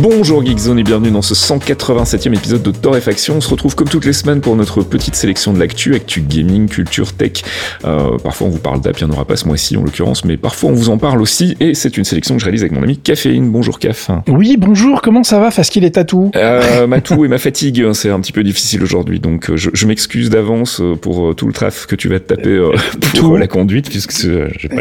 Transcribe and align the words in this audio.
Bonjour 0.00 0.44
Geekzone 0.46 0.78
et 0.78 0.84
bienvenue 0.84 1.10
dans 1.10 1.22
ce 1.22 1.34
187e 1.34 2.32
épisode 2.32 2.62
de 2.62 2.70
Torréfaction. 2.70 3.38
On 3.38 3.40
se 3.40 3.48
retrouve 3.50 3.74
comme 3.74 3.88
toutes 3.88 4.04
les 4.04 4.12
semaines 4.12 4.40
pour 4.40 4.54
notre 4.54 4.82
petite 4.82 5.16
sélection 5.16 5.52
de 5.52 5.58
l'actu, 5.58 5.96
actu 5.96 6.20
gaming, 6.20 6.68
culture, 6.68 7.12
tech. 7.14 7.42
Euh, 7.84 8.16
parfois 8.22 8.46
on 8.46 8.50
vous 8.50 8.60
parle 8.60 8.80
d'app, 8.80 9.00
il 9.00 9.06
n'y 9.06 9.10
en 9.10 9.14
aura 9.14 9.24
pas 9.24 9.34
ce 9.34 9.48
mois-ci 9.48 9.76
en 9.76 9.82
l'occurrence, 9.82 10.24
mais 10.24 10.36
parfois 10.36 10.70
on 10.70 10.74
vous 10.74 10.88
en 10.90 10.98
parle 10.98 11.20
aussi 11.20 11.56
et 11.58 11.74
c'est 11.74 11.96
une 11.96 12.04
sélection 12.04 12.36
que 12.36 12.40
je 12.40 12.44
réalise 12.44 12.62
avec 12.62 12.72
mon 12.72 12.82
ami 12.84 12.96
Caféine. 12.96 13.50
Bonjour 13.50 13.80
Caf. 13.80 14.10
Oui, 14.28 14.56
bonjour, 14.56 15.02
comment 15.02 15.24
ça 15.24 15.40
va? 15.40 15.50
Parce 15.50 15.68
qu'il 15.68 15.84
est 15.84 15.90
tatou 15.96 16.30
euh, 16.36 16.86
Ma 16.86 17.00
toux 17.00 17.24
et 17.24 17.28
ma 17.28 17.38
fatigue, 17.38 17.82
hein, 17.84 17.92
c'est 17.92 18.10
un 18.10 18.20
petit 18.20 18.32
peu 18.32 18.44
difficile 18.44 18.84
aujourd'hui, 18.84 19.18
donc 19.18 19.50
euh, 19.50 19.56
je, 19.56 19.70
je 19.72 19.86
m'excuse 19.88 20.30
d'avance 20.30 20.80
euh, 20.80 20.94
pour 20.94 21.34
tout 21.34 21.48
le 21.48 21.52
traf 21.52 21.86
que 21.86 21.96
tu 21.96 22.08
vas 22.08 22.20
te 22.20 22.34
taper 22.34 22.60
pour 23.00 23.12
Tout. 23.14 23.36
la 23.36 23.48
conduite, 23.48 23.90
puisque 23.90 24.12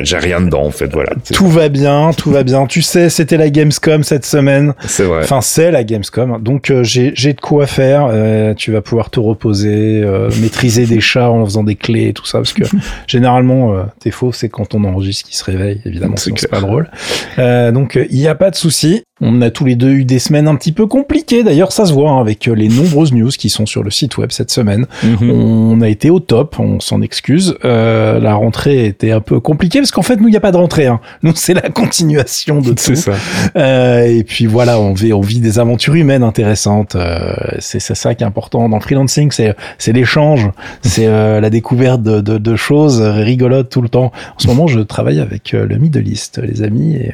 j'ai 0.03 0.17
rien 0.17 0.41
dedans 0.41 0.65
en 0.65 0.71
fait, 0.71 0.93
voilà. 0.93 1.13
Tout 1.33 1.47
va 1.47 1.69
bien, 1.69 2.11
tout 2.15 2.29
va 2.29 2.43
bien. 2.43 2.67
Tu 2.67 2.83
sais, 2.83 3.09
c'était 3.09 3.37
la 3.37 3.49
Gamescom 3.49 4.03
cette 4.03 4.25
semaine. 4.25 4.75
C'est 4.85 5.06
vrai. 5.07 5.23
Enfin, 5.23 5.41
c'est 5.41 5.71
la 5.71 5.83
Gamescom. 5.83 6.41
Donc, 6.41 6.69
euh, 6.69 6.83
j'ai 6.83 7.11
j'ai 7.15 7.33
de 7.33 7.41
quoi 7.41 7.65
faire. 7.67 8.07
Euh, 8.11 8.53
tu 8.53 8.71
vas 8.71 8.81
pouvoir 8.81 9.09
te 9.09 9.19
reposer, 9.19 10.01
euh, 10.03 10.29
maîtriser 10.41 10.85
des 10.85 10.99
chats 10.99 11.29
en 11.29 11.43
faisant 11.45 11.63
des 11.63 11.75
clés 11.75 12.07
et 12.09 12.13
tout 12.13 12.25
ça. 12.25 12.39
Parce 12.39 12.53
que 12.53 12.63
généralement, 13.07 13.73
euh, 13.73 13.83
t'es 13.99 14.11
faux, 14.11 14.31
c'est 14.31 14.49
quand 14.49 14.75
on 14.75 14.83
enregistre 14.83 15.27
qui 15.29 15.35
se 15.35 15.43
réveille. 15.43 15.81
Évidemment, 15.85 16.15
C'est 16.17 16.25
sinon 16.25 16.35
c'est 16.37 16.47
clair. 16.47 16.61
pas 16.61 16.67
drôle. 16.67 16.91
Euh, 17.39 17.71
donc, 17.71 17.99
il 18.09 18.17
n'y 18.19 18.27
a 18.27 18.35
pas 18.35 18.51
de 18.51 18.55
souci. 18.55 19.03
On 19.21 19.41
a 19.41 19.49
tous 19.49 19.65
les 19.65 19.75
deux 19.75 19.91
eu 19.91 20.05
des 20.05 20.19
semaines 20.19 20.47
un 20.47 20.55
petit 20.55 20.71
peu 20.71 20.85
compliquées. 20.85 21.43
D'ailleurs, 21.43 21.71
ça 21.71 21.85
se 21.85 21.93
voit 21.93 22.11
hein, 22.11 22.21
avec 22.21 22.47
euh, 22.47 22.53
les 22.53 22.69
nombreuses 22.69 23.13
news 23.13 23.29
qui 23.29 23.49
sont 23.49 23.65
sur 23.65 23.83
le 23.83 23.91
site 23.91 24.17
web 24.17 24.31
cette 24.31 24.51
semaine. 24.51 24.85
Mhm. 25.03 25.31
On 25.31 25.81
a 25.81 25.89
été 25.89 26.09
au 26.09 26.19
top, 26.19 26.59
on 26.59 26.79
s'en 26.79 27.01
excuse. 27.01 27.55
Euh, 27.65 28.19
la 28.19 28.35
rentrée 28.35 28.85
était 28.85 29.11
un 29.11 29.21
peu 29.21 29.39
compliquée 29.39 29.79
parce 29.79 29.91
qu'en 29.91 30.01
fait, 30.01 30.17
nous, 30.17 30.27
il 30.27 30.31
n'y 30.31 30.37
a 30.37 30.41
pas 30.41 30.51
de 30.51 30.57
rentrée. 30.57 30.87
Hein. 30.87 30.99
Nous, 31.23 31.33
c'est 31.35 31.53
la 31.53 31.69
continuation 31.69 32.61
de 32.61 32.73
tout. 32.73 32.95
ça. 32.95 33.11
Euh, 33.55 34.05
et 34.05 34.23
puis 34.23 34.45
voilà, 34.45 34.79
on 34.79 34.93
vit, 34.93 35.13
on 35.13 35.21
vit 35.21 35.39
des 35.39 35.59
aventures 35.59 35.95
humaines 35.95 36.23
intéressantes. 36.23 36.95
Euh, 36.95 37.33
c'est 37.59 37.79
ça 37.79 38.15
qui 38.15 38.23
est 38.23 38.27
important 38.27 38.67
dans 38.69 38.77
le 38.77 38.81
freelancing, 38.81 39.31
c'est 39.31 39.55
c'est 39.77 39.93
l'échange, 39.93 40.49
c'est 40.81 41.07
euh, 41.07 41.39
la 41.39 41.49
découverte 41.49 42.01
de, 42.01 42.21
de, 42.21 42.37
de 42.37 42.55
choses 42.55 43.01
rigolotes 43.01 43.69
tout 43.69 43.81
le 43.81 43.89
temps. 43.89 44.11
En 44.35 44.39
ce 44.39 44.47
moment, 44.47 44.67
je 44.67 44.79
travaille 44.79 45.19
avec 45.19 45.53
euh, 45.53 45.65
le 45.65 45.77
Middle 45.77 46.07
East, 46.07 46.39
les 46.43 46.63
amis, 46.63 46.95
et 46.95 47.11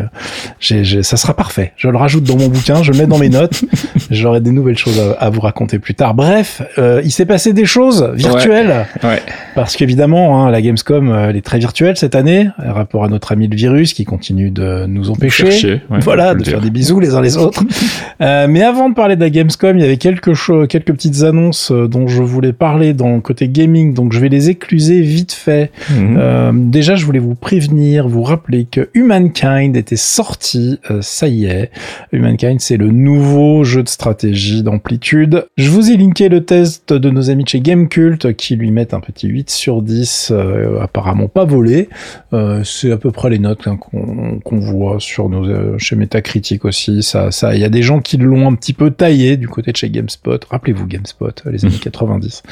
ça 1.03 1.17
sera 1.17 1.35
parfait. 1.35 1.73
Je 1.77 1.87
le 1.93 1.97
rajoute 1.97 2.23
dans 2.25 2.37
mon 2.37 2.47
bouquin, 2.47 2.83
je 2.83 2.91
le 2.91 2.97
mets 2.97 3.07
dans 3.07 3.17
mes 3.17 3.29
notes. 3.29 3.63
J'aurai 4.11 4.41
des 4.41 4.51
nouvelles 4.51 4.77
choses 4.77 4.99
à, 4.99 5.23
à 5.23 5.29
vous 5.29 5.39
raconter 5.41 5.79
plus 5.79 5.95
tard. 5.95 6.13
Bref, 6.13 6.61
euh, 6.77 7.01
il 7.03 7.11
s'est 7.11 7.25
passé 7.25 7.53
des 7.53 7.65
choses 7.65 8.11
virtuelles. 8.13 8.85
Ouais. 9.03 9.21
Parce 9.55 9.75
qu'évidemment, 9.75 10.43
hein, 10.43 10.51
la 10.51 10.61
Gamescom, 10.61 11.15
elle 11.29 11.37
est 11.37 11.41
très 11.41 11.59
virtuelle 11.59 11.95
cette 11.95 12.15
année, 12.15 12.49
par 12.57 12.75
rapport 12.75 13.03
à 13.03 13.07
notre 13.07 13.31
ami 13.31 13.47
le 13.47 13.55
virus 13.55 13.93
qui 13.93 14.03
continue 14.03 14.51
de 14.51 14.85
nous 14.87 15.09
empêcher. 15.09 15.81
Ouais, 15.89 15.99
voilà, 16.01 16.35
de 16.35 16.43
faire 16.43 16.61
des 16.61 16.69
bisous 16.69 16.99
les 16.99 17.15
uns 17.15 17.21
les 17.21 17.37
autres. 17.37 17.63
Euh, 18.21 18.47
mais 18.47 18.61
avant 18.61 18.89
de 18.89 18.95
parler 18.95 19.15
de 19.15 19.21
la 19.21 19.29
Gamescom, 19.29 19.77
il 19.77 19.81
y 19.81 19.85
avait 19.85 19.97
quelques 19.97 20.33
choses, 20.33 20.67
quelques 20.67 20.93
petites 20.93 21.23
annonces 21.23 21.71
euh, 21.71 21.87
dont 21.87 22.07
je 22.07 22.21
voulais 22.21 22.53
parler 22.53 22.93
dans 22.93 23.15
le 23.15 23.21
côté 23.21 23.47
gaming, 23.49 23.93
donc 23.93 24.13
je 24.13 24.19
vais 24.19 24.29
les 24.29 24.49
écluser 24.49 25.01
vite 25.01 25.33
fait. 25.33 25.71
Mhm. 25.89 26.15
Euh, 26.17 26.51
déjà, 26.53 26.95
je 26.95 27.05
voulais 27.05 27.19
vous 27.19 27.35
prévenir, 27.35 28.07
vous 28.07 28.23
rappeler 28.23 28.65
que 28.65 28.89
Humankind 28.93 29.75
était 29.75 29.95
sorti, 29.95 30.79
euh, 30.89 30.99
ça 31.01 31.27
y 31.27 31.45
est. 31.45 31.71
Humankind, 32.11 32.59
c'est 32.59 32.77
le 32.77 32.89
nouveau 32.89 33.63
jeu 33.63 33.83
de 33.83 33.89
stratégie 33.89 34.63
d'amplitude. 34.63 35.45
Je 35.57 35.69
vous 35.69 35.91
ai 35.91 35.97
linké 35.97 36.29
le 36.29 36.43
test 36.43 36.93
de 36.93 37.09
nos 37.09 37.29
amis 37.29 37.43
de 37.43 37.49
chez 37.49 37.61
Gamecult 37.61 38.33
qui 38.35 38.55
lui 38.55 38.71
mettent 38.71 38.93
un 38.93 38.99
petit 38.99 39.27
8 39.27 39.49
sur 39.49 39.81
10, 39.81 40.31
euh, 40.31 40.81
apparemment 40.81 41.27
pas 41.27 41.45
volé. 41.45 41.89
Euh, 42.33 42.63
c'est 42.63 42.91
à 42.91 42.97
peu 42.97 43.11
près 43.11 43.29
les 43.29 43.39
notes 43.39 43.67
hein, 43.67 43.77
qu'on 43.77 44.59
voit 44.59 44.97
sur 44.99 45.29
nos, 45.29 45.47
euh, 45.47 45.77
chez 45.77 45.95
Metacritic 45.95 46.65
aussi. 46.65 47.03
Ça, 47.03 47.31
ça, 47.31 47.55
il 47.55 47.61
y 47.61 47.65
a 47.65 47.69
des 47.69 47.81
gens 47.81 47.99
qui 47.99 48.17
l'ont 48.17 48.47
un 48.47 48.55
petit 48.55 48.73
peu 48.73 48.91
taillé 48.91 49.37
du 49.37 49.47
côté 49.47 49.71
de 49.71 49.77
chez 49.77 49.89
GameSpot. 49.89 50.39
Rappelez-vous 50.49 50.87
GameSpot, 50.87 51.33
les 51.45 51.65
années 51.65 51.77
90. 51.81 52.43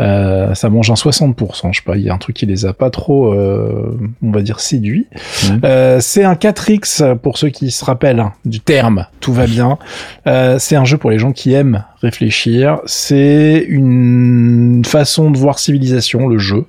Euh, 0.00 0.54
ça 0.54 0.70
mange 0.70 0.90
un 0.90 0.94
60%, 0.94 1.72
je 1.72 1.78
sais 1.78 1.84
pas. 1.84 1.96
Il 1.96 2.02
y 2.02 2.10
a 2.10 2.14
un 2.14 2.18
truc 2.18 2.36
qui 2.36 2.46
les 2.46 2.66
a 2.66 2.72
pas 2.72 2.90
trop, 2.90 3.32
euh, 3.32 3.98
on 4.22 4.30
va 4.30 4.42
dire, 4.42 4.60
séduits. 4.60 5.06
Euh, 5.64 5.98
c'est 6.00 6.24
un 6.24 6.34
4X 6.34 7.16
pour 7.16 7.38
ceux 7.38 7.48
qui 7.48 7.70
se 7.70 7.84
rappellent 7.84 8.20
hein, 8.20 8.32
du 8.44 8.60
terme. 8.60 8.77
Tout 9.20 9.32
va 9.32 9.46
bien. 9.46 9.78
Euh, 10.26 10.58
c'est 10.58 10.76
un 10.76 10.84
jeu 10.84 10.96
pour 10.96 11.10
les 11.10 11.18
gens 11.18 11.32
qui 11.32 11.52
aiment 11.52 11.84
réfléchir. 12.02 12.80
C'est 12.86 13.64
une 13.68 14.82
façon 14.84 15.30
de 15.30 15.38
voir 15.38 15.58
civilisation, 15.58 16.28
le 16.28 16.38
jeu, 16.38 16.64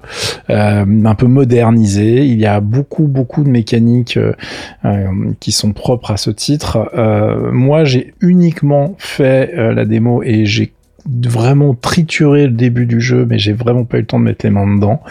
euh, 0.50 0.86
un 1.06 1.16
peu 1.16 1.28
modernisé. 1.28 2.26
Il 2.26 2.40
y 2.40 2.46
a 2.46 2.60
beaucoup, 2.60 3.08
beaucoup 3.08 3.44
de 3.44 3.50
mécaniques 3.50 4.18
euh, 4.18 4.34
euh, 4.86 5.08
qui 5.40 5.52
sont 5.52 5.74
propres 5.74 6.12
à 6.12 6.18
ce 6.18 6.32
titre. 6.32 6.90
Euh, 6.98 7.52
moi, 7.52 7.84
j'ai 7.84 8.14
uniquement 8.22 8.96
fait 8.98 9.54
euh, 9.58 9.74
la 9.74 9.86
démo 9.86 10.24
et 10.24 10.46
j'ai 10.46 10.74
vraiment 11.08 11.74
trituré 11.76 12.46
le 12.46 12.52
début 12.54 12.86
du 12.86 13.02
jeu, 13.02 13.26
mais 13.30 13.40
j'ai 13.40 13.54
vraiment 13.54 13.84
pas 13.86 13.98
eu 13.98 14.02
le 14.02 14.06
temps 14.08 14.20
de 14.20 14.26
mettre 14.26 14.46
les 14.46 14.52
mains 14.52 14.68
dedans. 14.74 15.02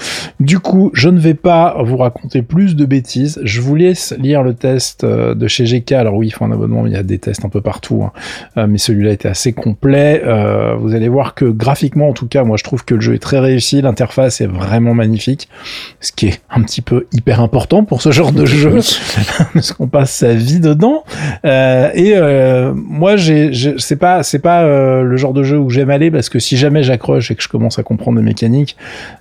Du 0.41 0.59
coup, 0.59 0.91
je 0.95 1.09
ne 1.09 1.19
vais 1.19 1.35
pas 1.35 1.77
vous 1.83 1.97
raconter 1.97 2.43
plus 2.43 2.77
de 2.77 2.85
bêtises. 2.85 3.41
Je 3.45 3.61
vous 3.61 3.75
laisse 3.75 4.15
lire 4.19 4.43
le 4.43 4.55
test 4.55 5.05
euh, 5.05 5.35
de 5.35 5.47
chez 5.49 5.65
GK. 5.65 5.93
Alors 5.93 6.15
oui, 6.15 6.29
il 6.29 6.31
faut 6.31 6.45
un 6.45 6.53
abonnement, 6.53 6.83
mais 6.83 6.91
il 6.91 6.95
y 6.95 6.97
a 6.99 7.03
des 7.03 7.19
tests 7.19 7.45
un 7.45 7.49
peu 7.49 7.61
partout. 7.61 8.03
hein. 8.05 8.13
Euh, 8.57 8.67
mais 8.69 8.79
celui-là 8.79 9.13
était 9.13 9.29
assez 9.29 9.53
complet. 9.53 10.23
Euh, 10.25 10.75
vous 10.79 10.95
allez 10.95 11.09
voir 11.09 11.35
que 11.35 11.45
graphiquement, 11.45 12.09
en 12.09 12.13
tout 12.13 12.27
cas, 12.29 12.45
moi 12.45 12.57
je 12.57 12.65
trouve 12.65 12.85
que 12.85 12.95
le 12.95 13.01
jeu 13.01 13.15
est 13.15 13.19
très 13.19 13.39
réussi. 13.39 13.81
L'interface 13.83 14.41
est 14.41 14.47
vraiment 14.47 14.95
magnifique. 14.95 15.49
Ce 16.01 16.13
qui 16.13 16.27
est 16.29 16.41
un 16.51 16.63
petit 16.63 16.83
peu 16.83 17.07
hyper 17.13 17.41
important 17.41 17.85
pour 17.85 18.03
ce 18.03 18.11
genre 18.13 18.33
de 18.33 18.45
jeu. 18.47 18.79
parce 19.55 19.73
qu'on 19.73 19.89
passe 19.89 20.13
sa 20.13 20.35
vie 20.35 20.61
dedans. 20.61 21.05
Euh, 21.45 21.91
et 21.95 22.13
euh, 22.17 22.73
moi, 22.75 23.17
j'ai, 23.17 23.53
j'ai- 23.53 23.75
c'est 23.79 23.97
pas, 23.97 24.23
c'est 24.23 24.39
pas 24.39 24.65
le 25.03 25.17
genre 25.17 25.33
de 25.33 25.43
jeu 25.43 25.59
où 25.59 25.71
j'aime 25.79 25.91
aller 25.91 26.11
parce 26.11 26.29
que 26.29 26.41
si 26.41 26.57
jamais 26.57 26.83
j'accroche 26.83 27.31
et 27.31 27.37
que 27.37 27.43
je 27.43 27.49
commence 27.49 27.79
à 27.79 27.85
comprendre 27.85 28.19
les 28.19 28.25
mécaniques, 28.25 28.77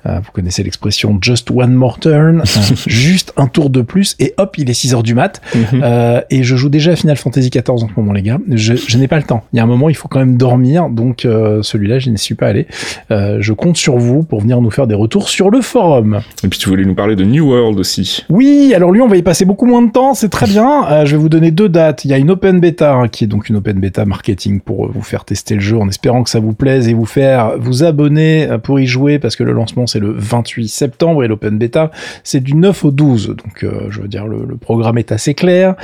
euh, 0.08 0.20
vous 0.20 0.32
connaissez 0.32 0.64
l'expression 0.64 1.20
just 1.22 1.52
one 1.52 1.74
more 1.74 2.00
turn, 2.00 2.40
euh, 2.42 2.76
juste 2.88 3.32
un 3.38 3.46
tour 3.46 3.70
de 3.70 3.82
plus 3.82 4.16
et 4.20 4.34
hop, 4.38 4.58
il 4.58 4.70
est 4.70 4.74
6 4.74 4.96
heures 4.96 5.04
du 5.04 5.14
mat. 5.14 5.40
Mhm. 5.54 5.82
Euh, 5.84 6.22
et 6.32 6.42
je 6.42 6.56
joue 6.56 6.70
déjà 6.70 6.94
à 6.94 6.96
Final 6.96 7.16
Fantasy 7.16 7.52
XIV 7.52 7.70
en 7.70 7.78
ce 7.78 7.94
moment, 7.96 8.12
les 8.12 8.24
gars. 8.24 8.40
Je, 8.50 8.74
je 8.74 8.98
n'ai 8.98 9.08
pas 9.08 9.18
le 9.18 9.24
temps. 9.24 9.44
Il 9.54 9.58
y 9.58 9.60
a 9.60 9.64
un 9.64 9.68
moment, 9.68 9.90
il 9.90 9.96
faut 9.96 10.08
quand 10.08 10.18
même 10.18 10.36
dormir, 10.36 10.90
donc 10.90 11.26
euh, 11.26 11.62
celui-là, 11.62 12.00
je 12.00 12.10
n'y 12.10 12.18
suis 12.18 12.36
pas 12.36 12.48
allé. 12.48 12.66
Je 13.10 13.54
compte 13.54 13.78
sur 13.78 13.98
vous 13.98 14.24
pour 14.24 14.42
venir 14.42 14.62
nous 14.62 14.72
faire 14.72 14.88
des 14.88 14.96
retours 14.96 15.30
sur 15.30 15.52
le 15.52 15.62
forum. 15.62 16.22
Et 16.44 16.48
puis 16.48 16.58
tu 16.58 16.70
voulais 16.70 16.86
nous 16.86 16.96
parler 16.96 17.16
de 17.16 17.24
New 17.24 17.50
World 17.50 17.80
aussi. 17.80 18.26
Oui, 18.30 18.74
alors 18.76 18.92
lui, 18.92 19.02
on 19.02 19.08
va 19.08 19.18
y 19.18 19.22
passer 19.22 19.46
beaucoup 19.46 19.66
moins 19.66 19.84
de 19.84 19.92
temps, 19.92 20.16
c'est 20.16 20.30
très 20.30 20.48
bien. 20.48 21.06
Je 21.06 21.12
vais 21.12 21.18
vous 21.18 21.30
donner 21.30 21.52
deux 21.52 21.70
dates. 21.70 22.04
Il 22.06 22.12
y 22.12 22.14
a 22.14 22.18
une 22.18 22.32
open 22.32 22.60
beta, 22.60 22.94
hein, 22.94 23.08
qui 23.08 23.26
est 23.26 23.28
donc 23.28 23.50
une 23.50 23.58
open 23.58 23.80
beta 23.80 24.06
marketing 24.06 24.60
pour 24.60 24.92
vous 24.92 25.02
faire 25.02 25.26
tester 25.26 25.54
le 25.54 25.62
jeu 25.62 25.78
en 25.78 25.88
espérant 25.88 26.24
que 26.24 26.30
ça 26.30 26.40
vous 26.40 26.47
plaise 26.54 26.88
et 26.88 26.94
vous 26.94 27.06
faire 27.06 27.54
vous 27.60 27.84
abonner 27.84 28.48
euh, 28.50 28.58
pour 28.58 28.80
y 28.80 28.88
jouer 28.88 29.20
parce 29.20 29.36
que 29.36 29.44
le 29.44 29.52
lancement 29.54 29.88
c'est 29.88 30.00
le 30.00 30.12
28 30.12 30.68
septembre 30.68 31.24
et 31.24 31.28
l'open 31.28 31.58
beta 31.58 31.92
c'est 32.24 32.40
du 32.42 32.54
9 32.56 32.86
au 32.86 32.92
12. 32.92 33.28
Donc 33.28 33.64
euh, 33.64 33.88
je 33.90 34.02
veux 34.02 34.08
dire, 34.08 34.28
le, 34.28 34.46
le 34.48 34.58
programme 34.58 34.98
est 34.98 35.12
assez 35.12 35.34
clair. 35.34 35.76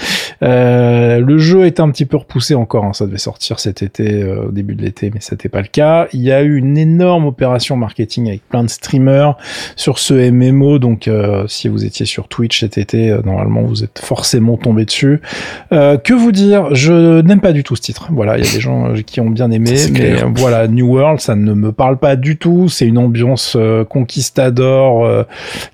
Euh, 0.41 1.19
le 1.19 1.37
jeu 1.37 1.65
est 1.65 1.79
un 1.79 1.89
petit 1.89 2.05
peu 2.05 2.17
repoussé 2.17 2.55
encore, 2.55 2.85
hein. 2.85 2.93
ça 2.93 3.05
devait 3.05 3.17
sortir 3.17 3.59
cet 3.59 3.81
été, 3.81 4.23
euh, 4.23 4.47
au 4.47 4.51
début 4.51 4.75
de 4.75 4.81
l'été, 4.81 5.11
mais 5.13 5.19
c'était 5.21 5.49
pas 5.49 5.61
le 5.61 5.67
cas. 5.67 6.07
Il 6.13 6.21
y 6.21 6.31
a 6.31 6.41
eu 6.43 6.57
une 6.57 6.77
énorme 6.77 7.25
opération 7.25 7.77
marketing 7.77 8.27
avec 8.27 8.47
plein 8.49 8.63
de 8.63 8.69
streamers 8.69 9.37
sur 9.75 9.99
ce 9.99 10.13
MMO, 10.31 10.79
donc 10.79 11.07
euh, 11.07 11.45
si 11.47 11.67
vous 11.67 11.85
étiez 11.85 12.05
sur 12.05 12.27
Twitch 12.27 12.59
cet 12.59 12.77
été, 12.77 13.11
euh, 13.11 13.21
normalement 13.23 13.61
vous 13.63 13.83
êtes 13.83 13.99
forcément 13.99 14.57
tombé 14.57 14.85
dessus. 14.85 15.21
Euh, 15.71 15.97
que 15.97 16.13
vous 16.13 16.31
dire? 16.31 16.73
Je 16.75 17.21
n'aime 17.21 17.41
pas 17.41 17.53
du 17.53 17.63
tout 17.63 17.75
ce 17.75 17.81
titre. 17.81 18.07
Voilà, 18.11 18.37
il 18.37 18.45
y 18.45 18.49
a 18.49 18.53
des 18.53 18.59
gens 18.61 18.93
qui 19.05 19.21
ont 19.21 19.29
bien 19.29 19.51
aimé, 19.51 19.71
mais 19.91 19.99
clair. 19.99 20.25
euh, 20.25 20.29
voilà, 20.53 20.67
New 20.67 20.87
World, 20.87 21.19
ça 21.19 21.35
ne 21.35 21.53
me 21.53 21.71
parle 21.71 21.97
pas 21.97 22.15
du 22.15 22.37
tout. 22.37 22.69
C'est 22.69 22.85
une 22.85 22.99
ambiance 22.99 23.55
euh, 23.55 23.83
conquistador 23.83 25.03
euh, 25.03 25.23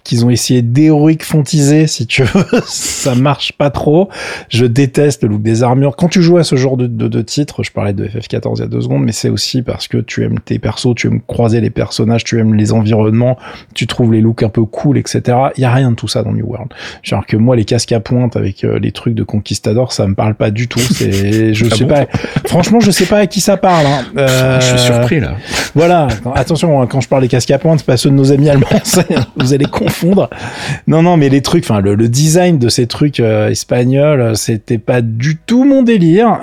qu'ils 0.05 0.25
ont 0.25 0.29
essayé 0.29 0.61
d'héroïque 0.61 1.23
fantiser, 1.23 1.85
si 1.87 2.07
tu 2.07 2.23
veux. 2.23 2.45
ça 2.65 3.13
marche 3.15 3.51
pas 3.53 3.69
trop. 3.71 4.09
Je 4.47 4.65
déteste 4.65 5.23
le 5.23 5.29
look 5.29 5.41
des 5.41 5.63
armures. 5.63 5.97
Quand 5.97 6.07
tu 6.07 6.21
joues 6.21 6.37
à 6.37 6.43
ce 6.45 6.55
genre 6.55 6.77
de, 6.77 6.87
de, 6.87 7.09
de 7.09 7.21
titre, 7.21 7.61
je 7.63 7.71
parlais 7.71 7.91
de 7.91 8.05
FF14 8.07 8.53
il 8.55 8.59
y 8.59 8.63
a 8.63 8.67
deux 8.67 8.81
secondes, 8.81 9.03
mais 9.03 9.11
c'est 9.11 9.29
aussi 9.29 9.61
parce 9.61 9.89
que 9.89 9.97
tu 9.97 10.23
aimes 10.23 10.39
tes 10.39 10.59
persos, 10.59 10.95
tu 10.95 11.07
aimes 11.07 11.21
croiser 11.21 11.59
les 11.59 11.69
personnages, 11.69 12.23
tu 12.23 12.39
aimes 12.39 12.53
les 12.53 12.71
environnements, 12.71 13.37
tu 13.73 13.85
trouves 13.85 14.13
les 14.13 14.21
looks 14.21 14.43
un 14.43 14.49
peu 14.49 14.63
cool, 14.63 14.97
etc. 14.97 15.37
Il 15.57 15.61
y 15.61 15.65
a 15.65 15.73
rien 15.73 15.91
de 15.91 15.95
tout 15.95 16.07
ça 16.07 16.23
dans 16.23 16.31
New 16.31 16.45
World. 16.45 16.69
Genre 17.03 17.25
que 17.25 17.35
moi, 17.35 17.57
les 17.57 17.65
casques 17.65 17.91
à 17.91 17.99
pointe 17.99 18.37
avec 18.37 18.63
euh, 18.63 18.79
les 18.79 18.93
trucs 18.93 19.15
de 19.15 19.23
conquistador, 19.23 19.91
ça 19.91 20.07
me 20.07 20.15
parle 20.15 20.35
pas 20.35 20.51
du 20.51 20.69
tout. 20.69 20.79
C'est, 20.79 21.53
je 21.53 21.65
Ah 21.69 21.75
sais 21.75 21.83
bon 21.83 21.89
pas. 21.89 22.05
Franchement, 22.45 22.79
je 22.79 22.91
sais 22.91 23.05
pas 23.05 23.17
à 23.17 23.27
qui 23.27 23.41
ça 23.41 23.57
parle. 23.57 23.85
Hein. 23.85 24.05
Euh, 24.17 24.59
suis 24.77 24.93
surpris 24.93 25.19
là. 25.19 25.35
Voilà, 25.75 26.07
attention, 26.35 26.81
hein, 26.81 26.87
quand 26.87 27.01
je 27.01 27.07
parle 27.07 27.21
des 27.21 27.27
casques 27.27 27.51
à 27.51 27.59
pointe, 27.59 27.79
c'est 27.79 27.85
pas 27.85 27.97
ceux 27.97 28.09
de 28.09 28.15
nos 28.15 28.31
amis 28.31 28.49
allemands, 28.49 28.67
vous 29.37 29.53
allez 29.53 29.65
confondre. 29.65 30.29
Non, 30.87 31.01
non, 31.01 31.17
mais 31.17 31.29
les 31.29 31.41
trucs, 31.41 31.63
enfin, 31.63 31.81
le, 31.81 31.95
design 32.09 32.57
de 32.57 32.69
ces 32.69 32.87
trucs 32.87 33.19
espagnols, 33.19 34.35
c'était 34.35 34.77
pas 34.77 35.01
du 35.01 35.37
tout 35.37 35.63
mon 35.63 35.83
délire. 35.83 36.39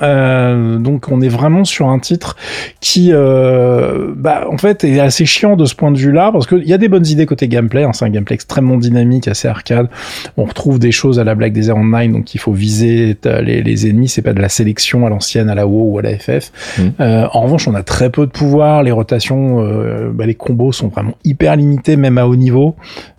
donc, 0.78 1.10
on 1.10 1.20
est 1.20 1.28
vraiment 1.28 1.64
sur 1.64 1.88
un 1.88 1.98
titre 1.98 2.36
qui, 2.80 3.12
bah, 3.12 4.46
en 4.50 4.58
fait, 4.58 4.84
est 4.84 5.00
assez 5.00 5.26
chiant 5.26 5.56
de 5.56 5.64
ce 5.64 5.74
point 5.74 5.90
de 5.90 5.98
vue-là, 5.98 6.30
parce 6.32 6.46
qu'il 6.46 6.64
y 6.64 6.72
a 6.72 6.78
des 6.78 6.88
bonnes 6.88 7.06
idées 7.06 7.26
côté 7.26 7.48
gameplay. 7.48 7.84
Hein, 7.84 7.92
c'est 7.92 8.04
un 8.04 8.10
gameplay 8.10 8.34
extrêmement 8.34 8.76
dynamique, 8.76 9.28
assez 9.28 9.48
arcade. 9.48 9.88
On 10.36 10.44
retrouve 10.44 10.78
des 10.78 10.92
choses 10.92 11.18
à 11.18 11.24
la 11.24 11.34
Black 11.34 11.52
Desert 11.52 11.76
Online, 11.76 12.12
donc 12.12 12.34
il 12.34 12.38
faut 12.38 12.52
viser 12.52 13.16
les, 13.24 13.62
les 13.62 13.86
ennemis. 13.88 14.08
C'est 14.08 14.22
pas 14.22 14.32
de 14.32 14.40
la 14.40 14.48
sélection 14.48 15.06
à 15.06 15.10
l'ancienne, 15.10 15.48
à 15.48 15.54
la 15.54 15.66
WoW 15.66 15.92
ou 15.92 15.98
à 15.98 16.02
la 16.02 16.16
FF. 16.18 16.52
Euh, 17.00 17.26
en 17.32 17.42
revanche, 17.42 17.68
on 17.68 17.74
a 17.74 17.82
très 17.82 18.10
peu 18.16 18.24
de 18.24 18.30
pouvoir. 18.30 18.82
Les 18.82 18.92
rotations, 18.92 19.60
euh, 19.60 20.10
bah, 20.10 20.24
les 20.24 20.34
combos 20.34 20.72
sont 20.72 20.88
vraiment 20.88 21.16
hyper 21.22 21.54
limités, 21.54 21.96
même 21.96 22.16
à 22.16 22.26
haut 22.26 22.34
niveau. 22.34 22.74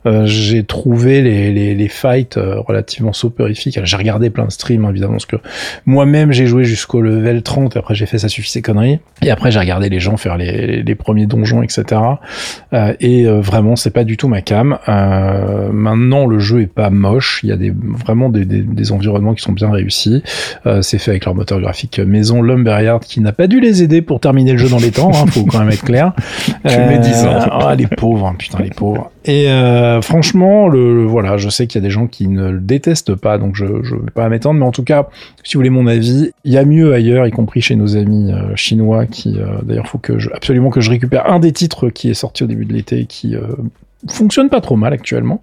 Euh, 0.07 0.25
j'ai 0.25 0.63
trouvé 0.63 1.21
les, 1.21 1.75
les, 1.75 1.87
fights 1.87 2.37
euh, 2.37 2.59
relativement 2.61 3.13
soporifiques. 3.13 3.79
J'ai 3.83 3.97
regardé 3.97 4.29
plein 4.29 4.45
de 4.45 4.51
streams, 4.51 4.85
évidemment, 4.89 5.13
parce 5.13 5.25
que 5.25 5.35
moi-même, 5.85 6.31
j'ai 6.31 6.47
joué 6.47 6.63
jusqu'au 6.63 7.01
level 7.01 7.43
30, 7.43 7.75
et 7.75 7.79
après 7.79 7.93
j'ai 7.93 8.05
fait 8.05 8.17
ça 8.17 8.29
suffit 8.29 8.49
ces 8.49 8.61
conneries. 8.61 8.99
Et 9.21 9.29
après, 9.29 9.51
j'ai 9.51 9.59
regardé 9.59 9.89
les 9.89 9.99
gens 9.99 10.17
faire 10.17 10.37
les, 10.37 10.81
les 10.81 10.95
premiers 10.95 11.27
donjons, 11.27 11.61
etc. 11.61 12.01
Et 12.99 13.25
vraiment, 13.25 13.75
c'est 13.75 13.91
pas 13.91 14.03
du 14.03 14.17
tout 14.17 14.27
ma 14.27 14.41
cam. 14.41 14.77
maintenant, 15.73 16.25
le 16.25 16.39
jeu 16.39 16.61
est 16.61 16.73
pas 16.73 16.89
moche. 16.89 17.41
Il 17.43 17.49
y 17.49 17.51
a 17.51 17.57
des, 17.57 17.71
vraiment 17.71 18.29
des, 18.29 18.45
des, 18.45 18.91
environnements 18.91 19.33
qui 19.33 19.43
sont 19.43 19.51
bien 19.51 19.69
réussis. 19.69 20.23
c'est 20.81 20.97
fait 20.99 21.11
avec 21.11 21.25
leur 21.25 21.35
moteur 21.35 21.59
graphique 21.59 21.99
maison 21.99 22.41
Lumberyard, 22.41 23.01
qui 23.01 23.19
n'a 23.19 23.33
pas 23.33 23.47
dû 23.47 23.59
les 23.59 23.83
aider 23.83 24.01
pour 24.01 24.19
terminer 24.19 24.53
le 24.53 24.57
jeu 24.57 24.69
dans 24.69 24.79
les 24.79 24.86
temps, 24.91 25.11
hein, 25.13 25.25
faut 25.27 25.45
quand 25.45 25.59
même 25.59 25.69
être 25.69 25.83
clair. 25.83 26.13
tu 26.67 26.77
mets 26.77 26.99
10 26.99 27.25
ans. 27.25 27.39
Ah, 27.51 27.75
les 27.75 27.87
pauvres, 27.87 28.33
putain, 28.37 28.59
les 28.59 28.69
pauvres. 28.69 29.11
Et 29.25 29.49
euh, 29.49 30.01
franchement, 30.01 30.67
le, 30.67 31.05
voilà, 31.05 31.37
je 31.37 31.49
sais 31.49 31.67
qu'il 31.67 31.81
y 31.81 31.83
a 31.83 31.87
des 31.87 31.91
gens 31.91 32.07
qui 32.07 32.27
ne 32.27 32.49
le 32.49 32.59
détestent 32.59 33.15
pas, 33.15 33.37
donc 33.37 33.55
je 33.55 33.65
ne 33.65 34.03
vais 34.03 34.11
pas 34.13 34.29
m'étendre, 34.29 34.59
mais 34.59 34.65
en 34.65 34.71
tout 34.71 34.83
cas, 34.83 35.09
si 35.43 35.55
vous 35.55 35.59
voulez 35.59 35.69
mon 35.69 35.87
avis, 35.87 36.31
il 36.45 36.53
y 36.53 36.57
a 36.57 36.65
mieux 36.65 36.93
ailleurs, 36.93 37.27
y 37.27 37.31
compris 37.31 37.61
chez 37.61 37.75
nos 37.75 37.97
amis 37.97 38.31
euh, 38.31 38.55
chinois, 38.55 39.05
qui 39.05 39.37
euh, 39.37 39.59
d'ailleurs 39.63 39.87
faut 39.87 39.97
que 39.97 40.17
je, 40.17 40.29
absolument 40.33 40.69
que 40.69 40.81
je 40.81 40.89
récupère 40.89 41.29
un 41.29 41.39
des 41.39 41.51
titres 41.51 41.89
qui 41.89 42.09
est 42.09 42.13
sorti 42.13 42.43
au 42.43 42.47
début 42.47 42.65
de 42.65 42.73
l'été, 42.73 43.05
qui 43.05 43.35
fonctionne 44.07 44.49
pas 44.49 44.61
trop 44.61 44.75
mal 44.75 44.93
actuellement. 44.93 45.41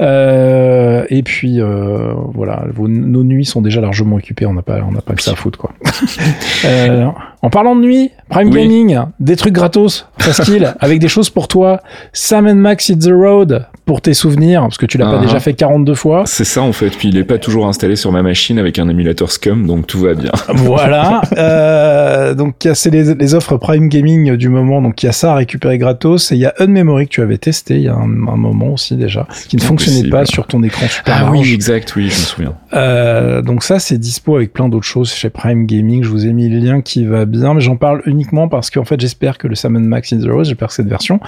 Euh, 0.00 1.04
et 1.10 1.22
puis 1.22 1.60
euh, 1.60 2.12
voilà, 2.34 2.64
nos 2.78 3.24
nuits 3.24 3.44
sont 3.44 3.60
déjà 3.60 3.80
largement 3.80 4.16
occupées. 4.16 4.46
On 4.46 4.54
n'a 4.54 4.62
pas, 4.62 4.80
on 4.86 4.92
n'a 4.92 5.02
pas 5.02 5.14
que 5.14 5.22
ça 5.22 5.32
à 5.32 5.34
foutre 5.34 5.58
quoi. 5.58 5.72
euh, 6.64 7.06
en 7.42 7.50
parlant 7.50 7.74
de 7.74 7.80
nuit, 7.80 8.10
Prime 8.28 8.50
Gaming, 8.50 8.98
des 9.18 9.36
trucs 9.36 9.54
gratos, 9.54 10.06
facile, 10.18 10.74
avec 10.80 10.98
des 10.98 11.08
choses 11.08 11.30
pour 11.30 11.48
toi. 11.48 11.80
Sam 12.12 12.52
Max 12.52 12.88
Hit 12.88 13.00
the 13.00 13.12
Road 13.12 13.66
pour 13.86 14.02
tes 14.02 14.14
souvenirs, 14.14 14.62
parce 14.62 14.78
que 14.78 14.86
tu 14.86 14.98
l'as 14.98 15.10
pas 15.10 15.18
déjà 15.18 15.40
fait 15.40 15.54
42 15.54 15.94
fois. 15.94 16.22
C'est 16.26 16.44
ça 16.44 16.62
en 16.62 16.72
fait. 16.72 16.90
Puis 16.90 17.08
il 17.08 17.16
est 17.16 17.24
pas 17.24 17.38
toujours 17.38 17.66
installé 17.66 17.96
sur 17.96 18.12
ma 18.12 18.22
machine 18.22 18.58
avec 18.58 18.78
un 18.78 18.88
émulateur 18.88 19.30
Scum, 19.30 19.66
donc 19.66 19.86
tout 19.86 20.00
va 20.00 20.14
bien. 20.14 20.30
voilà. 20.48 21.22
Euh, 21.36 22.34
donc 22.34 22.68
c'est 22.74 22.90
les, 22.90 23.14
les, 23.14 23.34
offres 23.34 23.56
Prime 23.56 23.88
Gaming 23.88 24.36
du 24.36 24.48
moment. 24.48 24.80
Donc 24.82 25.02
il 25.02 25.06
y 25.06 25.08
a 25.08 25.12
ça 25.12 25.32
à 25.32 25.34
récupérer 25.36 25.78
gratos 25.78 26.30
et 26.32 26.36
il 26.36 26.40
y 26.40 26.46
a 26.46 26.54
Unmemory 26.58 27.06
que 27.06 27.12
tu 27.12 27.22
avais 27.22 27.38
testé 27.38 27.76
il 27.76 27.82
y 27.82 27.88
a 27.88 27.89
un, 27.90 28.06
moment 28.06 28.72
aussi 28.72 28.96
déjà, 28.96 29.26
qui 29.48 29.56
ne 29.56 29.62
fonctionnait 29.62 30.08
pas 30.08 30.24
sur 30.24 30.46
ton 30.46 30.62
écran 30.62 30.86
super 30.88 31.26
Ah 31.26 31.30
oui, 31.30 31.52
exact, 31.52 31.94
oui, 31.96 32.08
je 32.10 32.20
me 32.20 32.24
souviens. 32.24 32.54
Euh, 32.72 33.42
donc 33.42 33.64
ça 33.64 33.78
c'est 33.78 33.98
dispo 33.98 34.36
avec 34.36 34.52
plein 34.52 34.68
d'autres 34.68 34.86
choses 34.86 35.12
chez 35.12 35.30
Prime 35.30 35.66
Gaming. 35.66 36.04
Je 36.04 36.08
vous 36.08 36.26
ai 36.26 36.32
mis 36.32 36.48
le 36.48 36.58
lien 36.58 36.80
qui 36.82 37.04
va 37.04 37.24
bien, 37.24 37.54
mais 37.54 37.60
j'en 37.60 37.76
parle 37.76 38.02
uniquement 38.06 38.48
parce 38.48 38.70
qu'en 38.70 38.84
fait 38.84 39.00
j'espère 39.00 39.38
que 39.38 39.48
le 39.48 39.54
Salmon 39.54 39.80
Max 39.80 40.12
in 40.12 40.20
the 40.20 40.30
Rose, 40.30 40.48
j'espère 40.48 40.68
que 40.68 40.74
cette 40.74 40.88
version 40.88 41.20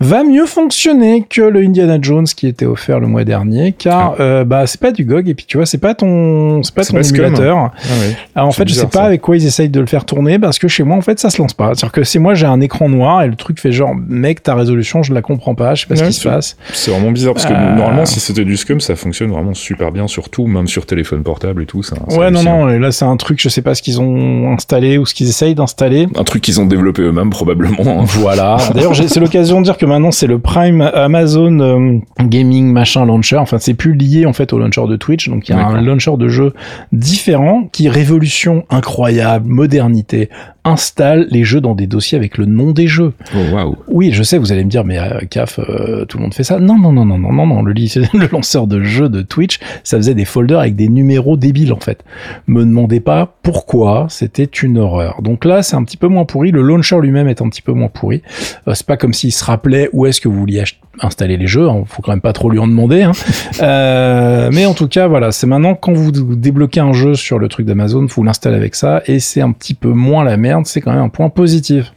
va 0.00 0.24
mieux 0.24 0.46
fonctionner 0.46 1.24
que 1.28 1.42
le 1.42 1.60
Indiana 1.60 1.98
Jones 2.00 2.26
qui 2.26 2.46
était 2.46 2.66
offert 2.66 3.00
le 3.00 3.06
mois 3.06 3.24
dernier, 3.24 3.72
car 3.72 4.16
ah. 4.18 4.22
euh, 4.22 4.44
bah 4.44 4.66
c'est 4.66 4.80
pas 4.80 4.92
du 4.92 5.04
GOG 5.04 5.28
et 5.28 5.34
puis 5.34 5.46
tu 5.46 5.56
vois 5.56 5.66
c'est 5.66 5.78
pas 5.78 5.94
ton 5.94 6.62
c'est 6.62 6.74
pas 6.74 6.84
ton 6.84 7.00
émulateur. 7.00 7.70
Ah 7.74 7.88
Alors, 8.34 8.48
en 8.48 8.52
fait 8.52 8.68
je 8.68 8.74
sais 8.74 8.86
pas 8.86 9.02
avec 9.02 9.20
quoi 9.20 9.36
ils 9.36 9.46
essayent 9.46 9.68
de 9.68 9.80
le 9.80 9.86
faire 9.86 10.04
tourner 10.04 10.38
parce 10.38 10.58
que 10.58 10.68
chez 10.68 10.82
moi 10.82 10.96
en 10.96 11.02
fait 11.02 11.18
ça 11.18 11.30
se 11.30 11.40
lance 11.40 11.54
pas. 11.54 11.74
C'est-à-dire 11.74 11.92
que 11.92 12.04
c'est 12.04 12.18
moi 12.18 12.34
j'ai 12.34 12.46
un 12.46 12.60
écran 12.60 12.88
noir 12.88 13.22
et 13.22 13.28
le 13.28 13.36
truc 13.36 13.58
fait 13.58 13.72
genre 13.72 13.94
mec 13.94 14.42
ta 14.42 14.54
résolution 14.54 15.02
je 15.02 15.14
la 15.14 15.22
comprends 15.22 15.54
pas, 15.54 15.74
je 15.74 15.82
sais 15.82 15.86
pas 15.86 15.96
ce 15.96 16.09
qui 16.10 16.20
se 16.20 16.28
passe. 16.28 16.56
C'est 16.72 16.90
vraiment 16.90 17.10
bizarre 17.10 17.34
parce 17.34 17.46
que 17.46 17.52
euh. 17.52 17.76
normalement 17.76 18.06
si 18.06 18.20
c'était 18.20 18.44
du 18.44 18.56
Scum 18.56 18.80
ça 18.80 18.96
fonctionne 18.96 19.30
vraiment 19.30 19.54
super 19.54 19.92
bien 19.92 20.08
sur 20.08 20.28
tout, 20.28 20.46
même 20.46 20.68
sur 20.68 20.86
téléphone 20.86 21.22
portable 21.22 21.62
et 21.62 21.66
tout. 21.66 21.82
Ça, 21.82 21.96
ouais 22.10 22.30
non 22.30 22.42
non 22.42 22.66
là 22.66 22.92
c'est 22.92 23.04
un 23.04 23.16
truc 23.16 23.40
je 23.40 23.48
sais 23.48 23.62
pas 23.62 23.74
ce 23.74 23.82
qu'ils 23.82 24.00
ont 24.00 24.52
installé 24.52 24.98
ou 24.98 25.06
ce 25.06 25.14
qu'ils 25.14 25.28
essayent 25.28 25.54
d'installer. 25.54 26.08
Un 26.16 26.24
truc 26.24 26.42
qu'ils 26.42 26.60
ont 26.60 26.66
développé 26.66 27.02
eux-mêmes 27.02 27.30
probablement. 27.30 28.04
Voilà. 28.20 28.56
D'ailleurs 28.74 28.94
c'est 28.94 29.20
l'occasion 29.20 29.60
de 29.60 29.64
dire 29.64 29.78
que 29.78 29.86
maintenant 29.86 30.10
c'est 30.10 30.26
le 30.26 30.38
Prime 30.38 30.82
Amazon 30.82 31.60
euh, 31.60 31.98
gaming 32.20 32.72
machin 32.72 33.04
launcher. 33.06 33.36
Enfin, 33.36 33.58
c'est 33.58 33.74
plus 33.74 33.94
lié 33.94 34.26
en 34.26 34.32
fait 34.32 34.52
au 34.52 34.58
launcher 34.58 34.86
de 34.86 34.96
Twitch. 34.96 35.28
Donc 35.28 35.48
il 35.48 35.54
y 35.54 35.58
a 35.58 35.66
un 35.66 35.80
launcher 35.80 36.16
de 36.16 36.28
jeu 36.28 36.54
différent 36.92 37.68
qui 37.72 37.88
révolution 37.88 38.64
incroyable, 38.70 39.48
modernité, 39.48 40.30
installe 40.64 41.26
les 41.30 41.44
jeux 41.44 41.60
dans 41.60 41.74
des 41.74 41.86
dossiers 41.86 42.18
avec 42.18 42.38
le 42.38 42.46
nom 42.46 42.72
des 42.72 42.86
jeux. 42.86 43.12
Oh 43.34 43.54
waouh. 43.54 43.76
Oui, 43.88 44.10
je 44.12 44.22
sais, 44.22 44.38
vous 44.38 44.52
allez 44.52 44.64
me 44.64 44.70
dire, 44.70 44.84
mais 44.84 44.98
euh, 44.98 45.20
CAF, 45.28 45.58
euh, 46.00 46.04
tout 46.04 46.18
le 46.18 46.22
monde 46.22 46.34
fait 46.34 46.44
ça. 46.44 46.58
Non, 46.58 46.78
non, 46.78 46.92
non, 46.92 47.04
non, 47.04 47.18
non, 47.18 47.32
non, 47.32 47.46
non. 47.46 47.62
Le, 47.62 48.32
lanceur 48.32 48.66
de 48.66 48.82
jeux 48.82 49.08
de 49.08 49.22
Twitch, 49.22 49.58
ça 49.84 49.96
faisait 49.96 50.14
des 50.14 50.24
folders 50.24 50.60
avec 50.60 50.76
des 50.76 50.88
numéros 50.88 51.36
débiles 51.36 51.72
en 51.72 51.80
fait. 51.80 52.04
Me 52.46 52.64
demandez 52.64 53.00
pas 53.00 53.36
pourquoi, 53.42 54.06
c'était 54.08 54.44
une 54.44 54.78
horreur. 54.78 55.22
Donc 55.22 55.44
là, 55.44 55.62
c'est 55.62 55.76
un 55.76 55.84
petit 55.84 55.96
peu 55.96 56.08
moins 56.08 56.24
pourri. 56.24 56.50
Le 56.50 56.62
launcher 56.62 56.98
lui-même 57.00 57.28
est 57.28 57.42
un 57.42 57.48
petit 57.48 57.62
peu 57.62 57.72
moins 57.72 57.88
pourri. 57.88 58.22
Euh, 58.68 58.74
c'est 58.74 58.86
pas 58.86 58.96
comme 58.96 59.12
s'il 59.12 59.32
se 59.32 59.44
rappelait 59.44 59.88
où 59.92 60.06
est-ce 60.06 60.20
que 60.20 60.28
vous 60.28 60.38
vouliez 60.38 60.64
installer 61.00 61.36
les 61.36 61.46
jeux. 61.46 61.68
Hein. 61.68 61.84
Faut 61.86 62.02
quand 62.02 62.12
même 62.12 62.20
pas 62.20 62.32
trop 62.32 62.50
lui 62.50 62.58
en 62.58 62.66
demander. 62.66 63.02
Hein. 63.02 63.12
euh, 63.62 64.50
mais 64.52 64.66
en 64.66 64.74
tout 64.74 64.88
cas, 64.88 65.06
voilà, 65.06 65.32
c'est 65.32 65.46
maintenant 65.46 65.74
quand 65.74 65.92
vous 65.92 66.10
débloquez 66.12 66.80
un 66.80 66.92
jeu 66.92 67.14
sur 67.14 67.38
le 67.38 67.48
truc 67.48 67.66
d'Amazon, 67.66 68.06
vous 68.06 68.22
l'installez 68.22 68.56
avec 68.56 68.74
ça 68.74 69.02
et 69.06 69.20
c'est 69.20 69.40
un 69.40 69.52
petit 69.52 69.74
peu 69.74 69.88
moins 69.88 70.24
la 70.24 70.36
merde. 70.36 70.66
C'est 70.66 70.80
quand 70.80 70.92
même 70.92 71.02
un 71.02 71.08
point 71.08 71.28
positif. 71.30 71.92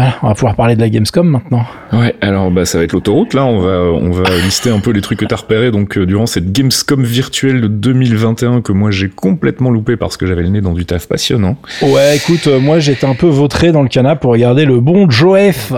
Ah, 0.00 0.14
on 0.22 0.28
va 0.28 0.34
pouvoir 0.34 0.54
parler 0.54 0.76
de 0.76 0.80
la 0.80 0.88
Gamescom 0.88 1.28
maintenant. 1.28 1.64
Ouais, 1.92 2.14
alors 2.20 2.52
bah 2.52 2.64
ça 2.64 2.78
va 2.78 2.84
être 2.84 2.92
l'autoroute 2.92 3.34
là, 3.34 3.44
on 3.44 3.58
va 3.58 3.80
on 3.80 4.12
va 4.12 4.30
lister 4.44 4.70
un 4.70 4.78
peu 4.78 4.92
les 4.92 5.00
trucs 5.00 5.18
que 5.18 5.24
t'as 5.24 5.34
repérés 5.34 5.72
donc 5.72 5.98
euh, 5.98 6.06
durant 6.06 6.26
cette 6.26 6.52
Gamescom 6.52 7.02
virtuelle 7.02 7.60
de 7.60 7.66
2021 7.66 8.60
que 8.60 8.70
moi 8.70 8.92
j'ai 8.92 9.08
complètement 9.08 9.70
loupé 9.70 9.96
parce 9.96 10.16
que 10.16 10.24
j'avais 10.24 10.42
le 10.42 10.50
nez 10.50 10.60
dans 10.60 10.72
du 10.72 10.86
taf 10.86 11.08
passionnant. 11.08 11.56
Ouais, 11.82 12.16
écoute, 12.16 12.46
euh, 12.46 12.60
moi 12.60 12.78
j'étais 12.78 13.06
un 13.06 13.16
peu 13.16 13.26
vautré 13.26 13.72
dans 13.72 13.82
le 13.82 13.88
canapé 13.88 14.20
pour 14.20 14.30
regarder 14.30 14.66
le 14.66 14.78
bon 14.78 15.10
Joef. 15.10 15.72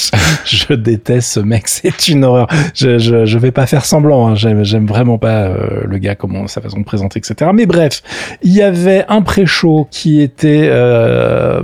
je 0.46 0.72
déteste 0.72 1.32
ce 1.32 1.40
mec, 1.40 1.68
c'est 1.68 2.08
une 2.08 2.24
horreur. 2.24 2.48
Je, 2.74 2.96
je, 2.96 3.26
je 3.26 3.38
vais 3.38 3.50
pas 3.50 3.66
faire 3.66 3.84
semblant, 3.84 4.26
hein. 4.26 4.34
j'aime 4.36 4.64
j'aime 4.64 4.86
vraiment 4.86 5.18
pas 5.18 5.48
euh, 5.48 5.82
le 5.84 5.98
gars 5.98 6.14
comment 6.14 6.46
sa 6.46 6.62
façon 6.62 6.80
de 6.80 6.84
présenter 6.84 7.18
etc. 7.18 7.50
Mais 7.52 7.66
bref, 7.66 8.02
il 8.42 8.54
y 8.54 8.62
avait 8.62 9.04
un 9.08 9.20
pré-show 9.20 9.86
qui 9.90 10.22
était 10.22 10.70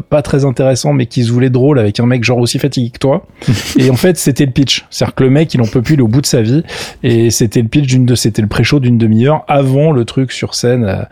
pas 0.09 0.23
très 0.23 0.45
intéressant 0.45 0.93
mais 0.93 1.07
qui 1.07 1.25
se 1.25 1.33
voulait 1.33 1.51
drôle 1.51 1.79
avec 1.79 2.01
un 2.01 2.07
mec 2.07 2.25
genre 2.25 2.39
aussi 2.39 2.59
fatigué 2.59 2.91
que 2.91 2.99
toi. 2.99 3.27
et 3.79 3.91
en 3.91 3.97
fait, 3.97 4.17
c'était 4.17 4.47
le 4.47 4.53
pitch. 4.53 4.87
C'est-à-dire 4.91 5.15
que 5.15 5.25
le 5.25 5.31
mec, 5.31 5.53
il 5.55 5.61
en 5.61 5.67
peut 5.67 5.83
plus, 5.83 5.95
il 5.95 6.01
est 6.01 6.03
au 6.03 6.09
bout 6.09 6.21
de 6.21 6.27
sa 6.27 6.43
vie. 6.43 6.63
Et 7.03 7.31
c'était 7.31 7.63
le 7.63 7.69
pitch 7.69 7.87
d'une 7.87 8.07
de, 8.07 8.15
c'était 8.15 8.43
le 8.43 8.49
pré-show 8.49 8.81
d'une 8.81 8.99
demi-heure 8.99 9.45
avant 9.49 9.93
le 9.93 10.05
truc 10.05 10.33
sur 10.33 10.55
scène 10.55 10.85
euh, 10.85 11.03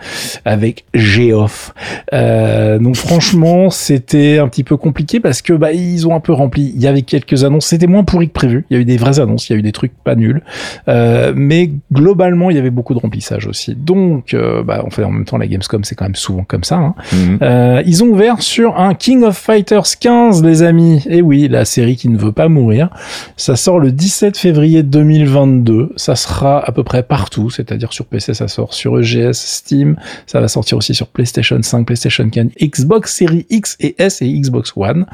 avec 0.44 0.84
Geoff. 0.94 1.74
Euh, 2.12 2.78
donc 2.78 2.96
franchement, 2.96 3.70
c'était 3.70 4.38
un 4.38 4.48
petit 4.48 4.64
peu 4.64 4.76
compliqué 4.76 5.20
parce 5.20 5.42
que 5.42 5.52
bah 5.52 5.72
ils 5.72 6.06
ont 6.06 6.14
un 6.14 6.20
peu 6.20 6.32
rempli. 6.32 6.72
Il 6.74 6.80
y 6.80 6.86
avait 6.86 7.02
quelques 7.02 7.44
annonces. 7.44 7.66
C'était 7.66 7.86
moins 7.86 8.04
pourri 8.04 8.28
que 8.28 8.32
prévu. 8.32 8.64
Il 8.70 8.74
y 8.74 8.78
a 8.78 8.82
eu 8.82 8.84
des 8.84 8.96
vraies 8.96 9.20
annonces. 9.20 9.48
Il 9.48 9.52
y 9.52 9.56
a 9.56 9.58
eu 9.58 9.62
des 9.62 9.72
trucs 9.72 9.92
pas 10.04 10.14
nuls. 10.14 10.42
Euh, 10.88 11.32
mais 11.34 11.70
globalement, 11.92 12.50
il 12.50 12.56
y 12.56 12.58
avait 12.58 12.70
beaucoup 12.70 12.94
de 12.94 12.98
remplissage 12.98 13.46
aussi. 13.46 13.74
Donc, 13.74 14.34
euh, 14.34 14.62
bah, 14.62 14.82
en 14.84 14.90
fait, 14.90 15.04
en 15.04 15.10
même 15.10 15.24
temps, 15.24 15.38
la 15.38 15.46
Gamescom, 15.46 15.84
c'est 15.84 15.94
quand 15.94 16.04
même 16.04 16.14
souvent 16.14 16.44
comme 16.44 16.64
ça. 16.64 16.76
Hein. 16.76 16.94
Mhm. 17.12 17.38
Euh, 17.42 17.82
ils 17.86 18.04
ont 18.04 18.08
ouvert 18.08 18.42
sur 18.42 18.69
un 18.76 18.94
King 18.94 19.24
of 19.24 19.36
Fighters 19.36 19.98
15, 19.98 20.42
les 20.42 20.62
amis 20.62 21.02
et 21.06 21.18
eh 21.18 21.22
oui, 21.22 21.48
la 21.48 21.64
série 21.64 21.96
qui 21.96 22.08
ne 22.08 22.18
veut 22.18 22.32
pas 22.32 22.48
mourir. 22.48 22.90
Ça 23.36 23.56
sort 23.56 23.78
le 23.78 23.92
17 23.92 24.36
février 24.36 24.82
2022. 24.82 25.92
Ça 25.96 26.16
sera 26.16 26.60
à 26.60 26.72
peu 26.72 26.84
près 26.84 27.02
partout, 27.02 27.50
c'est-à-dire 27.50 27.92
sur 27.92 28.06
PC, 28.06 28.34
ça 28.34 28.48
sort 28.48 28.74
sur 28.74 28.98
EGS, 28.98 29.32
Steam. 29.32 29.96
Ça 30.26 30.40
va 30.40 30.48
sortir 30.48 30.78
aussi 30.78 30.94
sur 30.94 31.06
PlayStation 31.06 31.58
5, 31.60 31.86
PlayStation 31.86 32.28
4, 32.28 32.48
Xbox 32.60 33.14
Series 33.16 33.46
X 33.50 33.76
et 33.80 33.96
S 33.98 34.22
et 34.22 34.28
Xbox 34.32 34.72
One. 34.76 35.06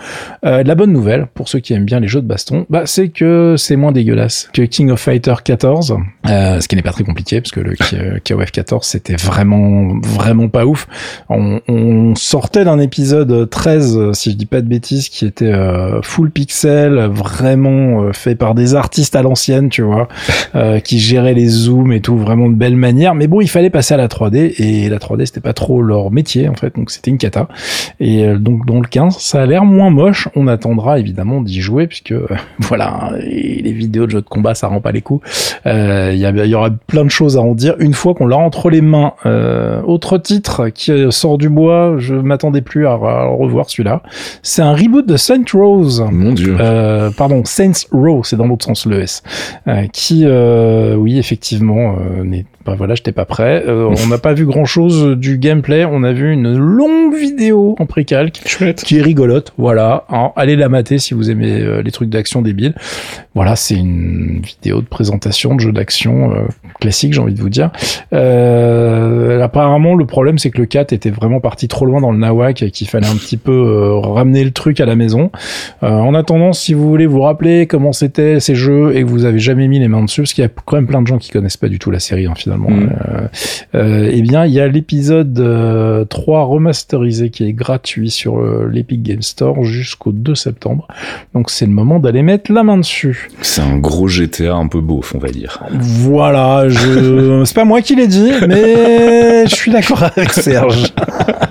Euh, 0.44 0.62
la 0.62 0.74
bonne 0.74 0.92
nouvelle, 0.92 1.26
pour 1.34 1.48
ceux 1.48 1.60
qui 1.60 1.72
aiment 1.72 1.84
bien 1.84 2.00
les 2.00 2.08
jeux 2.08 2.22
de 2.22 2.26
baston, 2.26 2.66
bah, 2.70 2.82
c'est 2.86 3.08
que 3.08 3.54
c'est 3.56 3.76
moins 3.76 3.92
dégueulasse 3.92 4.48
que 4.52 4.62
King 4.62 4.90
of 4.90 5.00
Fighter 5.00 5.34
14, 5.42 5.96
euh, 6.28 6.60
ce 6.60 6.68
qui 6.68 6.76
n'est 6.76 6.82
pas 6.82 6.92
très 6.92 7.04
compliqué 7.04 7.40
parce 7.40 7.50
que 7.50 7.60
le 7.60 7.74
KOF 8.20 8.50
14 8.50 8.86
c'était 8.86 9.16
vraiment 9.16 9.98
vraiment 10.02 10.48
pas 10.48 10.66
ouf. 10.66 10.86
On, 11.28 11.60
on 11.68 12.14
sortait 12.14 12.64
d'un 12.64 12.78
épisode 12.78 13.45
13, 13.46 14.12
si 14.12 14.32
je 14.32 14.36
dis 14.36 14.46
pas 14.46 14.60
de 14.60 14.68
bêtises, 14.68 15.08
qui 15.08 15.24
était 15.24 15.52
euh, 15.52 16.02
full 16.02 16.30
pixel, 16.30 17.08
vraiment 17.12 18.02
euh, 18.02 18.12
fait 18.12 18.34
par 18.34 18.54
des 18.54 18.74
artistes 18.74 19.16
à 19.16 19.22
l'ancienne, 19.22 19.68
tu 19.68 19.82
vois, 19.82 20.08
euh, 20.54 20.80
qui 20.80 20.98
géraient 20.98 21.34
les 21.34 21.46
zooms 21.46 21.92
et 21.92 22.00
tout, 22.00 22.16
vraiment 22.16 22.48
de 22.48 22.54
belle 22.54 22.76
manière. 22.76 23.14
Mais 23.14 23.26
bon, 23.26 23.40
il 23.40 23.48
fallait 23.48 23.70
passer 23.70 23.94
à 23.94 23.96
la 23.96 24.08
3D 24.08 24.54
et 24.60 24.88
la 24.88 24.98
3D 24.98 25.26
c'était 25.26 25.40
pas 25.40 25.52
trop 25.52 25.82
leur 25.82 26.10
métier 26.10 26.48
en 26.48 26.54
fait, 26.54 26.76
donc 26.76 26.90
c'était 26.90 27.10
une 27.10 27.18
cata. 27.18 27.48
Et 28.00 28.26
donc 28.34 28.66
dans 28.66 28.80
le 28.80 28.86
15, 28.86 29.16
ça 29.18 29.42
a 29.42 29.46
l'air 29.46 29.64
moins 29.64 29.90
moche. 29.90 30.28
On 30.34 30.46
attendra 30.48 30.98
évidemment 30.98 31.40
d'y 31.40 31.60
jouer 31.60 31.86
puisque 31.86 32.14
voilà, 32.58 33.12
les 33.20 33.72
vidéos 33.72 34.06
de 34.06 34.10
jeux 34.10 34.22
de 34.22 34.28
combat 34.28 34.54
ça 34.54 34.68
rend 34.68 34.80
pas 34.80 34.92
les 34.92 35.02
coups. 35.02 35.26
Il 35.64 36.14
y, 36.14 36.48
y, 36.48 36.54
aura 36.54 36.70
plein 36.86 37.04
de 37.04 37.10
choses 37.10 37.36
à 37.36 37.40
en 37.40 37.54
dire 37.54 37.74
une 37.78 37.94
fois 37.94 38.14
qu'on 38.14 38.26
l'a 38.26 38.36
entre 38.36 38.70
les 38.70 38.80
mains. 38.80 39.12
autre 39.84 40.18
titre 40.18 40.68
qui 40.68 40.92
sort 41.10 41.38
du 41.38 41.48
bois, 41.48 41.96
je 41.98 42.14
m'attendais 42.14 42.60
plus 42.60 42.86
à, 42.86 42.92
à 42.92 43.26
revoir 43.36 43.70
celui-là. 43.70 44.02
C'est 44.42 44.62
un 44.62 44.74
reboot 44.74 45.06
de 45.06 45.16
Saint 45.16 45.44
Rose. 45.52 46.04
Mon 46.10 46.32
dieu. 46.32 46.56
Euh, 46.58 47.10
pardon, 47.10 47.44
Saints 47.44 47.86
Row, 47.92 48.22
c'est 48.24 48.36
dans 48.36 48.46
l'autre 48.46 48.64
sens 48.64 48.86
le 48.86 49.02
S. 49.02 49.22
Euh, 49.68 49.86
qui, 49.92 50.22
euh, 50.24 50.94
oui, 50.94 51.18
effectivement, 51.18 51.96
n'est 52.24 52.46
bah 52.66 52.74
voilà, 52.76 52.96
j'étais 52.96 53.12
pas 53.12 53.24
prêt. 53.24 53.62
Euh, 53.68 53.94
on 54.04 54.08
n'a 54.08 54.18
pas 54.18 54.34
vu 54.34 54.44
grand 54.44 54.64
chose 54.64 55.16
du 55.16 55.38
gameplay. 55.38 55.84
On 55.84 56.02
a 56.02 56.12
vu 56.12 56.32
une 56.32 56.56
longue 56.56 57.14
vidéo 57.14 57.76
en 57.78 57.86
précalque. 57.86 58.42
Chouette. 58.44 58.82
Qui 58.82 58.98
est 58.98 59.02
rigolote. 59.02 59.52
Voilà. 59.56 60.04
Alors, 60.08 60.32
allez 60.34 60.56
la 60.56 60.68
mater 60.68 60.98
si 60.98 61.14
vous 61.14 61.30
aimez 61.30 61.60
euh, 61.60 61.80
les 61.80 61.92
trucs 61.92 62.08
d'action 62.08 62.42
débiles. 62.42 62.74
Voilà, 63.36 63.54
c'est 63.54 63.76
une 63.76 64.40
vidéo 64.42 64.80
de 64.80 64.86
présentation 64.86 65.54
de 65.54 65.60
jeu 65.60 65.70
d'action 65.70 66.32
euh, 66.32 66.46
classique, 66.80 67.12
j'ai 67.12 67.20
envie 67.20 67.34
de 67.34 67.40
vous 67.40 67.50
dire. 67.50 67.70
apparemment, 68.10 69.94
le 69.94 70.04
problème, 70.04 70.38
c'est 70.38 70.50
que 70.50 70.58
le 70.58 70.66
4 70.66 70.92
était 70.92 71.10
vraiment 71.10 71.38
parti 71.38 71.68
trop 71.68 71.86
loin 71.86 72.00
dans 72.00 72.10
le 72.10 72.18
nawak 72.18 72.62
et 72.62 72.72
qu'il 72.72 72.88
fallait 72.88 73.06
un 73.06 73.14
petit 73.14 73.36
peu 73.36 73.96
ramener 74.02 74.42
le 74.42 74.50
truc 74.50 74.80
à 74.80 74.86
la 74.86 74.96
maison. 74.96 75.30
en 75.82 76.14
attendant, 76.14 76.52
si 76.52 76.74
vous 76.74 76.88
voulez 76.88 77.06
vous 77.06 77.20
rappeler 77.20 77.66
comment 77.66 77.92
c'était 77.92 78.40
ces 78.40 78.56
jeux 78.56 78.96
et 78.96 79.02
que 79.02 79.08
vous 79.08 79.24
avez 79.24 79.38
jamais 79.38 79.68
mis 79.68 79.78
les 79.78 79.88
mains 79.88 80.02
dessus, 80.02 80.22
parce 80.22 80.32
qu'il 80.32 80.42
y 80.42 80.46
a 80.46 80.50
quand 80.64 80.76
même 80.76 80.86
plein 80.86 81.02
de 81.02 81.06
gens 81.06 81.18
qui 81.18 81.30
connaissent 81.30 81.56
pas 81.56 81.68
du 81.68 81.78
tout 81.78 81.90
la 81.90 82.00
série, 82.00 82.26
en 82.26 82.32
hein, 82.32 82.55
finalement 82.56 82.86
Mm. 82.86 82.90
Euh, 83.06 83.28
euh, 83.74 84.10
eh 84.12 84.22
bien, 84.22 84.46
il 84.46 84.52
y 84.52 84.60
a 84.60 84.68
l'épisode 84.68 85.34
3 85.34 85.44
euh, 85.44 86.44
remasterisé 86.44 87.30
qui 87.30 87.44
est 87.44 87.52
gratuit 87.52 88.10
sur 88.10 88.40
l'Epic 88.40 89.02
Game 89.02 89.22
Store 89.22 89.64
jusqu'au 89.64 90.12
2 90.12 90.34
septembre. 90.34 90.88
Donc 91.34 91.50
c'est 91.50 91.66
le 91.66 91.72
moment 91.72 91.98
d'aller 91.98 92.22
mettre 92.22 92.52
la 92.52 92.62
main 92.62 92.78
dessus. 92.78 93.28
C'est 93.42 93.62
un 93.62 93.78
gros 93.78 94.08
GTA 94.08 94.54
un 94.54 94.68
peu 94.68 94.80
beauf, 94.80 95.14
on 95.14 95.18
va 95.18 95.28
dire. 95.28 95.62
Voilà, 95.72 96.68
je... 96.68 97.42
c'est 97.44 97.54
pas 97.54 97.64
moi 97.64 97.82
qui 97.82 97.94
l'ai 97.96 98.08
dit, 98.08 98.32
mais 98.48 99.46
je 99.46 99.54
suis 99.54 99.70
d'accord 99.70 100.02
avec 100.02 100.32
Serge. 100.32 100.92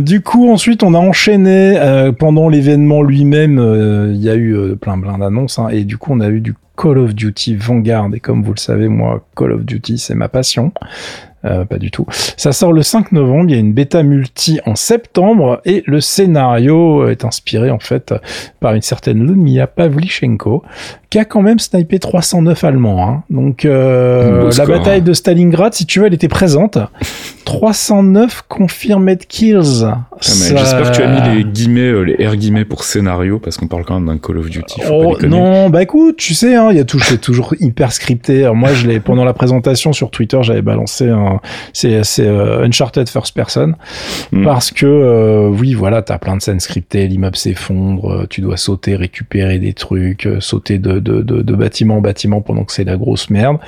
Euh, 0.00 0.02
du 0.02 0.20
coup, 0.20 0.50
ensuite, 0.50 0.82
on 0.82 0.94
a 0.94 0.98
enchaîné 0.98 1.78
euh, 1.78 2.12
pendant 2.12 2.48
l'événement 2.48 3.02
lui-même. 3.02 3.58
Euh, 3.58 4.12
il 4.14 4.20
y 4.20 4.30
a 4.30 4.36
eu 4.36 4.76
plein 4.80 4.98
plein 4.98 5.18
d'annonces 5.18 5.58
hein, 5.58 5.68
et 5.68 5.84
du 5.84 5.98
coup, 5.98 6.12
on 6.12 6.20
a 6.20 6.28
eu 6.28 6.40
du 6.40 6.54
Call 6.76 6.98
of 6.98 7.14
Duty 7.14 7.56
Vanguard. 7.56 8.08
Et 8.14 8.20
comme 8.20 8.42
vous 8.42 8.52
le 8.52 8.58
savez, 8.58 8.88
moi, 8.88 9.24
Call 9.36 9.52
of 9.52 9.64
Duty, 9.64 9.98
c'est 9.98 10.14
ma 10.14 10.28
passion. 10.28 10.72
Euh, 11.46 11.64
pas 11.64 11.78
du 11.78 11.90
tout. 11.90 12.04
Ça 12.36 12.52
sort 12.52 12.70
le 12.70 12.82
5 12.82 13.12
novembre, 13.12 13.46
il 13.48 13.52
y 13.52 13.56
a 13.56 13.58
une 13.58 13.72
bêta 13.72 14.02
multi 14.02 14.60
en 14.66 14.74
septembre 14.74 15.62
et 15.64 15.82
le 15.86 15.98
scénario 16.02 17.08
est 17.08 17.24
inspiré 17.24 17.70
en 17.70 17.78
fait 17.78 18.12
par 18.60 18.74
une 18.74 18.82
certaine 18.82 19.26
Lumia 19.26 19.66
Pavlichenko 19.66 20.62
qui 21.08 21.18
a 21.18 21.24
quand 21.24 21.40
même 21.40 21.58
snipé 21.58 21.98
309 21.98 22.62
Allemands. 22.62 23.08
Hein. 23.08 23.22
Donc 23.30 23.64
euh, 23.64 24.50
la 24.58 24.66
bataille 24.66 25.00
de 25.00 25.14
Stalingrad, 25.14 25.72
si 25.72 25.86
tu 25.86 26.00
veux, 26.00 26.06
elle 26.08 26.14
était 26.14 26.28
présente. 26.28 26.76
309 27.50 28.44
confirmed 28.48 29.26
kills. 29.26 29.84
Ah, 29.84 30.06
j'espère 30.20 30.92
que 30.92 30.96
tu 30.96 31.02
as 31.02 31.08
mis 31.08 31.36
les 31.36 31.44
guillemets, 31.44 31.80
euh, 31.80 32.02
les 32.02 32.26
R 32.26 32.36
guillemets 32.36 32.64
pour 32.64 32.84
scénario 32.84 33.38
parce 33.38 33.56
qu'on 33.56 33.66
parle 33.66 33.84
quand 33.84 33.98
même 33.98 34.06
d'un 34.06 34.18
Call 34.18 34.38
of 34.38 34.48
Duty. 34.48 34.82
Oh, 34.90 35.16
non, 35.22 35.68
bah 35.68 35.82
écoute, 35.82 36.16
tu 36.16 36.34
sais, 36.34 36.54
hein, 36.54 36.68
il 36.70 36.76
y 36.76 36.80
a 36.80 36.84
toujours, 36.84 37.18
toujours 37.18 37.54
hyper 37.60 37.92
scripté. 37.92 38.48
moi, 38.54 38.72
je 38.72 38.86
l'ai 38.86 39.00
pendant 39.00 39.24
la 39.24 39.32
présentation 39.32 39.92
sur 39.92 40.10
Twitter, 40.10 40.38
j'avais 40.42 40.62
balancé 40.62 41.08
un, 41.08 41.40
c'est 41.72 42.04
c'est 42.04 42.26
euh, 42.26 42.64
Uncharted 42.64 43.08
First 43.08 43.34
Person 43.34 43.74
hmm. 44.32 44.44
parce 44.44 44.70
que 44.70 45.48
oui, 45.48 45.74
voilà, 45.74 46.02
t'as 46.02 46.18
plein 46.18 46.36
de 46.36 46.42
scènes 46.42 46.60
scriptées, 46.60 47.08
l'immeuble 47.08 47.36
s'effondre, 47.36 48.26
tu 48.28 48.40
dois 48.40 48.56
sauter, 48.56 48.94
récupérer 48.94 49.58
des 49.58 49.72
trucs, 49.72 50.28
sauter 50.38 50.78
de 50.78 51.00
de, 51.00 51.54
bâtiment 51.54 51.96
en 51.98 52.00
bâtiment 52.00 52.40
pendant 52.40 52.64
que 52.64 52.72
c'est 52.72 52.84
la 52.84 52.96
grosse 52.96 53.30
merde. 53.30 53.58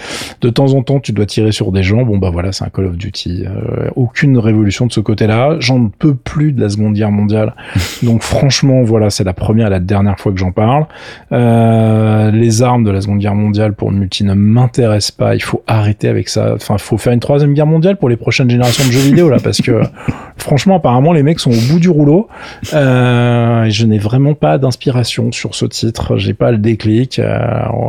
De 0.40 0.50
temps 0.50 0.74
en 0.74 0.82
temps, 0.82 1.00
tu 1.00 1.12
dois 1.12 1.26
tirer 1.26 1.52
sur 1.52 1.72
des 1.72 1.82
gens. 1.82 2.02
Bon, 2.02 2.18
bah 2.18 2.30
voilà, 2.30 2.52
c'est 2.52 2.64
un 2.64 2.68
Call 2.68 2.86
of 2.86 2.96
Duty. 2.96 3.44
Euh, 3.46 3.71
aucune 3.96 4.38
révolution 4.38 4.86
de 4.86 4.92
ce 4.92 5.00
côté-là. 5.00 5.56
J'en 5.60 5.78
ne 5.78 5.88
peux 5.88 6.14
plus 6.14 6.52
de 6.52 6.60
la 6.60 6.68
Seconde 6.68 6.94
Guerre 6.94 7.10
mondiale. 7.10 7.54
Donc 8.02 8.22
franchement, 8.22 8.82
voilà, 8.82 9.10
c'est 9.10 9.24
la 9.24 9.32
première 9.32 9.68
et 9.68 9.70
la 9.70 9.80
dernière 9.80 10.18
fois 10.18 10.32
que 10.32 10.38
j'en 10.38 10.52
parle. 10.52 10.86
Euh, 11.32 12.30
les 12.30 12.62
armes 12.62 12.84
de 12.84 12.90
la 12.90 13.00
Seconde 13.00 13.18
Guerre 13.18 13.34
mondiale 13.34 13.74
pour 13.74 13.90
le 13.90 13.96
multi 13.96 14.24
ne 14.24 14.34
m'intéressent 14.34 15.12
pas. 15.12 15.34
Il 15.34 15.42
faut 15.42 15.62
arrêter 15.66 16.08
avec 16.08 16.28
ça. 16.28 16.54
Enfin, 16.54 16.74
il 16.74 16.82
faut 16.82 16.98
faire 16.98 17.12
une 17.12 17.20
troisième 17.20 17.54
guerre 17.54 17.66
mondiale 17.66 17.96
pour 17.96 18.08
les 18.08 18.16
prochaines 18.16 18.50
générations 18.50 18.86
de 18.86 18.92
jeux 18.92 19.00
vidéo 19.00 19.28
là, 19.28 19.38
parce 19.42 19.60
que 19.60 19.82
franchement, 20.36 20.76
apparemment, 20.76 21.12
les 21.12 21.22
mecs 21.22 21.40
sont 21.40 21.50
au 21.50 21.72
bout 21.72 21.78
du 21.78 21.88
rouleau. 21.88 22.28
Euh, 22.74 23.64
et 23.64 23.70
je 23.70 23.86
n'ai 23.86 23.98
vraiment 23.98 24.34
pas 24.34 24.58
d'inspiration 24.58 25.32
sur 25.32 25.54
ce 25.54 25.66
titre. 25.66 26.16
J'ai 26.16 26.34
pas 26.34 26.50
le 26.50 26.58
déclic. 26.58 27.18
Euh, 27.18 27.40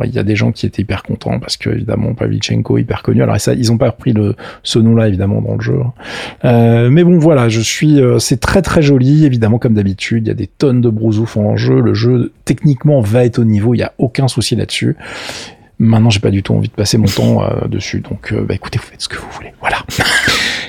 il 0.03 0.11
y 0.13 0.19
a 0.19 0.23
des 0.23 0.35
gens 0.35 0.51
qui 0.51 0.65
étaient 0.65 0.81
hyper 0.81 1.03
contents 1.03 1.39
parce 1.39 1.57
que 1.57 1.69
évidemment 1.69 2.13
Pavlichenko 2.13 2.77
hyper 2.77 3.03
connu. 3.03 3.21
Alors 3.23 3.39
ça, 3.39 3.53
ils 3.53 3.71
ont 3.71 3.77
pas 3.77 3.89
repris 3.89 4.13
le 4.13 4.35
ce 4.63 4.79
nom-là 4.79 5.07
évidemment 5.07 5.41
dans 5.41 5.55
le 5.55 5.61
Euh, 6.45 6.89
mais 6.89 7.03
bon 7.03 7.17
voilà, 7.19 7.49
je 7.49 7.61
suis, 7.61 8.01
euh, 8.01 8.19
c'est 8.19 8.39
très 8.39 8.61
très 8.61 8.81
joli 8.81 9.25
évidemment 9.25 9.59
comme 9.59 9.73
d'habitude. 9.73 10.25
Il 10.25 10.27
y 10.27 10.31
a 10.31 10.35
des 10.35 10.47
tonnes 10.47 10.81
de 10.81 10.89
brousouf 10.89 11.37
en 11.37 11.55
jeu. 11.55 11.79
Le 11.79 11.93
jeu 11.93 12.31
techniquement 12.45 13.01
va 13.01 13.25
être 13.25 13.39
au 13.39 13.43
niveau. 13.43 13.73
Il 13.73 13.79
y 13.79 13.83
a 13.83 13.93
aucun 13.97 14.27
souci 14.27 14.55
là-dessus. 14.55 14.95
Maintenant, 15.79 16.09
j'ai 16.09 16.19
pas 16.19 16.31
du 16.31 16.43
tout 16.43 16.53
envie 16.53 16.69
de 16.69 16.73
passer 16.73 16.97
mon 16.97 17.07
temps 17.07 17.43
dessus. 17.67 17.99
Donc, 17.99 18.33
bah, 18.33 18.53
écoutez, 18.53 18.79
vous 18.79 18.85
faites 18.85 19.01
ce 19.01 19.09
que 19.09 19.17
vous 19.17 19.29
voulez. 19.31 19.53
Voilà. 19.59 19.77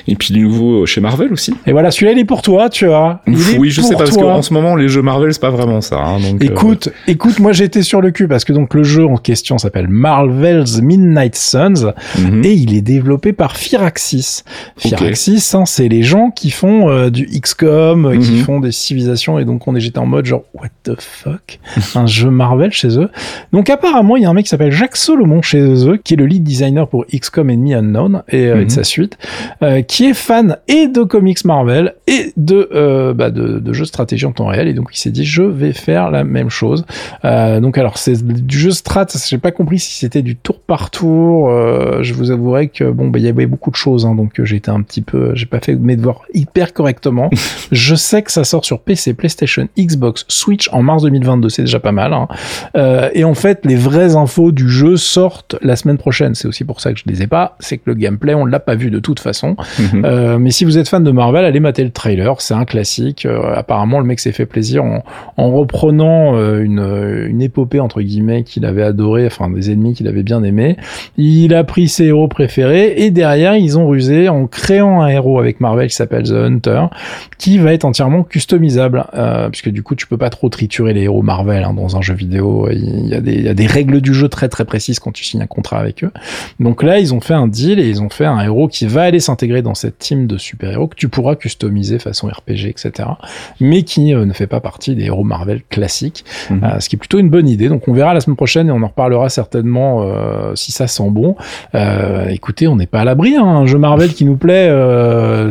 Et 0.07 0.15
puis 0.15 0.33
du 0.33 0.41
nouveau 0.41 0.85
chez 0.85 1.01
Marvel 1.01 1.33
aussi. 1.33 1.53
Et 1.65 1.71
voilà, 1.71 1.89
celui-là 1.89 2.11
il 2.11 2.19
est 2.19 2.25
pour 2.25 2.41
toi, 2.41 2.69
tu 2.69 2.85
vois. 2.85 3.21
oui, 3.57 3.71
je 3.71 3.81
sais 3.81 3.93
pas, 3.93 4.03
parce 4.03 4.15
qu'en 4.15 4.41
ce 4.41 4.53
moment 4.53 4.75
les 4.75 4.87
jeux 4.87 5.01
Marvel 5.01 5.33
c'est 5.33 5.41
pas 5.41 5.49
vraiment 5.49 5.81
ça. 5.81 5.97
Hein, 5.97 6.19
donc, 6.19 6.43
euh, 6.43 6.45
écoute, 6.45 6.89
écoute, 7.07 7.39
moi 7.39 7.53
j'étais 7.53 7.81
sur 7.81 8.01
le 8.01 8.11
cul 8.11 8.27
parce 8.27 8.43
que 8.43 8.53
donc 8.53 8.73
le 8.73 8.83
jeu 8.83 9.05
en 9.05 9.17
question 9.17 9.57
s'appelle 9.57 9.87
Marvel's 9.87 10.81
Midnight 10.81 11.35
Suns 11.35 11.93
mhm. 12.19 12.43
et 12.45 12.53
il 12.53 12.75
est 12.75 12.81
développé 12.81 13.33
par 13.33 13.57
Firaxis. 13.57 14.43
Firaxis, 14.77 15.51
hein, 15.53 15.65
c'est 15.65 15.87
les 15.87 16.03
gens 16.03 16.29
qui 16.29 16.51
font 16.51 16.89
euh, 16.89 17.09
du 17.09 17.25
XCOM, 17.25 18.05
euh, 18.05 18.17
qui 18.17 18.33
mhm. 18.33 18.43
font 18.43 18.59
des 18.59 18.71
civilisations 18.71 19.39
et 19.39 19.45
donc 19.45 19.67
on 19.67 19.75
est 19.75 19.79
j'étais 19.79 19.99
en 19.99 20.05
mode 20.05 20.25
genre 20.25 20.43
what 20.53 20.69
the 20.83 20.99
fuck, 20.99 21.59
un 21.95 22.05
jeu 22.05 22.29
Marvel 22.29 22.71
chez 22.71 22.99
eux. 22.99 23.09
Donc 23.53 23.71
apparemment 23.71 24.17
il 24.17 24.23
y 24.23 24.25
a 24.25 24.29
un 24.29 24.33
mec 24.33 24.45
qui 24.45 24.49
s'appelle 24.49 24.71
Jacques 24.71 24.94
Solomon 24.95 25.41
chez 25.41 25.87
eux 25.87 25.97
qui 25.97 26.13
est 26.13 26.17
le 26.17 26.25
lead 26.25 26.43
designer 26.43 26.87
pour 26.87 27.05
XCOM 27.07 27.49
Enemy 27.49 27.75
Unknown 27.75 28.23
et, 28.29 28.43
et 28.43 28.49
de 28.49 28.55
mhm. 28.55 28.69
sa 28.69 28.83
suite, 28.83 29.17
qui 29.87 30.05
est 30.05 30.13
fan 30.13 30.57
et 30.67 30.87
de 30.87 31.03
comics 31.03 31.45
Marvel 31.45 31.95
et 32.07 32.33
de, 32.37 32.69
euh, 32.73 33.13
bah 33.13 33.29
de, 33.29 33.59
de, 33.59 33.73
jeux 33.73 33.83
de 33.83 33.87
stratégie 33.87 34.25
en 34.25 34.31
temps 34.31 34.47
réel. 34.47 34.67
Et 34.67 34.73
donc 34.73 34.89
il 34.93 34.97
s'est 34.97 35.11
dit 35.11 35.25
je 35.25 35.43
vais 35.43 35.73
faire 35.73 36.11
la 36.11 36.23
même 36.23 36.49
chose. 36.49 36.85
Euh, 37.23 37.59
donc 37.59 37.77
alors 37.77 37.97
c'est 37.97 38.21
du 38.23 38.57
jeu 38.57 38.71
strat. 38.71 39.07
J'ai 39.27 39.37
pas 39.37 39.51
compris 39.51 39.79
si 39.79 39.97
c'était 39.97 40.21
du 40.21 40.35
tour 40.35 40.59
par 40.59 40.91
tour. 40.91 41.49
Euh, 41.49 42.03
je 42.03 42.13
vous 42.13 42.31
avouerai 42.31 42.67
que 42.67 42.89
bon 42.89 43.07
bah 43.07 43.19
il 43.19 43.25
y 43.25 43.27
avait 43.27 43.45
beaucoup 43.45 43.71
de 43.71 43.75
choses. 43.75 44.05
Hein, 44.05 44.15
donc 44.15 44.41
j'ai 44.43 44.57
été 44.57 44.71
un 44.71 44.81
petit 44.81 45.01
peu, 45.01 45.33
j'ai 45.35 45.45
pas 45.45 45.59
fait 45.59 45.75
mes 45.75 45.95
devoirs 45.95 46.21
hyper 46.33 46.73
correctement. 46.73 47.29
je 47.71 47.95
sais 47.95 48.21
que 48.21 48.31
ça 48.31 48.43
sort 48.43 48.65
sur 48.65 48.79
PC, 48.79 49.13
PlayStation, 49.13 49.67
Xbox, 49.77 50.25
Switch 50.27 50.69
en 50.71 50.83
mars 50.83 51.03
2022. 51.03 51.49
C'est 51.49 51.63
déjà 51.63 51.79
pas 51.79 51.91
mal. 51.91 52.13
Hein. 52.13 52.27
Euh, 52.75 53.09
et 53.13 53.23
en 53.23 53.33
fait 53.33 53.65
les 53.65 53.75
vraies 53.75 54.15
infos 54.15 54.51
du 54.51 54.69
jeu 54.69 54.84
sortent 54.95 55.55
la 55.61 55.75
semaine 55.75 55.97
prochaine. 55.97 56.35
C'est 56.35 56.47
aussi 56.47 56.63
pour 56.63 56.81
ça 56.81 56.93
que 56.93 56.99
je 56.99 57.03
les 57.07 57.23
ai 57.23 57.27
pas. 57.27 57.55
C'est 57.59 57.77
que 57.77 57.83
le 57.85 57.93
gameplay 57.95 58.33
on 58.33 58.45
l'a 58.45 58.59
pas 58.59 58.75
vu 58.75 58.89
de 58.91 58.99
toute 58.99 59.19
façon. 59.19 59.55
Mhm. 59.93 60.05
Euh, 60.05 60.39
mais 60.39 60.51
si 60.51 60.63
vous 60.63 60.77
êtes 60.77 60.87
fan 60.87 61.03
de 61.03 61.11
Marvel, 61.11 61.43
allez 61.43 61.59
mater 61.59 61.83
le 61.83 61.89
trailer, 61.89 62.39
c'est 62.39 62.53
un 62.53 62.65
classique. 62.65 63.25
Euh, 63.25 63.53
apparemment, 63.53 63.99
le 63.99 64.05
mec 64.05 64.19
s'est 64.19 64.31
fait 64.31 64.45
plaisir 64.45 64.83
en, 64.83 65.03
en 65.37 65.51
reprenant 65.51 66.35
euh, 66.35 66.63
une, 66.63 66.79
une 67.29 67.41
épopée 67.41 67.79
entre 67.79 68.01
guillemets 68.01 68.43
qu'il 68.43 68.65
avait 68.65 68.83
adoré, 68.83 69.25
enfin 69.25 69.49
des 69.49 69.71
ennemis 69.71 69.93
qu'il 69.93 70.07
avait 70.07 70.23
bien 70.23 70.43
aimé. 70.43 70.77
Il 71.17 71.53
a 71.53 71.63
pris 71.63 71.87
ses 71.89 72.05
héros 72.05 72.27
préférés 72.27 72.93
et 72.97 73.11
derrière 73.11 73.55
ils 73.55 73.77
ont 73.77 73.87
rusé 73.87 74.29
en 74.29 74.47
créant 74.47 75.01
un 75.01 75.07
héros 75.07 75.39
avec 75.39 75.59
Marvel 75.59 75.89
qui 75.89 75.95
s'appelle 75.95 76.23
The 76.23 76.31
Hunter, 76.31 76.85
qui 77.37 77.57
va 77.57 77.73
être 77.73 77.85
entièrement 77.85 78.23
customisable, 78.23 79.05
puisque 79.51 79.69
du 79.69 79.83
coup 79.83 79.95
tu 79.95 80.07
peux 80.07 80.17
pas 80.17 80.29
trop 80.29 80.49
triturer 80.49 80.93
les 80.93 81.03
héros 81.03 81.21
Marvel 81.21 81.63
hein, 81.63 81.73
dans 81.73 81.97
un 81.97 82.01
jeu 82.01 82.13
vidéo. 82.13 82.69
Il 82.71 83.07
y, 83.07 83.13
a 83.13 83.21
des, 83.21 83.33
il 83.33 83.43
y 83.43 83.49
a 83.49 83.53
des 83.53 83.67
règles 83.67 84.01
du 84.01 84.13
jeu 84.13 84.29
très 84.29 84.47
très 84.47 84.63
précises 84.65 84.74
quand 85.01 85.11
tu 85.11 85.23
signes 85.23 85.41
un 85.41 85.47
contrat 85.47 85.79
avec 85.79 86.03
eux. 86.03 86.11
Donc 86.59 86.83
là 86.83 86.99
ils 86.99 87.13
ont 87.13 87.21
fait 87.21 87.33
un 87.33 87.47
deal 87.47 87.79
et 87.79 87.87
ils 87.87 88.01
ont 88.01 88.09
fait 88.09 88.25
un 88.25 88.39
héros 88.41 88.67
qui 88.67 88.85
va 88.85 89.03
aller 89.03 89.19
s'intégrer 89.19 89.61
dans 89.61 89.75
cette 89.75 89.97
team 89.99 90.27
de 90.27 90.37
super-héros 90.37 90.87
que 90.87 90.95
tu 90.95 91.09
pourras 91.09 91.35
customiser 91.35 91.99
façon 91.99 92.27
RPG, 92.27 92.67
etc. 92.67 92.91
Mais 93.59 93.83
qui 93.83 94.13
ne 94.13 94.33
fait 94.33 94.47
pas 94.47 94.59
partie 94.59 94.95
des 94.95 95.05
héros 95.05 95.23
Marvel 95.23 95.61
classiques, 95.69 96.25
Mhm. 96.49 96.79
ce 96.79 96.89
qui 96.89 96.95
est 96.95 96.99
plutôt 96.99 97.19
une 97.19 97.29
bonne 97.29 97.47
idée. 97.47 97.69
Donc 97.69 97.87
on 97.87 97.93
verra 97.93 98.13
la 98.13 98.19
semaine 98.21 98.35
prochaine 98.37 98.67
et 98.67 98.71
on 98.71 98.81
en 98.83 98.87
reparlera 98.87 99.29
certainement 99.29 100.05
si 100.55 100.71
ça 100.71 100.87
sent 100.87 101.09
bon. 101.09 101.35
écoutez, 102.29 102.67
on 102.67 102.75
n'est 102.75 102.85
pas 102.87 103.01
à 103.01 103.03
l'abri, 103.05 103.35
hein, 103.35 103.43
un 103.45 103.65
jeu 103.65 103.77
Marvel 103.77 104.13
qui 104.13 104.25
nous 104.25 104.37
plaît. 104.37 104.69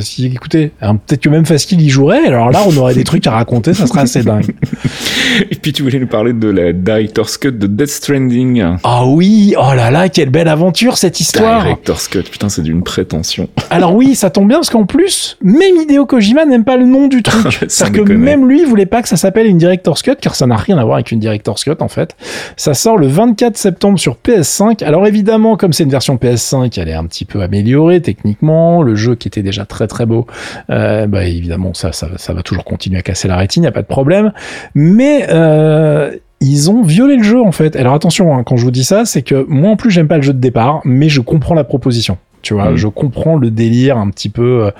si 0.00 0.26
écoutez, 0.26 0.72
hein, 0.80 0.96
peut-être 0.96 1.20
que 1.22 1.28
même 1.28 1.44
Faskill 1.46 1.80
y 1.80 1.88
jouerait. 1.88 2.26
Alors 2.26 2.50
là, 2.50 2.60
on 2.66 2.76
aurait 2.76 2.94
des 2.94 3.04
trucs 3.04 3.26
à 3.26 3.32
raconter, 3.32 3.74
ça 3.74 3.86
serait 3.86 4.00
assez 4.00 4.22
dingue. 4.22 4.54
Et 5.50 5.56
puis 5.56 5.72
tu 5.72 5.82
voulais 5.82 5.98
nous 5.98 6.06
parler 6.06 6.32
de 6.32 6.48
la 6.48 6.72
Director's 6.72 7.36
Cut 7.38 7.52
de 7.52 7.66
Death 7.66 7.88
Stranding. 7.88 8.76
Ah 8.82 9.04
oui, 9.14 9.54
oh 9.56 9.74
là 9.74 9.92
là, 9.92 10.08
quelle 10.08 10.30
belle 10.30 10.48
aventure 10.48 10.98
cette 10.98 11.20
histoire. 11.20 11.62
Director's 11.62 12.08
Cut, 12.08 12.24
putain, 12.24 12.48
c'est 12.48 12.62
d'une 12.62 12.82
prétention. 12.82 13.48
Alors 13.70 13.94
oui, 13.94 14.16
ça 14.16 14.28
tombe 14.28 14.48
bien 14.48 14.58
parce 14.58 14.70
qu'en 14.70 14.86
plus, 14.86 15.38
même 15.40 15.76
Hideo 15.76 16.04
Kojima 16.04 16.44
n'aime 16.44 16.64
pas 16.64 16.76
le 16.76 16.84
nom 16.84 17.06
du 17.06 17.22
truc. 17.22 17.64
C'est-à-dire 17.68 18.04
que 18.04 18.12
même 18.12 18.48
lui 18.48 18.64
voulait 18.64 18.86
pas 18.86 19.02
que 19.02 19.08
ça 19.08 19.16
s'appelle 19.16 19.46
une 19.46 19.58
Director's 19.58 20.02
Cut 20.02 20.16
car 20.20 20.34
ça 20.34 20.48
n'a 20.48 20.56
rien 20.56 20.78
à 20.78 20.84
voir 20.84 20.96
avec 20.96 21.12
une 21.12 21.20
Director's 21.20 21.62
Cut 21.62 21.76
en 21.78 21.86
fait. 21.86 22.16
Ça 22.56 22.74
sort 22.74 22.98
le 22.98 23.06
24 23.06 23.56
septembre 23.56 24.00
sur 24.00 24.16
PS5. 24.16 24.82
Alors 24.84 25.06
évidemment, 25.06 25.56
comme 25.56 25.72
c'est 25.72 25.84
une 25.84 25.90
version 25.90 26.16
PS5, 26.16 26.80
elle 26.80 26.88
est 26.88 26.94
un 26.94 27.06
petit 27.06 27.24
peu 27.24 27.40
améliorée 27.40 28.00
techniquement. 28.00 28.82
Le 28.82 28.96
jeu 28.96 29.14
qui 29.14 29.28
était 29.28 29.42
déjà 29.42 29.64
très 29.64 29.86
très 29.86 30.06
beau, 30.06 30.26
euh, 30.70 31.06
bah 31.06 31.24
évidemment 31.24 31.72
ça, 31.72 31.92
ça, 31.92 32.08
ça 32.16 32.32
va 32.32 32.42
toujours 32.42 32.64
continuer 32.64 32.98
à 32.98 33.02
casser 33.02 33.28
la 33.28 33.36
rétine, 33.36 33.62
y 33.62 33.68
a 33.68 33.72
pas 33.72 33.82
de 33.82 33.86
problème. 33.86 34.32
Mais 34.74 35.26
euh, 35.28 36.10
ils 36.44 36.70
ont 36.70 36.82
violé 36.82 37.16
le 37.16 37.22
jeu 37.22 37.40
en 37.40 37.52
fait. 37.52 37.76
Alors 37.76 37.94
attention, 37.94 38.36
hein, 38.36 38.42
quand 38.44 38.56
je 38.56 38.64
vous 38.64 38.70
dis 38.70 38.84
ça, 38.84 39.04
c'est 39.04 39.22
que 39.22 39.46
moi 39.48 39.70
en 39.70 39.76
plus 39.76 39.90
j'aime 39.90 40.08
pas 40.08 40.16
le 40.16 40.22
jeu 40.22 40.32
de 40.32 40.38
départ, 40.40 40.80
mais 40.84 41.08
je 41.08 41.20
comprends 41.20 41.54
la 41.54 41.64
proposition. 41.64 42.18
Tu 42.42 42.52
vois, 42.52 42.72
mmh. 42.72 42.76
je 42.76 42.88
comprends 42.88 43.36
le 43.36 43.50
délire 43.50 43.96
un 43.96 44.10
petit 44.10 44.28
peu. 44.28 44.66
Euh, 44.66 44.70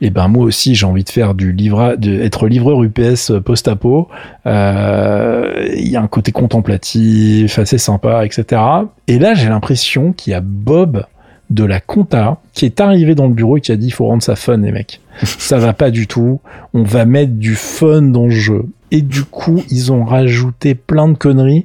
et 0.00 0.10
ben 0.10 0.26
moi 0.26 0.44
aussi, 0.44 0.74
j'ai 0.74 0.86
envie 0.86 1.04
de 1.04 1.08
faire 1.08 1.34
du 1.34 1.52
livre, 1.52 1.94
de, 1.96 2.20
être 2.20 2.48
livreur 2.48 2.82
UPS 2.82 3.32
post-apo. 3.44 4.08
Il 4.44 4.48
euh, 4.48 5.68
y 5.76 5.94
a 5.94 6.02
un 6.02 6.08
côté 6.08 6.32
contemplatif, 6.32 7.60
assez 7.60 7.78
sympa, 7.78 8.26
etc. 8.26 8.60
Et 9.06 9.20
là, 9.20 9.34
j'ai 9.34 9.48
l'impression 9.48 10.12
qu'il 10.12 10.32
y 10.32 10.34
a 10.34 10.40
Bob 10.40 11.04
de 11.50 11.64
la 11.64 11.78
compta 11.78 12.38
qui 12.54 12.64
est 12.64 12.80
arrivé 12.80 13.14
dans 13.14 13.28
le 13.28 13.34
bureau 13.34 13.56
et 13.56 13.60
qui 13.60 13.70
a 13.70 13.76
dit 13.76 13.86
il 13.86 13.92
faut 13.92 14.06
rendre 14.06 14.22
ça 14.22 14.34
fun 14.34 14.56
les 14.56 14.72
mecs. 14.72 15.00
ça 15.22 15.58
va 15.58 15.74
pas 15.74 15.92
du 15.92 16.08
tout. 16.08 16.40
On 16.74 16.82
va 16.82 17.04
mettre 17.04 17.34
du 17.34 17.54
fun 17.54 18.02
dans 18.02 18.24
le 18.24 18.30
jeu. 18.30 18.64
Et 18.92 19.00
du 19.00 19.24
coup, 19.24 19.64
ils 19.70 19.90
ont 19.90 20.04
rajouté 20.04 20.74
plein 20.74 21.08
de 21.08 21.16
conneries. 21.16 21.64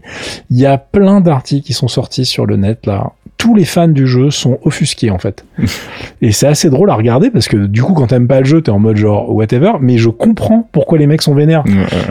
Il 0.50 0.58
y 0.58 0.66
a 0.66 0.78
plein 0.78 1.20
d'articles 1.20 1.68
qui 1.68 1.74
sont 1.74 1.90
sortis 1.90 2.26
sur 2.26 2.46
le 2.46 2.56
net 2.56 2.86
là. 2.86 3.12
Tous 3.38 3.54
les 3.56 3.66
fans 3.66 3.88
du 3.88 4.08
jeu 4.08 4.32
sont 4.32 4.60
offusqués 4.64 5.12
en 5.12 5.20
fait. 5.20 5.46
et 6.22 6.32
c'est 6.32 6.48
assez 6.48 6.70
drôle 6.70 6.90
à 6.90 6.96
regarder 6.96 7.30
parce 7.30 7.48
que 7.48 7.58
du 7.68 7.82
coup, 7.84 7.94
quand 7.94 8.08
t'aimes 8.08 8.28
pas 8.28 8.40
le 8.40 8.46
jeu, 8.46 8.62
t'es 8.62 8.72
en 8.72 8.80
mode 8.80 8.98
genre 8.98 9.34
whatever. 9.34 9.74
Mais 9.80 9.98
je 9.98 10.10
comprends 10.10 10.68
pourquoi 10.72 10.98
les 10.98 11.08
mecs 11.08 11.22
sont 11.22 11.36
vénères. 11.36 11.64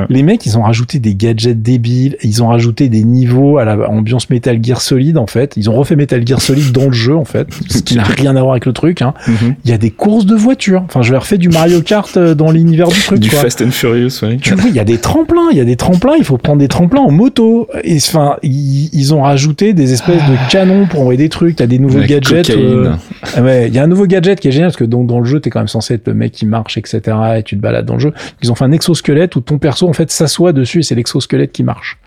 Les 0.08 0.22
mecs, 0.22 0.46
ils 0.46 0.56
ont 0.58 0.62
rajouté 0.62 0.98
des 0.98 1.14
gadgets 1.14 1.60
débiles. 1.60 2.16
Ils 2.22 2.42
ont 2.42 2.48
rajouté 2.48 2.88
des 2.88 3.04
niveaux 3.04 3.58
à 3.58 3.64
la 3.64 3.76
ambiance 3.90 4.30
Metal 4.30 4.58
Gear 4.62 4.80
Solid 4.80 5.18
en 5.18 5.26
fait. 5.26 5.54
Ils 5.56 5.68
ont 5.70 5.74
refait 5.74 5.96
Metal 5.96 6.26
Gear 6.26 6.40
Solid 6.40 6.72
dans 6.72 6.86
le 6.86 6.92
jeu 6.92 7.16
en 7.16 7.24
fait, 7.24 7.48
ce 7.68 7.82
qui 7.82 7.96
n'a 7.96 8.04
rien 8.04 8.36
à 8.36 8.40
voir 8.40 8.52
avec 8.52 8.66
le 8.66 8.72
truc. 8.72 9.02
Hein. 9.02 9.14
Mm 9.26 9.32
-hmm. 9.32 9.54
Il 9.64 9.70
y 9.70 9.74
a 9.74 9.78
des 9.78 9.90
courses 9.90 10.26
de 10.26 10.34
voitures. 10.34 10.82
Enfin, 10.86 11.02
je 11.02 11.10
vais 11.10 11.18
refaire 11.18 11.38
du 11.38 11.48
Mario 11.48 11.80
Kart 11.82 12.18
dans 12.18 12.50
l'univers 12.50 12.88
du 12.88 13.00
truc. 13.00 13.18
Du 13.18 13.30
quoi. 13.30 13.40
Fast 13.40 13.62
and 13.62 13.70
Furious, 13.70 14.22
ouais. 14.22 14.36
Tu 14.40 14.54
vois, 14.54 14.68
il 14.68 14.76
y 14.76 14.80
a 14.80 14.84
des 14.84 14.98
tremplins. 14.98 15.48
Il 15.52 15.58
y 15.58 15.60
a 15.60 15.64
des 15.64 15.76
tremplins. 15.76 16.16
Il 16.18 16.24
faut 16.24 16.38
prendre 16.38 16.60
des 16.60 16.68
tremplins 16.68 17.02
en 17.02 17.10
moto. 17.10 17.68
Et 17.84 17.96
enfin, 17.96 18.36
ils, 18.42 18.88
ils 18.92 19.14
ont 19.14 19.22
rajouté 19.22 19.72
des 19.72 19.92
espèces 19.92 20.24
de 20.32 20.36
canons 20.50 20.86
pour 20.86 21.00
envoyer 21.00 21.15
des 21.16 21.28
trucs. 21.28 21.60
A 21.60 21.66
des 21.66 21.78
nouveaux 21.78 21.98
La 21.98 22.06
gadgets. 22.06 22.50
Euh, 22.50 22.92
ouais, 23.38 23.68
il 23.68 23.74
y 23.74 23.78
a 23.78 23.82
un 23.82 23.86
nouveau 23.86 24.06
gadget 24.06 24.40
qui 24.40 24.48
est 24.48 24.52
génial 24.52 24.68
parce 24.68 24.76
que 24.76 24.84
donc 24.84 25.06
dans 25.06 25.18
le 25.18 25.24
jeu, 25.24 25.40
t'es 25.40 25.50
quand 25.50 25.60
même 25.60 25.68
censé 25.68 25.94
être 25.94 26.06
le 26.06 26.14
mec 26.14 26.32
qui 26.32 26.46
marche, 26.46 26.76
etc. 26.78 27.00
Et 27.38 27.42
tu 27.42 27.56
te 27.56 27.60
balades 27.60 27.86
dans 27.86 27.94
le 27.94 28.00
jeu. 28.00 28.12
Ils 28.42 28.50
ont 28.52 28.54
fait 28.54 28.64
un 28.64 28.72
exosquelette 28.72 29.36
où 29.36 29.40
ton 29.40 29.58
perso 29.58 29.88
en 29.88 29.92
fait 29.92 30.10
s'assoit 30.10 30.52
dessus 30.52 30.80
et 30.80 30.82
c'est 30.82 30.94
l'exosquelette 30.94 31.52
qui 31.52 31.62
marche. 31.62 31.98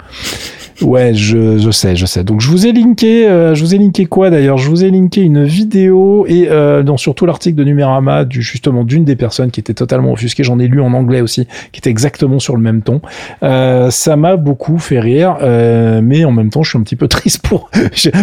Ouais, 0.81 1.13
je, 1.13 1.57
je 1.57 1.71
sais, 1.71 1.95
je 1.95 2.05
sais. 2.05 2.23
Donc 2.23 2.41
je 2.41 2.49
vous 2.49 2.65
ai 2.65 2.71
linké, 2.71 3.27
euh, 3.27 3.53
je 3.55 3.63
vous 3.63 3.75
ai 3.75 3.77
linké 3.77 4.05
quoi 4.05 4.29
d'ailleurs? 4.29 4.57
Je 4.57 4.69
vous 4.69 4.83
ai 4.83 4.91
linké 4.91 5.21
une 5.21 5.43
vidéo 5.43 6.25
et 6.27 6.47
euh, 6.49 6.83
dans 6.83 6.97
surtout 6.97 7.25
l'article 7.25 7.55
de 7.55 7.63
Numérama 7.63 8.25
du 8.25 8.41
justement 8.41 8.83
d'une 8.83 9.03
des 9.03 9.15
personnes 9.15 9.51
qui 9.51 9.59
était 9.59 9.73
totalement 9.73 10.11
offusquée. 10.11 10.43
J'en 10.43 10.59
ai 10.59 10.67
lu 10.67 10.81
en 10.81 10.93
anglais 10.93 11.21
aussi, 11.21 11.47
qui 11.71 11.79
était 11.79 11.89
exactement 11.89 12.39
sur 12.39 12.55
le 12.55 12.61
même 12.61 12.81
ton. 12.81 13.01
Euh, 13.43 13.89
ça 13.91 14.15
m'a 14.15 14.37
beaucoup 14.37 14.77
fait 14.77 14.99
rire, 14.99 15.37
euh, 15.41 16.01
mais 16.03 16.25
en 16.25 16.31
même 16.31 16.49
temps, 16.49 16.63
je 16.63 16.69
suis 16.69 16.79
un 16.79 16.83
petit 16.83 16.95
peu 16.95 17.07
triste 17.09 17.41
pour. 17.41 17.69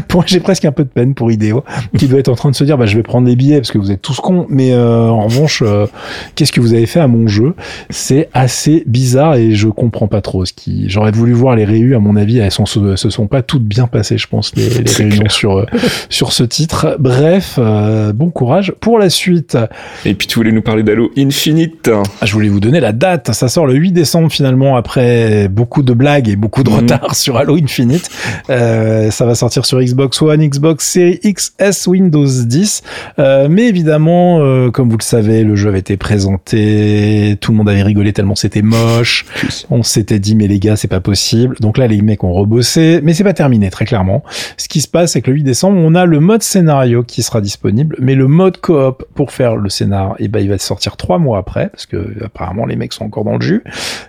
pour, 0.09 0.27
j'ai 0.27 0.41
presque 0.41 0.65
un 0.65 0.73
peu 0.73 0.85
de 0.85 0.89
peine 0.89 1.15
pour 1.15 1.31
Ideo, 1.31 1.65
qui 1.99 2.09
doit 2.09 2.19
être 2.19 2.29
en 2.29 2.35
train 2.35 2.51
de 2.51 2.57
se 2.57 2.65
dire, 2.65 2.79
bah 2.79 2.87
je 2.87 2.97
vais 2.97 3.03
prendre 3.03 3.27
les 3.27 3.37
billets 3.37 3.59
parce 3.59 3.71
que 3.71 3.79
vous 3.79 3.91
êtes 3.91 4.03
tous 4.03 4.21
cons. 4.21 4.47
Mais 4.49 4.73
euh, 4.73 5.09
en 5.09 5.25
revanche, 5.25 5.63
euh, 5.65 5.87
qu'est-ce 6.35 6.53
que 6.53 6.61
vous 6.61 6.75
avez 6.75 6.87
fait 6.87 7.01
à 7.01 7.09
mon 7.09 7.27
jeu? 7.27 7.55
C'est 7.91 8.29
assez 8.33 8.83
bizarre 8.87 9.35
et 9.35 9.53
je 9.53 9.69
comprends 9.69 10.09
pas 10.09 10.21
trop. 10.21 10.45
Ce 10.45 10.53
qui, 10.53 10.89
j'aurais 10.89 11.11
voulu 11.11 11.33
voir 11.33 11.57
les 11.57 11.65
réus 11.65 11.95
à 11.95 11.99
mon 11.99 12.17
avis 12.17 12.41
elles 12.47 12.53
sont, 12.53 12.67
se 12.67 13.11
sont 13.11 13.27
pas 13.27 13.43
toutes 13.43 13.65
bien 13.65 13.87
passées, 13.87 14.19
je 14.19 14.27
pense, 14.27 14.53
les, 14.57 14.69
les 14.69 14.91
réunions 14.93 15.29
sur, 15.29 15.59
euh, 15.59 15.65
sur 16.09 16.33
ce 16.33 16.43
titre. 16.43 16.97
Bref, 16.99 17.57
euh, 17.59 18.13
bon 18.13 18.31
courage 18.31 18.73
pour 18.81 18.99
la 18.99 19.11
suite. 19.11 19.57
Et 20.05 20.15
puis 20.15 20.27
tu 20.27 20.37
voulais 20.39 20.53
nous 20.53 20.63
parler 20.63 20.83
d'Halo 20.83 21.11
Infinite. 21.19 21.91
Ah, 21.93 22.27
je 22.27 22.33
voulais 22.33 22.49
vous 22.49 22.61
donner 22.61 22.81
la 22.81 22.93
date. 22.93 23.33
Ça 23.33 23.49
sort 23.49 23.67
le 23.67 23.75
8 23.75 23.93
décembre 23.93 24.31
finalement, 24.31 24.77
après 24.77 25.49
beaucoup 25.49 25.83
de 25.83 25.93
blagues 25.93 26.29
et 26.29 26.37
beaucoup 26.37 26.63
de 26.63 26.71
Mhm. 26.71 26.77
retard 26.77 27.15
sur 27.15 27.37
Halo 27.37 27.57
Infinite. 27.57 28.09
Euh, 28.51 29.11
ça 29.11 29.27
va 29.27 29.35
sortir 29.35 29.67
sur 29.67 29.81
Xbox 29.81 30.21
One, 30.23 30.47
Xbox 30.47 30.89
Series 30.91 31.21
XS, 31.23 31.87
Windows 31.87 32.27
10. 32.27 32.83
Euh, 33.19 33.49
mais 33.51 33.67
évidemment, 33.69 34.71
comme 34.71 34.89
vous 34.91 34.97
le 34.99 35.03
savez, 35.03 35.43
le 35.45 35.57
jeu 35.57 35.69
avait 35.69 35.79
été 35.81 35.97
présenté, 35.97 37.37
tout 37.41 37.53
le 37.53 37.59
monde 37.59 37.69
avait 37.69 37.83
rigolé 37.83 38.13
tellement 38.13 38.35
c'était 38.35 38.63
moche. 38.63 39.25
On 39.71 39.83
s'était 39.83 40.19
dit 40.19 40.35
mais 40.35 40.47
les 40.47 40.59
gars, 40.59 40.77
c'est 40.77 40.89
pas 40.89 41.01
possible. 41.01 41.57
Donc 41.61 41.79
là, 41.79 41.87
les 41.87 42.01
mecs 42.03 42.23
ont 42.25 42.33
rebossé, 42.37 43.01
mais 43.03 43.15
c'est 43.15 43.25
pas 43.25 43.33
terminé 43.33 43.71
très 43.71 43.85
clairement. 43.85 44.23
Ce 44.57 44.69
qui 44.69 44.81
se 44.81 44.89
passe, 44.89 45.13
c'est 45.13 45.23
que 45.23 45.31
le 45.31 45.37
8 45.37 45.43
décembre, 45.43 45.79
on 45.79 45.95
a 45.95 46.07
le 46.07 46.21
mode 46.21 46.43
scénario 46.43 47.03
qui 47.03 47.23
sera 47.23 47.41
disponible, 47.41 47.97
mais 47.99 48.15
le 48.15 48.29
mode 48.29 48.59
coop 48.59 49.05
pour 49.15 49.33
faire 49.33 49.57
le 49.57 49.69
scénar, 49.69 50.15
et 50.19 50.29
ben 50.29 50.41
il 50.41 50.49
va 50.49 50.59
sortir 50.59 50.97
trois 50.97 51.19
mois 51.19 51.39
après, 51.39 51.69
parce 51.69 51.87
que 51.87 52.25
apparemment 52.25 52.67
les 52.67 52.77
mecs 52.77 52.93
sont 52.93 53.05
encore 53.05 53.25
dans 53.25 53.37
le 53.37 53.41
jus. 53.41 53.65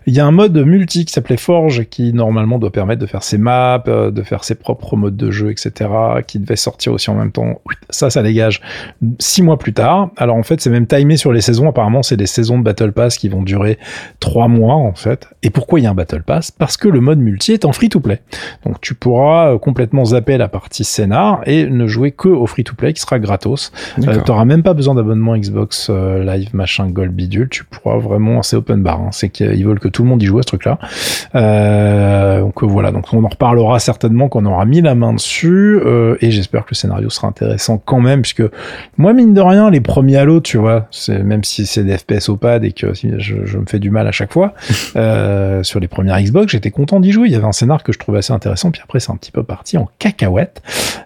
Il 0.05 0.13
y 0.13 0.19
a 0.19 0.25
un 0.25 0.31
mode 0.31 0.57
multi 0.57 1.05
qui 1.05 1.13
s'appelait 1.13 1.37
Forge, 1.37 1.85
qui 1.85 2.13
normalement 2.13 2.59
doit 2.59 2.71
permettre 2.71 3.01
de 3.01 3.07
faire 3.07 3.23
ses 3.23 3.37
maps, 3.37 3.83
euh, 3.87 4.11
de 4.11 4.23
faire 4.23 4.43
ses 4.43 4.55
propres 4.55 4.95
modes 4.95 5.17
de 5.17 5.31
jeu, 5.31 5.51
etc., 5.51 5.89
qui 6.25 6.39
devait 6.39 6.55
sortir 6.55 6.93
aussi 6.93 7.09
en 7.09 7.15
même 7.15 7.31
temps. 7.31 7.61
Ça, 7.89 8.09
ça 8.09 8.23
dégage 8.23 8.61
six 9.19 9.41
mois 9.41 9.57
plus 9.57 9.73
tard. 9.73 10.09
Alors 10.17 10.35
en 10.35 10.43
fait, 10.43 10.61
c'est 10.61 10.69
même 10.69 10.87
timé 10.87 11.17
sur 11.17 11.31
les 11.31 11.41
saisons. 11.41 11.69
Apparemment, 11.69 12.03
c'est 12.03 12.17
des 12.17 12.27
saisons 12.27 12.59
de 12.59 12.63
Battle 12.63 12.91
Pass 12.91 13.17
qui 13.17 13.29
vont 13.29 13.43
durer 13.43 13.77
trois 14.19 14.47
mois 14.47 14.75
en 14.75 14.93
fait. 14.93 15.27
Et 15.43 15.49
pourquoi 15.49 15.79
il 15.79 15.83
y 15.83 15.85
a 15.85 15.91
un 15.91 15.95
Battle 15.95 16.23
Pass? 16.23 16.51
Parce 16.51 16.77
que 16.77 16.87
le 16.87 16.99
mode 16.99 17.19
multi 17.19 17.53
est 17.53 17.65
en 17.65 17.71
free-to-play. 18.17 18.21
Donc 18.65 18.81
tu 18.81 18.93
pourras 18.93 19.53
euh, 19.53 19.57
complètement 19.57 20.05
zapper 20.05 20.37
la 20.37 20.47
partie 20.47 20.83
scénar 20.83 21.41
et 21.45 21.65
ne 21.65 21.87
jouer 21.87 22.11
que 22.11 22.27
au 22.27 22.45
free-to-play 22.45 22.93
qui 22.93 23.01
sera 23.01 23.19
gratos. 23.19 23.71
Euh, 23.99 24.21
T'auras 24.25 24.45
même 24.45 24.63
pas 24.63 24.73
besoin 24.73 24.95
d'abonnement 24.95 25.37
Xbox 25.37 25.87
euh, 25.89 26.23
Live 26.23 26.49
machin 26.53 26.89
Gold 26.89 27.11
bidule. 27.11 27.49
Tu 27.49 27.63
pourras 27.63 27.97
vraiment, 27.97 28.43
c'est 28.43 28.55
open 28.55 28.81
bar. 28.81 28.99
Hein. 28.99 29.09
C'est 29.11 29.29
qu'ils 29.29 29.65
veulent 29.65 29.79
que 29.79 29.87
tout 29.87 30.03
le 30.03 30.09
monde 30.09 30.21
y 30.21 30.25
joue 30.25 30.39
à 30.39 30.41
ce 30.41 30.47
truc-là. 30.47 30.79
Euh, 31.35 32.41
donc 32.41 32.63
voilà. 32.63 32.91
Donc 32.91 33.05
on 33.13 33.23
en 33.23 33.27
reparlera 33.27 33.79
certainement 33.79 34.29
quand 34.29 34.43
on 34.43 34.45
aura 34.45 34.65
mis 34.65 34.81
la 34.81 34.95
main 34.95 35.13
dessus. 35.13 35.79
et 36.21 36.31
j'espère 36.31 36.65
que 36.65 36.71
le 36.71 36.75
scénario 36.75 37.09
sera 37.09 37.27
intéressant 37.27 37.81
quand 37.83 37.99
même, 37.99 38.21
puisque 38.21 38.43
moi 38.97 39.13
mine 39.13 39.33
de 39.33 39.41
rien, 39.41 39.69
les 39.69 39.81
premiers 39.81 40.17
Halo, 40.17 40.41
tu 40.41 40.57
vois, 40.57 40.87
c'est 40.91 41.23
même 41.23 41.43
si 41.43 41.65
c'est 41.65 41.83
des 41.83 41.97
FPS 41.97 42.29
au 42.29 42.37
pad 42.37 42.63
et 42.63 42.71
que 42.71 42.93
je, 42.93 43.45
je 43.45 43.57
me 43.57 43.65
fais 43.65 43.79
du 43.79 43.91
mal 43.91 44.07
à 44.07 44.11
chaque 44.11 44.33
fois 44.33 44.53
sur 45.63 45.79
les 45.79 45.87
premières 45.87 46.21
Xbox, 46.21 46.51
j'étais 46.51 46.71
content 46.71 46.99
d'y 46.99 47.11
jouer. 47.11 47.27
Il 47.27 47.33
y 47.33 47.35
avait 47.35 47.45
un 47.45 47.51
scénar 47.51 47.83
que 47.83 47.91
je 47.91 47.96
trouvais 47.97 48.19
assez 48.19 48.33
intéressant. 48.33 48.71
Puis 48.71 48.81
après, 48.83 48.99
c'est 48.99 49.11
un 49.11 49.15
petit 49.15 49.31
peu 49.31 49.43
parti 49.43 49.77
en 49.77 49.89
cacahuète. 49.99 50.61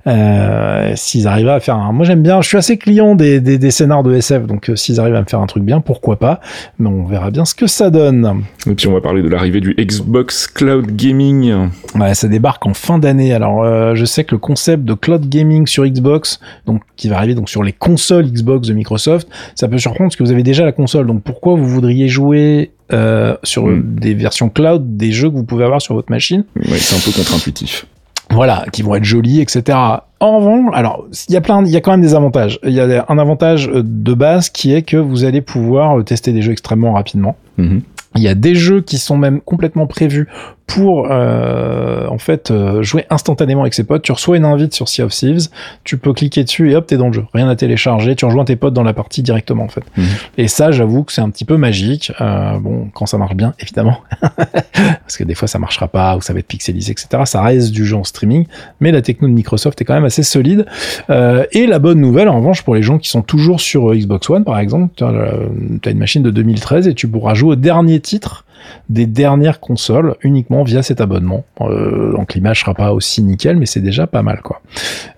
Euh, 0.08 0.94
s'ils 0.96 1.28
arrivaient 1.28 1.52
à 1.52 1.60
faire 1.60 1.76
un, 1.76 1.92
moi 1.92 2.06
j'aime 2.06 2.24
bien, 2.24 2.42
je 2.42 2.48
suis 2.48 2.58
assez 2.58 2.78
client 2.78 3.14
des, 3.14 3.40
des, 3.40 3.60
des 3.60 3.72
scénars 3.72 4.02
de 4.02 4.16
SF, 4.16 4.48
donc 4.48 4.70
euh, 4.70 4.76
s'ils 4.76 5.00
arrivent 5.00 5.16
à 5.16 5.22
me 5.22 5.28
faire 5.28 5.40
un 5.40 5.46
truc 5.46 5.64
bien, 5.64 5.80
pourquoi 5.80 6.18
pas? 6.18 6.40
Mais 6.80 6.90
on 6.90 7.06
verra 7.06 7.30
bien 7.30 7.46
ce 7.46 7.54
que 7.54 7.68
ça 7.68 7.92
donne. 7.92 8.44
Et 8.68 8.74
puis 8.74 8.88
on 8.88 8.94
va 8.94 9.02
parler 9.02 9.22
de 9.22 9.28
l'arrivée 9.28 9.62
du 9.62 9.76
Xbox 9.76 10.48
Cloud 10.48 10.96
Gaming. 10.96 11.70
Ouais, 11.96 12.14
ça 12.16 12.28
débarque 12.28 12.66
en 12.66 12.74
fin 12.74 13.00
d'année. 13.00 13.34
Alors, 13.34 13.64
euh, 13.64 13.96
je 13.96 14.06
sais 14.06 14.24
que 14.24 14.34
le 14.34 14.40
concept 14.40 14.86
de 14.86 14.94
cloud 14.94 15.28
gaming 15.28 15.68
sur 15.68 15.86
Xbox, 15.86 16.40
donc 16.66 16.82
qui 16.96 17.10
va 17.10 17.18
arriver 17.18 17.36
donc 17.36 17.50
sur 17.50 17.64
les 17.64 17.74
consoles 17.74 18.26
Xbox 18.26 18.68
de 18.68 18.74
Microsoft, 18.74 19.28
ça 19.56 19.68
peut 19.68 19.78
surprendre 19.78 20.10
parce 20.10 20.16
que 20.16 20.24
vous 20.24 20.32
avez 20.32 20.44
déjà 20.44 20.66
la 20.66 20.72
console. 20.72 21.08
Donc, 21.08 21.24
pourquoi 21.24 21.56
vous 21.56 21.68
voudriez 21.68 22.08
jouer 22.08 22.72
euh, 22.94 23.36
sur 23.44 23.66
Mm. 23.68 23.84
des 24.00 24.14
versions 24.14 24.50
cloud 24.50 24.98
des 24.98 25.12
jeux 25.12 25.30
que 25.30 25.36
vous 25.36 25.44
pouvez 25.44 25.64
avoir 25.66 25.82
sur 25.82 25.94
votre 25.96 26.12
machine 26.12 26.44
Ouais, 26.56 26.78
c'est 26.78 26.96
un 26.96 27.00
peu 27.00 27.12
contre-intuitif. 27.18 27.86
voilà, 28.32 28.66
qui 28.72 28.82
vont 28.82 28.96
être 28.96 29.04
jolis, 29.04 29.42
etc. 29.42 29.78
En 30.20 30.38
revanche, 30.40 30.72
alors 30.74 31.06
il 31.28 31.34
y 31.34 31.38
a 31.38 31.42
plein, 31.42 31.66
il 31.66 31.72
y 31.72 31.76
a 31.78 31.82
quand 31.82 31.92
même 31.92 32.02
des 32.02 32.16
avantages. 32.16 32.60
Il 32.64 32.72
y 32.74 32.80
a 32.80 33.06
un 33.10 33.18
avantage 33.18 33.68
euh, 33.70 33.82
de 33.84 34.14
base 34.14 34.50
qui 34.50 34.74
est 34.74 34.84
que 34.84 34.98
vous 34.98 35.26
allez 35.26 35.42
pouvoir 35.42 36.00
euh, 36.00 36.04
tester 36.04 36.32
des 36.32 36.42
jeux 36.42 36.52
extrêmement 36.52 36.94
rapidement. 36.94 37.36
Mhm. 37.58 37.82
Il 38.16 38.22
y 38.22 38.28
a 38.28 38.36
des 38.36 38.56
jeux 38.56 38.82
qui 38.82 38.98
sont 38.98 39.18
même 39.18 39.40
complètement 39.42 39.88
prévus 39.88 40.28
pour 40.68 41.08
euh, 41.12 42.08
en 42.08 42.18
fait 42.18 42.50
euh, 42.50 42.82
jouer 42.82 43.06
instantanément 43.10 43.62
avec 43.62 43.74
ses 43.74 43.84
potes. 43.84 44.04
Tu 44.04 44.12
reçois 44.12 44.38
une 44.38 44.46
invite 44.46 44.74
sur 44.74 44.88
Sea 44.88 45.04
of 45.04 45.12
Thieves, 45.12 45.48
tu 45.84 45.98
peux 45.98 46.14
cliquer 46.14 46.44
dessus 46.44 46.72
et 46.72 46.76
hop, 46.76 46.88
t'es 46.88 46.98
dans 46.98 47.08
le 47.08 47.14
jeu. 47.14 47.26
Rien 47.34 47.50
à 47.50 47.56
télécharger, 47.56 48.16
tu 48.16 48.26
rejoins 48.26 48.46
tes 48.46 48.56
potes 48.56 48.74
dans 48.74 48.84
la 48.84 48.94
partie 48.94 49.22
directement 49.22 49.64
en 49.64 49.68
fait. 49.68 49.84
Mhm. 49.98 50.06
Et 50.38 50.48
ça, 50.48 50.72
j'avoue 50.72 51.04
que 51.04 51.12
c'est 51.12 51.22
un 51.22 51.30
petit 51.30 51.46
peu 51.46 51.58
magique. 51.58 52.14
Euh, 52.22 52.58
bon, 52.60 52.90
quand 52.94 53.06
ça 53.06 53.18
marche 53.18 53.36
bien, 53.36 53.54
évidemment, 53.60 54.00
parce 54.22 55.18
que 55.18 55.24
des 55.24 55.36
fois 55.36 55.48
ça 55.48 55.60
marchera 55.60 55.88
pas 55.88 56.16
ou 56.16 56.22
ça 56.22 56.34
va 56.34 56.40
être 56.40 56.48
pixelisé, 56.48 56.92
etc. 56.92 57.24
Ça 57.26 57.42
reste 57.42 57.72
du 57.72 57.86
jeu 57.86 57.98
en 57.98 58.04
streaming, 58.04 58.46
mais 58.80 58.92
la 58.92 59.02
techno 59.02 59.28
de 59.28 59.34
Microsoft 59.34 59.82
est 59.82 59.86
quand 59.86 59.96
même 59.96 60.06
assez 60.06 60.24
solide. 60.24 60.66
Euh, 61.10 61.44
et 61.52 61.68
la 61.68 61.80
bonne 61.80 62.00
nouvelle, 62.00 62.30
en 62.30 62.38
revanche, 62.38 62.64
pour 62.64 62.76
les 62.76 62.84
gens 62.84 62.98
qui 62.98 63.10
sont 63.10 63.22
toujours 63.22 63.60
sur 63.60 63.94
Xbox 63.94 64.30
One, 64.30 64.46
par 64.46 64.60
exemple, 64.60 64.94
tu 64.96 65.04
as 65.04 65.92
une 65.92 66.00
machine 66.00 66.24
de 66.24 66.32
2013 66.32 66.88
et 66.88 66.94
tu 66.94 67.08
pourras 67.08 67.34
jouer 67.34 67.52
au 67.52 67.56
dernier 67.56 68.00
titre 68.00 68.46
des 68.90 69.06
dernières 69.06 69.60
consoles 69.60 70.16
uniquement 70.22 70.64
via 70.64 70.82
cet 70.84 71.02
abonnement. 71.02 71.46
Euh, 71.62 72.12
donc 72.14 72.34
l'image 72.34 72.62
sera 72.62 72.74
pas 72.74 72.94
aussi 72.94 73.22
nickel, 73.24 73.58
mais 73.58 73.66
c'est 73.66 73.80
déjà 73.82 74.08
pas 74.08 74.22
mal 74.24 74.42
quoi. 74.42 74.62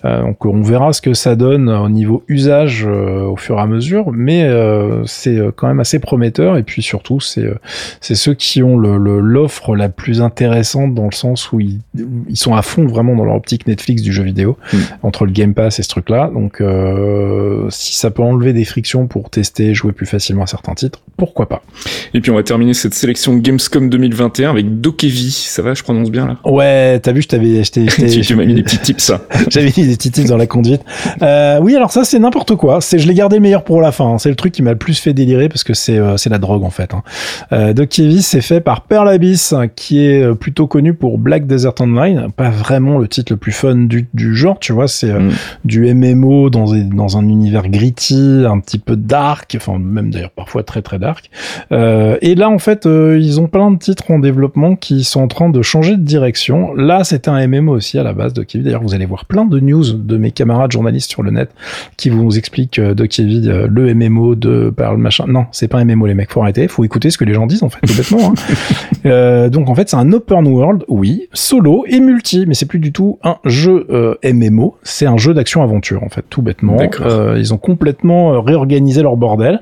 Euh, 0.06 0.22
donc 0.22 0.46
on 0.46 0.62
verra 0.62 0.94
ce 0.94 1.02
que 1.02 1.14
ça 1.14 1.36
donne 1.36 1.70
au 1.70 1.90
niveau 1.90 2.24
usage 2.28 2.86
euh, 2.88 3.24
au 3.26 3.36
fur 3.36 3.58
et 3.58 3.62
à 3.62 3.66
mesure, 3.68 4.12
mais 4.12 4.44
euh, 4.44 5.04
c'est 5.06 5.40
quand 5.56 5.68
même 5.68 5.80
assez 5.80 6.00
prometteur 6.00 6.58
et 6.58 6.64
puis 6.64 6.82
surtout 6.82 7.20
c'est 7.20 7.48
c'est 8.02 8.16
ceux 8.16 8.34
qui 8.34 8.62
ont 8.64 8.78
le- 8.78 8.98
le- 8.98 9.20
l'offre 9.20 9.76
la 9.76 9.90
plus 9.90 10.22
intéressante 10.22 10.94
dans 10.94 11.06
le 11.06 11.12
sens 11.14 11.52
où 11.52 11.60
ils, 11.60 11.80
ils 12.30 12.38
sont 12.38 12.54
à 12.56 12.62
fond 12.62 12.86
vraiment 12.86 13.16
dans 13.16 13.26
leur 13.26 13.36
optique 13.36 13.68
Netflix 13.68 14.02
du 14.02 14.12
jeu 14.14 14.24
vidéo 14.24 14.58
Mm. 14.74 14.78
entre 15.04 15.26
le 15.26 15.32
Game 15.32 15.54
Pass 15.54 15.80
et 15.80 15.84
ce 15.84 15.90
truc 15.90 16.10
là. 16.10 16.30
Donc 16.34 16.62
si 17.70 17.96
ça 17.96 18.12
peut 18.12 18.22
enlever 18.24 18.54
des 18.54 18.66
frictions 18.66 19.08
pour 19.08 19.30
tester, 19.30 19.74
jouer 19.74 19.92
plus 19.92 20.06
facilement 20.06 20.44
à 20.44 20.48
certains 20.48 20.74
titres, 20.74 21.02
pourquoi 21.18 21.48
pas. 21.48 21.62
Et 22.14 22.22
puis 22.22 22.32
on 22.32 22.36
va 22.36 22.44
terminer 22.44 22.74
cette 22.74 22.94
sélection 22.94 23.33
Gamescom 23.42 23.90
2021 23.90 24.50
avec 24.52 24.82
Dokevi. 24.82 25.32
Ça 25.32 25.62
va, 25.62 25.74
je 25.74 25.84
prononce 25.84 26.12
bien 26.12 26.28
là? 26.28 26.38
Ouais, 26.46 27.00
t'as 27.00 27.12
vu, 27.12 27.22
je 27.22 27.28
t'avais, 27.28 27.62
t'ai- 27.72 27.86
Tu, 27.86 28.22
tu 28.22 28.36
m'as 28.36 28.46
mis 28.46 28.54
des 28.56 28.64
petits 28.64 28.78
tips. 28.80 29.04
ça. 29.04 29.22
J'avais 29.50 29.72
mis 29.76 29.88
des 29.88 29.96
petits 29.96 30.12
tips 30.12 30.30
dans 30.30 30.38
la 30.38 30.48
conduite. 30.48 30.82
Euh, 31.22 31.60
oui, 31.62 31.76
alors 31.76 31.92
ça, 31.92 32.04
c'est 32.04 32.20
n'importe 32.20 32.56
quoi. 32.56 32.82
C'est, 32.82 33.00
je 33.00 33.08
l'ai 33.08 33.14
gardé 33.14 33.36
le 33.38 33.42
meilleur 33.42 33.64
pour 33.64 33.82
la 33.82 33.92
fin. 33.92 34.06
hein. 34.14 34.18
C'est 34.18 34.30
le 34.30 34.36
truc 34.36 34.54
qui 34.54 34.62
m'a 34.62 34.72
le 34.72 34.78
plus 34.78 35.00
fait 35.00 35.14
délirer 35.14 35.50
parce 35.50 35.64
que 35.64 35.74
c'est, 35.74 35.98
euh, 35.98 36.18
c'est 36.18 36.30
la 36.30 36.38
drogue 36.40 36.64
en 36.64 36.70
fait. 36.70 36.94
Hein. 36.94 37.04
Euh, 37.52 37.74
c'est 38.22 38.42
fait 38.42 38.62
par 38.62 38.82
Pearl 38.82 39.08
Abyss, 39.10 39.54
qui 39.76 40.00
est 40.06 40.34
plutôt 40.36 40.68
connu 40.68 40.94
pour 40.94 41.18
Black 41.18 41.48
Desert 41.48 41.74
Online. 41.80 42.28
Pas 42.36 42.50
vraiment 42.50 42.98
le 42.98 43.08
titre 43.08 43.34
le 43.34 43.38
plus 43.38 43.52
fun 43.52 43.76
du, 43.76 44.08
du 44.14 44.36
genre, 44.36 44.60
tu 44.60 44.74
vois. 44.74 44.88
C'est 44.88 45.14
Mm. 45.14 45.32
du 45.66 45.94
MMO 45.94 46.50
dans, 46.50 46.74
un- 46.74 46.84
dans 46.84 47.18
un 47.18 47.28
univers 47.28 47.68
gritty, 47.70 48.44
un 48.48 48.60
petit 48.60 48.80
peu 48.80 48.96
dark, 48.96 49.54
enfin 49.56 49.78
même 49.80 50.10
d'ailleurs 50.12 50.32
parfois 50.32 50.64
très 50.64 50.82
très 50.82 50.98
dark. 51.00 51.30
Et 51.72 52.36
là, 52.36 52.50
en 52.50 52.60
fait, 52.60 52.86
euh, 53.24 53.26
ils 53.26 53.40
ont 53.40 53.48
plein 53.48 53.72
de 53.72 53.78
titres 53.78 54.12
en 54.12 54.20
développement 54.20 54.76
qui 54.76 55.04
sont 55.04 55.22
en 55.22 55.28
train 55.28 55.50
de 55.50 55.62
changer 55.62 55.96
de 55.98 56.02
direction. 56.04 56.74
Là, 56.76 57.04
c'était 57.04 57.30
un 57.30 57.48
MMO 57.48 57.72
aussi 57.74 57.98
à 57.98 58.04
la 58.04 58.14
base 58.14 58.34
de 58.34 58.44
Kevin. 58.44 58.66
D'ailleurs, 58.66 58.84
vous 58.84 58.94
allez 58.94 59.06
voir 59.06 59.26
plein 59.26 59.46
de 59.46 59.60
news 59.60 59.94
de 59.94 60.18
mes 60.18 60.32
camarades 60.32 60.72
journalistes 60.72 61.10
sur 61.10 61.24
le 61.24 61.32
net 61.32 61.50
qui 61.98 62.10
vous 62.10 62.38
expliquent 62.38 62.80
euh, 62.80 62.94
de 62.94 63.06
Kevin 63.06 63.48
euh, 63.50 63.68
le 63.70 63.94
MMO 63.94 64.36
de 64.36 64.70
par 64.76 64.92
le 64.94 64.98
machin. 65.00 65.26
Non, 65.28 65.46
c'est 65.52 65.68
pas 65.68 65.80
un 65.80 65.86
MMO, 65.86 66.06
les 66.08 66.14
mecs. 66.14 66.32
Faut 66.32 66.42
arrêter. 66.42 66.68
Faut 66.68 66.84
écouter 66.84 67.10
ce 67.10 67.18
que 67.18 67.26
les 67.26 67.34
gens 67.34 67.48
disent 67.48 67.64
en 67.64 67.70
fait, 67.70 67.80
tout 67.86 67.96
bêtement. 67.96 68.30
hein. 68.30 68.34
Euh, 69.06 69.50
donc 69.50 69.70
en 69.70 69.76
fait, 69.76 69.90
c'est 69.90 69.98
un 69.98 70.14
open 70.14 70.48
world, 70.48 70.86
oui, 70.88 71.28
solo 71.34 71.84
et 71.90 72.00
multi, 72.00 72.46
mais 72.48 72.54
c'est 72.54 72.66
plus 72.66 72.80
du 72.80 72.94
tout 72.94 73.20
un 73.22 73.36
jeu 73.44 73.86
euh, 73.90 74.16
MMO. 74.24 74.78
C'est 74.84 75.06
un 75.06 75.18
jeu 75.18 75.34
d'action-aventure 75.34 76.04
en 76.04 76.10
fait, 76.10 76.24
tout 76.30 76.42
bêtement. 76.42 76.78
Euh, 77.02 77.36
ils 77.38 77.54
ont 77.54 77.58
complètement 77.58 78.42
réorganisé 78.42 79.02
leur 79.02 79.18
bordel. 79.18 79.60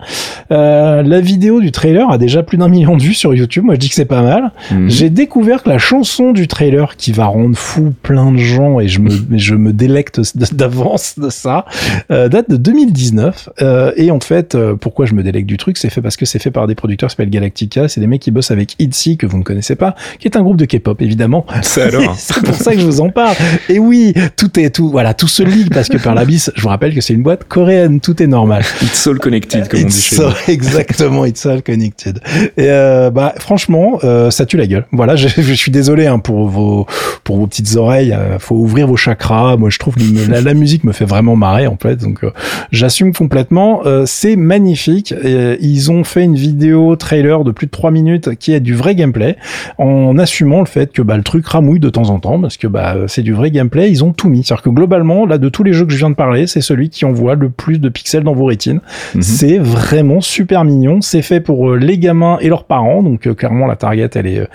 La 0.52 1.22
vidéo 1.22 1.60
du 1.60 1.72
trailer 1.72 2.08
a 2.12 2.20
déjà 2.20 2.44
plus 2.44 2.58
d'un 2.60 2.68
million 2.68 2.96
de 2.96 3.02
vues 3.02 3.16
sur 3.16 3.34
YouTube. 3.34 3.42
Moi, 3.60 3.76
je 3.76 3.80
dis 3.80 3.90
que 3.90 3.96
c'est 3.96 4.06
pas 4.06 4.22
mal. 4.22 4.52
Mhm. 4.72 4.90
J'ai 4.90 5.10
découvert 5.10 5.64
que 5.64 5.70
la 5.70 5.78
chanson 5.78 6.32
du 6.32 6.48
trailer 6.48 6.96
qui 6.96 7.12
va 7.12 7.26
rendre 7.26 7.58
fou 7.58 7.94
plein 8.02 8.32
de 8.32 8.38
gens 8.38 8.80
et 8.80 8.88
je 8.88 9.00
me, 9.00 9.10
je 9.38 9.56
me 9.56 9.74
délecte 9.74 10.22
d'avance 10.54 11.20
de 11.20 11.30
ça, 11.30 11.66
euh, 12.12 12.30
date 12.30 12.50
de 12.50 12.58
2019. 12.58 13.50
Euh, 13.62 13.92
et 13.98 14.12
en 14.12 14.20
fait, 14.20 14.56
euh, 14.56 14.76
pourquoi 14.76 15.06
je 15.06 15.14
me 15.14 15.24
délecte 15.24 15.48
du 15.48 15.58
truc 15.58 15.78
C'est 15.78 15.90
fait 15.90 16.02
parce 16.02 16.16
que 16.18 16.26
c'est 16.26 16.40
fait 16.40 16.52
par 16.52 16.68
des 16.68 16.76
producteurs 16.76 17.10
qui 17.10 17.14
s'appellent 17.14 17.30
Galactica. 17.30 17.88
C'est 17.88 18.00
des 18.00 18.08
mecs 18.08 18.22
qui 18.22 18.32
bossent 18.32 18.52
avec 18.52 18.76
ITZY, 18.80 19.18
que 19.18 19.26
vous 19.26 19.38
ne 19.38 19.44
connaissez 19.44 19.76
pas, 19.76 19.96
qui 20.20 20.28
est 20.28 20.38
un 20.38 20.44
groupe 20.44 20.58
de 20.58 20.66
K-pop, 20.66 21.02
évidemment. 21.02 21.46
C'est 21.62 22.44
pour 22.44 22.56
ça 22.56 22.74
que 22.74 22.80
je 22.80 22.86
vous 22.86 23.02
en 23.02 23.10
parle. 23.10 23.36
Et 23.70 23.80
oui, 23.80 24.14
tout 24.38 24.60
est 24.60 24.70
tout, 24.70 24.90
voilà, 24.90 25.14
tout 25.14 25.28
se 25.28 25.44
lie 25.44 25.66
parce 25.66 25.90
que 25.90 25.98
par 25.98 26.16
l'Abyss, 26.16 26.52
je 26.56 26.62
vous 26.62 26.68
rappelle 26.70 26.94
que 26.94 27.02
c'est 27.02 27.14
une 27.14 27.24
boîte 27.24 27.46
coréenne, 27.48 28.00
tout 28.00 28.22
est 28.22 28.28
normal. 28.28 28.64
It's 28.82 29.08
all 29.08 29.18
connected, 29.20 29.68
comme 29.68 29.80
on 29.80 29.84
dit 29.84 29.88
It's 29.90 30.04
chez 30.10 30.16
so- 30.16 30.30
exactement, 30.48 31.26
it's 31.26 31.46
all 31.46 31.62
connected. 31.62 32.20
Et 32.58 32.70
euh, 32.70 33.10
bah 33.10 33.34
franchement, 33.42 34.00
euh, 34.04 34.30
ça 34.32 34.46
tue 34.46 34.58
la 34.58 34.68
gueule. 34.68 34.86
Voilà, 34.92 35.16
je, 35.18 35.28
je 35.28 35.54
suis 35.54 35.72
désolé 35.72 36.08
hein, 36.08 36.20
pour 36.20 36.48
vos 36.48 36.86
pour 37.24 37.38
vos 37.38 37.48
petites 37.48 37.76
oreilles. 37.76 38.14
euh, 38.14 38.40
faut 38.40 38.56
ouvrir 38.56 38.88
vos 38.88 38.98
chakras. 38.98 39.58
Moi, 39.58 39.70
je 39.70 39.78
trouve 39.80 39.96
que 39.96 40.02
me- 40.04 40.32
la, 40.32 40.42
la 40.42 40.54
musique 40.54 40.84
me 40.84 40.92
fait 40.92 41.06
vraiment 41.06 41.36
marrer 41.36 41.68
en 41.68 41.78
fait. 41.82 41.98
Donc, 41.98 42.24
euh, 42.24 42.32
j'assume 42.72 43.14
complètement. 43.14 43.82
Euh, 43.86 44.04
c'est 44.06 44.36
magnifique. 44.36 45.12
Et, 45.12 45.16
euh, 45.36 45.56
ils 45.62 45.92
ont 45.92 46.04
fait 46.04 46.24
une 46.24 46.36
vidéo 46.36 46.96
trailer 46.96 47.44
de 47.44 47.52
plus 47.52 47.68
de 47.68 47.72
3 47.72 47.92
minutes 47.92 48.36
qui 48.36 48.54
est 48.54 48.60
du 48.60 48.76
vrai 48.76 48.96
gameplay, 48.96 49.36
en 49.78 50.18
assumant 50.18 50.60
le 50.60 50.66
fait 50.66 50.92
que 50.92 51.02
bah, 51.02 51.18
le 51.18 51.24
truc 51.24 51.46
ramouille 51.48 51.80
de 51.80 51.90
temps 51.90 52.10
en 52.10 52.20
temps 52.20 52.40
parce 52.40 52.58
que 52.58 52.68
bah 52.68 52.96
c'est 53.08 53.22
du 53.24 53.34
vrai 53.34 53.52
gameplay. 53.52 53.90
Ils 53.90 54.04
ont 54.04 54.14
tout 54.14 54.30
mis. 54.30 54.44
C'est-à-dire 54.44 54.64
que 54.64 54.70
globalement, 54.70 55.26
là, 55.26 55.38
de 55.38 55.50
tous 55.50 55.64
les 55.64 55.74
jeux 55.74 55.86
que 55.86 55.92
je 55.92 55.98
viens 55.98 56.10
de 56.10 56.16
parler, 56.16 56.48
c'est 56.48 56.62
celui 56.62 56.90
qui 56.90 57.06
envoie 57.06 57.36
le 57.36 57.50
plus 57.50 57.80
de 57.80 57.90
pixels 57.90 58.24
dans 58.24 58.34
vos 58.34 58.46
rétines. 58.46 58.82
Mhm. 59.16 59.22
C'est 59.22 59.58
vraiment 59.58 60.22
super 60.22 60.64
mignon. 60.64 61.02
C'est 61.02 61.22
fait 61.22 61.40
pour 61.40 61.76
les 61.76 61.98
gamins 61.98 62.38
et 62.42 62.50
leurs 62.50 62.64
parents. 62.66 63.02
Donc 63.04 63.31
euh, 63.32 63.34
clairement 63.34 63.68
la 63.68 63.76
target 63.76 64.10
elle 64.16 64.28
est, 64.28 64.40
euh, 64.40 64.46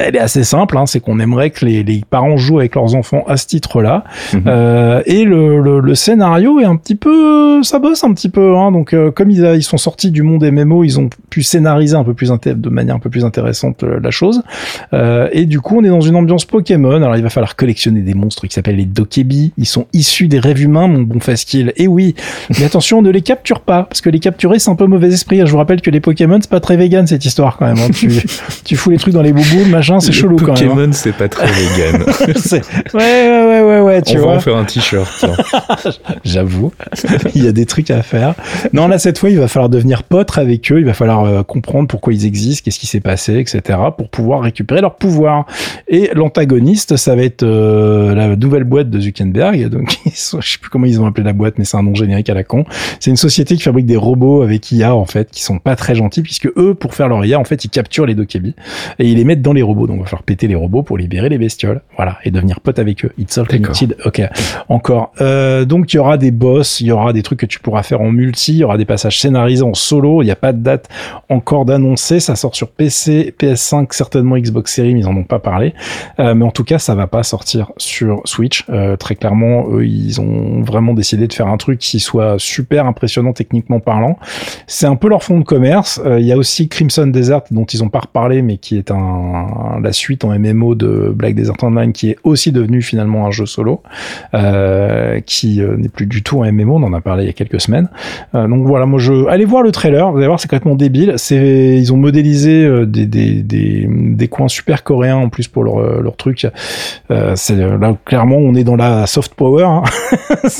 elle 0.00 0.16
est 0.16 0.20
assez 0.20 0.44
simple. 0.44 0.76
Hein. 0.76 0.86
C'est 0.86 1.00
qu'on 1.00 1.20
aimerait 1.20 1.50
que 1.50 1.64
les, 1.64 1.82
les 1.82 2.02
parents 2.08 2.36
jouent 2.36 2.58
avec 2.58 2.74
leurs 2.74 2.94
enfants 2.94 3.24
à 3.28 3.36
ce 3.36 3.46
titre-là. 3.46 4.04
Euh, 4.46 5.02
et 5.06 5.24
le, 5.24 5.60
le, 5.60 5.80
le 5.80 5.94
scénario 5.94 6.60
est 6.60 6.64
un 6.64 6.76
petit 6.76 6.94
peu, 6.94 7.62
ça 7.62 7.78
bosse 7.78 8.04
un 8.04 8.12
petit 8.12 8.28
peu. 8.28 8.56
Hein. 8.56 8.72
Donc 8.72 8.92
euh, 8.94 9.10
comme 9.10 9.30
ils, 9.30 9.44
a- 9.44 9.54
ils 9.54 9.62
sont 9.62 9.78
sortis 9.78 10.10
du 10.10 10.22
monde 10.22 10.44
MMO, 10.50 10.84
ils 10.84 10.98
ont 10.98 11.08
pu 11.30 11.42
scénariser 11.42 11.96
un 11.96 12.04
peu 12.04 12.14
plus 12.14 12.30
de 12.44 12.68
manière 12.68 12.94
un 12.94 12.98
peu 12.98 13.10
plus 13.10 13.24
intéressante 13.24 13.82
la 13.82 14.10
chose. 14.10 14.42
Euh, 14.92 15.28
et 15.32 15.44
du 15.46 15.60
coup 15.60 15.78
on 15.78 15.84
est 15.84 15.88
dans 15.88 16.00
une 16.00 16.16
ambiance 16.16 16.44
Pokémon. 16.44 16.96
Alors 17.02 17.16
il 17.16 17.22
va 17.22 17.30
falloir 17.30 17.56
collectionner 17.56 18.00
des 18.00 18.14
monstres 18.14 18.46
qui 18.46 18.54
s'appellent 18.54 18.76
les 18.76 18.84
Dokebi. 18.84 19.52
Ils 19.56 19.66
sont 19.66 19.86
issus 19.92 20.28
des 20.28 20.38
rêves 20.38 20.60
humains, 20.62 20.86
mon 20.88 21.02
bon 21.02 21.20
Faskill. 21.20 21.72
Et 21.76 21.86
oui, 21.88 22.14
mais 22.58 22.64
attention, 22.64 23.02
ne 23.02 23.10
les 23.10 23.22
capture 23.22 23.60
pas, 23.60 23.84
parce 23.84 24.00
que 24.00 24.10
les 24.10 24.18
capturer, 24.20 24.58
c'est 24.58 24.70
un 24.70 24.74
peu 24.76 24.86
mauvais 24.86 25.08
esprit. 25.08 25.38
Je 25.44 25.50
vous 25.50 25.58
rappelle 25.58 25.80
que 25.80 25.90
les 25.90 26.00
Pokémon, 26.00 26.38
c'est 26.40 26.50
pas 26.50 26.60
très 26.60 26.76
vegan 26.76 27.06
cette 27.06 27.24
histoire 27.24 27.56
quand 27.56 27.66
même. 27.66 27.76
Tu, 27.98 28.10
tu 28.64 28.76
fous 28.76 28.90
les 28.90 28.96
trucs 28.98 29.14
dans 29.14 29.22
les 29.22 29.32
boubous, 29.32 29.64
machin, 29.68 29.98
c'est 30.00 30.12
chelou 30.12 30.36
quand 30.36 30.58
même. 30.60 30.70
hein. 30.70 30.74
Pokémon, 30.74 30.92
c'est 30.92 31.12
pas 31.12 31.28
très 31.28 31.46
vegan. 31.52 32.04
Ouais, 32.94 33.00
ouais, 33.00 33.62
ouais, 33.62 33.62
ouais, 33.62 33.80
ouais, 33.98 34.12
tu 34.12 34.16
on 34.16 34.20
va 34.20 34.26
vois. 34.26 34.36
en 34.36 34.40
faire 34.40 34.56
un 34.56 34.64
t-shirt. 34.64 35.26
J'avoue, 36.24 36.72
il 37.34 37.44
y 37.44 37.48
a 37.48 37.52
des 37.52 37.66
trucs 37.66 37.90
à 37.90 38.02
faire. 38.02 38.34
Non, 38.72 38.88
là 38.88 38.98
cette 38.98 39.18
fois, 39.18 39.30
il 39.30 39.38
va 39.38 39.48
falloir 39.48 39.68
devenir 39.68 40.02
pote 40.02 40.36
avec 40.36 40.70
eux. 40.72 40.78
Il 40.78 40.84
va 40.84 40.94
falloir 40.94 41.24
euh, 41.24 41.42
comprendre 41.42 41.88
pourquoi 41.88 42.12
ils 42.12 42.26
existent, 42.26 42.62
qu'est-ce 42.64 42.78
qui 42.78 42.86
s'est 42.86 43.00
passé, 43.00 43.38
etc., 43.38 43.78
pour 43.96 44.08
pouvoir 44.08 44.40
récupérer 44.42 44.80
leur 44.80 44.96
pouvoir. 44.96 45.46
Et 45.88 46.10
l'antagoniste, 46.14 46.96
ça 46.96 47.14
va 47.16 47.22
être 47.22 47.42
euh, 47.42 48.14
la 48.14 48.36
nouvelle 48.36 48.64
boîte 48.64 48.90
de 48.90 49.00
Zuckerberg. 49.00 49.68
Donc, 49.68 49.98
ils 50.06 50.12
sont, 50.12 50.40
je 50.40 50.52
sais 50.52 50.58
plus 50.58 50.70
comment 50.70 50.86
ils 50.86 51.00
ont 51.00 51.06
appelé 51.06 51.24
la 51.24 51.32
boîte, 51.32 51.58
mais 51.58 51.64
c'est 51.64 51.76
un 51.76 51.82
nom 51.82 51.94
générique 51.94 52.30
à 52.30 52.34
la 52.34 52.44
con. 52.44 52.64
C'est 53.00 53.10
une 53.10 53.16
société 53.16 53.56
qui 53.56 53.62
fabrique 53.62 53.86
des 53.86 53.96
robots 53.96 54.42
avec 54.42 54.70
IA 54.72 54.94
en 54.94 55.06
fait, 55.06 55.30
qui 55.30 55.42
sont 55.42 55.58
pas 55.58 55.76
très 55.76 55.94
gentils, 55.94 56.22
puisque 56.22 56.48
eux, 56.56 56.74
pour 56.74 56.94
faire 56.94 57.08
leur 57.08 57.24
IA, 57.24 57.38
en 57.38 57.44
fait, 57.44 57.64
ils 57.64 57.70
capturent 57.70 58.06
les 58.06 58.14
Dokebi 58.14 58.54
et 58.98 59.08
ils 59.08 59.16
les 59.16 59.24
mettent 59.24 59.42
dans 59.42 59.52
les 59.52 59.62
robots. 59.62 59.86
Donc, 59.86 59.96
il 59.96 60.02
va 60.02 60.06
falloir 60.06 60.22
péter 60.22 60.46
les 60.46 60.54
robots 60.54 60.82
pour 60.82 60.98
libérer 60.98 61.28
les 61.28 61.38
bestioles. 61.38 61.82
Voilà, 61.96 62.18
et 62.24 62.30
devenir 62.30 62.60
pote 62.60 62.78
avec 62.78 63.04
eux. 63.04 63.12
It's 63.18 63.36
all 63.38 63.46
Ok, 64.04 64.22
encore. 64.68 65.12
Euh, 65.20 65.64
donc, 65.64 65.92
il 65.92 65.96
y 65.96 65.98
aura 65.98 66.16
des 66.16 66.30
boss, 66.30 66.80
il 66.80 66.88
y 66.88 66.92
aura 66.92 67.12
des 67.12 67.22
trucs 67.22 67.40
que 67.40 67.46
tu 67.46 67.60
pourras 67.60 67.82
faire 67.82 68.00
en 68.00 68.10
multi, 68.10 68.52
il 68.52 68.58
y 68.58 68.64
aura 68.64 68.78
des 68.78 68.84
passages 68.84 69.20
scénarisés 69.20 69.62
en 69.62 69.74
solo. 69.74 70.22
Il 70.22 70.26
n'y 70.26 70.30
a 70.30 70.36
pas 70.36 70.52
de 70.52 70.62
date 70.62 70.88
encore 71.28 71.64
d'annoncer. 71.64 72.20
Ça 72.20 72.36
sort 72.36 72.54
sur 72.54 72.68
PC, 72.68 73.34
PS5, 73.38 73.88
certainement 73.92 74.36
Xbox 74.36 74.74
Series, 74.74 74.94
mais 74.94 75.00
ils 75.00 75.06
en 75.06 75.16
ont 75.16 75.24
pas 75.24 75.38
parlé. 75.38 75.74
Euh, 76.18 76.34
mais 76.34 76.44
en 76.44 76.50
tout 76.50 76.64
cas, 76.64 76.78
ça 76.78 76.94
va 76.94 77.06
pas 77.06 77.22
sortir 77.22 77.72
sur 77.76 78.22
Switch. 78.24 78.64
Euh, 78.70 78.96
très 78.96 79.14
clairement, 79.14 79.66
eux, 79.70 79.86
ils 79.86 80.20
ont 80.20 80.62
vraiment 80.62 80.94
décidé 80.94 81.26
de 81.26 81.32
faire 81.32 81.48
un 81.48 81.56
truc 81.56 81.78
qui 81.78 82.00
soit 82.00 82.36
super 82.38 82.86
impressionnant 82.86 83.32
techniquement 83.32 83.80
parlant. 83.80 84.18
C'est 84.66 84.86
un 84.86 84.96
peu 84.96 85.08
leur 85.08 85.22
fond 85.22 85.38
de 85.38 85.44
commerce. 85.44 86.00
Il 86.18 86.26
y 86.26 86.32
a 86.32 86.36
aussi 86.36 86.68
Crimson 86.68 87.06
Desert, 87.06 87.42
dont 87.50 87.64
ils 87.64 87.82
ont 87.82 87.88
pas 87.88 88.00
reparlé, 88.00 88.42
mais 88.42 88.58
qui 88.58 88.76
est 88.76 88.90
la 88.90 89.92
suite 89.92 90.24
en 90.24 90.38
MMO 90.38 90.74
de 90.74 91.12
Black 91.14 91.34
Desert 91.34 91.62
Online, 91.62 91.92
qui 91.92 92.10
est 92.10 92.18
aussi 92.22 92.52
devenu 92.52 92.82
finalement 92.82 93.26
un 93.26 93.30
jeu 93.30 93.46
solo, 93.46 93.67
euh, 94.34 95.20
qui 95.24 95.60
euh, 95.60 95.76
n'est 95.76 95.88
plus 95.88 96.06
du 96.06 96.22
tout 96.22 96.42
un 96.42 96.52
MMO. 96.52 96.76
On 96.76 96.82
en 96.82 96.92
a 96.92 97.00
parlé 97.00 97.24
il 97.24 97.26
y 97.26 97.30
a 97.30 97.32
quelques 97.32 97.60
semaines. 97.60 97.88
Euh, 98.34 98.46
donc 98.46 98.66
voilà, 98.66 98.86
moi 98.86 98.98
je 98.98 99.26
allez 99.28 99.44
voir 99.44 99.62
le 99.62 99.72
trailer. 99.72 100.10
Vous 100.10 100.18
allez 100.18 100.26
voir, 100.26 100.40
c'est 100.40 100.48
complètement 100.48 100.74
débile. 100.74 101.14
Ils 101.30 101.92
ont 101.92 101.96
modélisé 101.96 102.86
des, 102.86 104.28
coins 104.30 104.48
super 104.48 104.84
coréens 104.84 105.16
en 105.16 105.28
plus 105.28 105.48
pour 105.48 105.64
leur, 105.64 106.16
truc. 106.16 106.46
Là 107.08 107.96
clairement 108.04 108.36
on 108.36 108.54
est 108.54 108.64
dans 108.64 108.76
la 108.76 109.06
soft 109.06 109.34
power. 109.34 109.64
hein. 109.64 109.82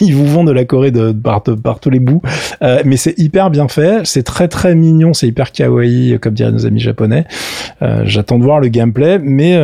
ils, 0.00 0.14
vous 0.14 0.26
vendent 0.26 0.48
de 0.48 0.52
la 0.52 0.64
Corée 0.64 0.90
de, 0.90 1.12
par, 1.12 1.80
tous 1.80 1.90
les 1.90 2.00
bouts, 2.00 2.22
mais 2.84 2.96
c'est 2.96 3.18
hyper 3.18 3.50
bien 3.50 3.68
fait. 3.68 4.00
C'est 4.04 4.22
très 4.22 4.48
très 4.48 4.74
mignon, 4.74 5.14
c'est 5.14 5.28
hyper 5.28 5.52
kawaii. 5.52 6.18
Comme 6.20 6.34
diraient 6.34 6.52
nos 6.52 6.66
amis 6.66 6.80
japonais. 6.80 7.24
J'attends 8.04 8.38
de 8.38 8.44
voir 8.44 8.60
le 8.60 8.68
gameplay, 8.68 9.18
mais 9.18 9.56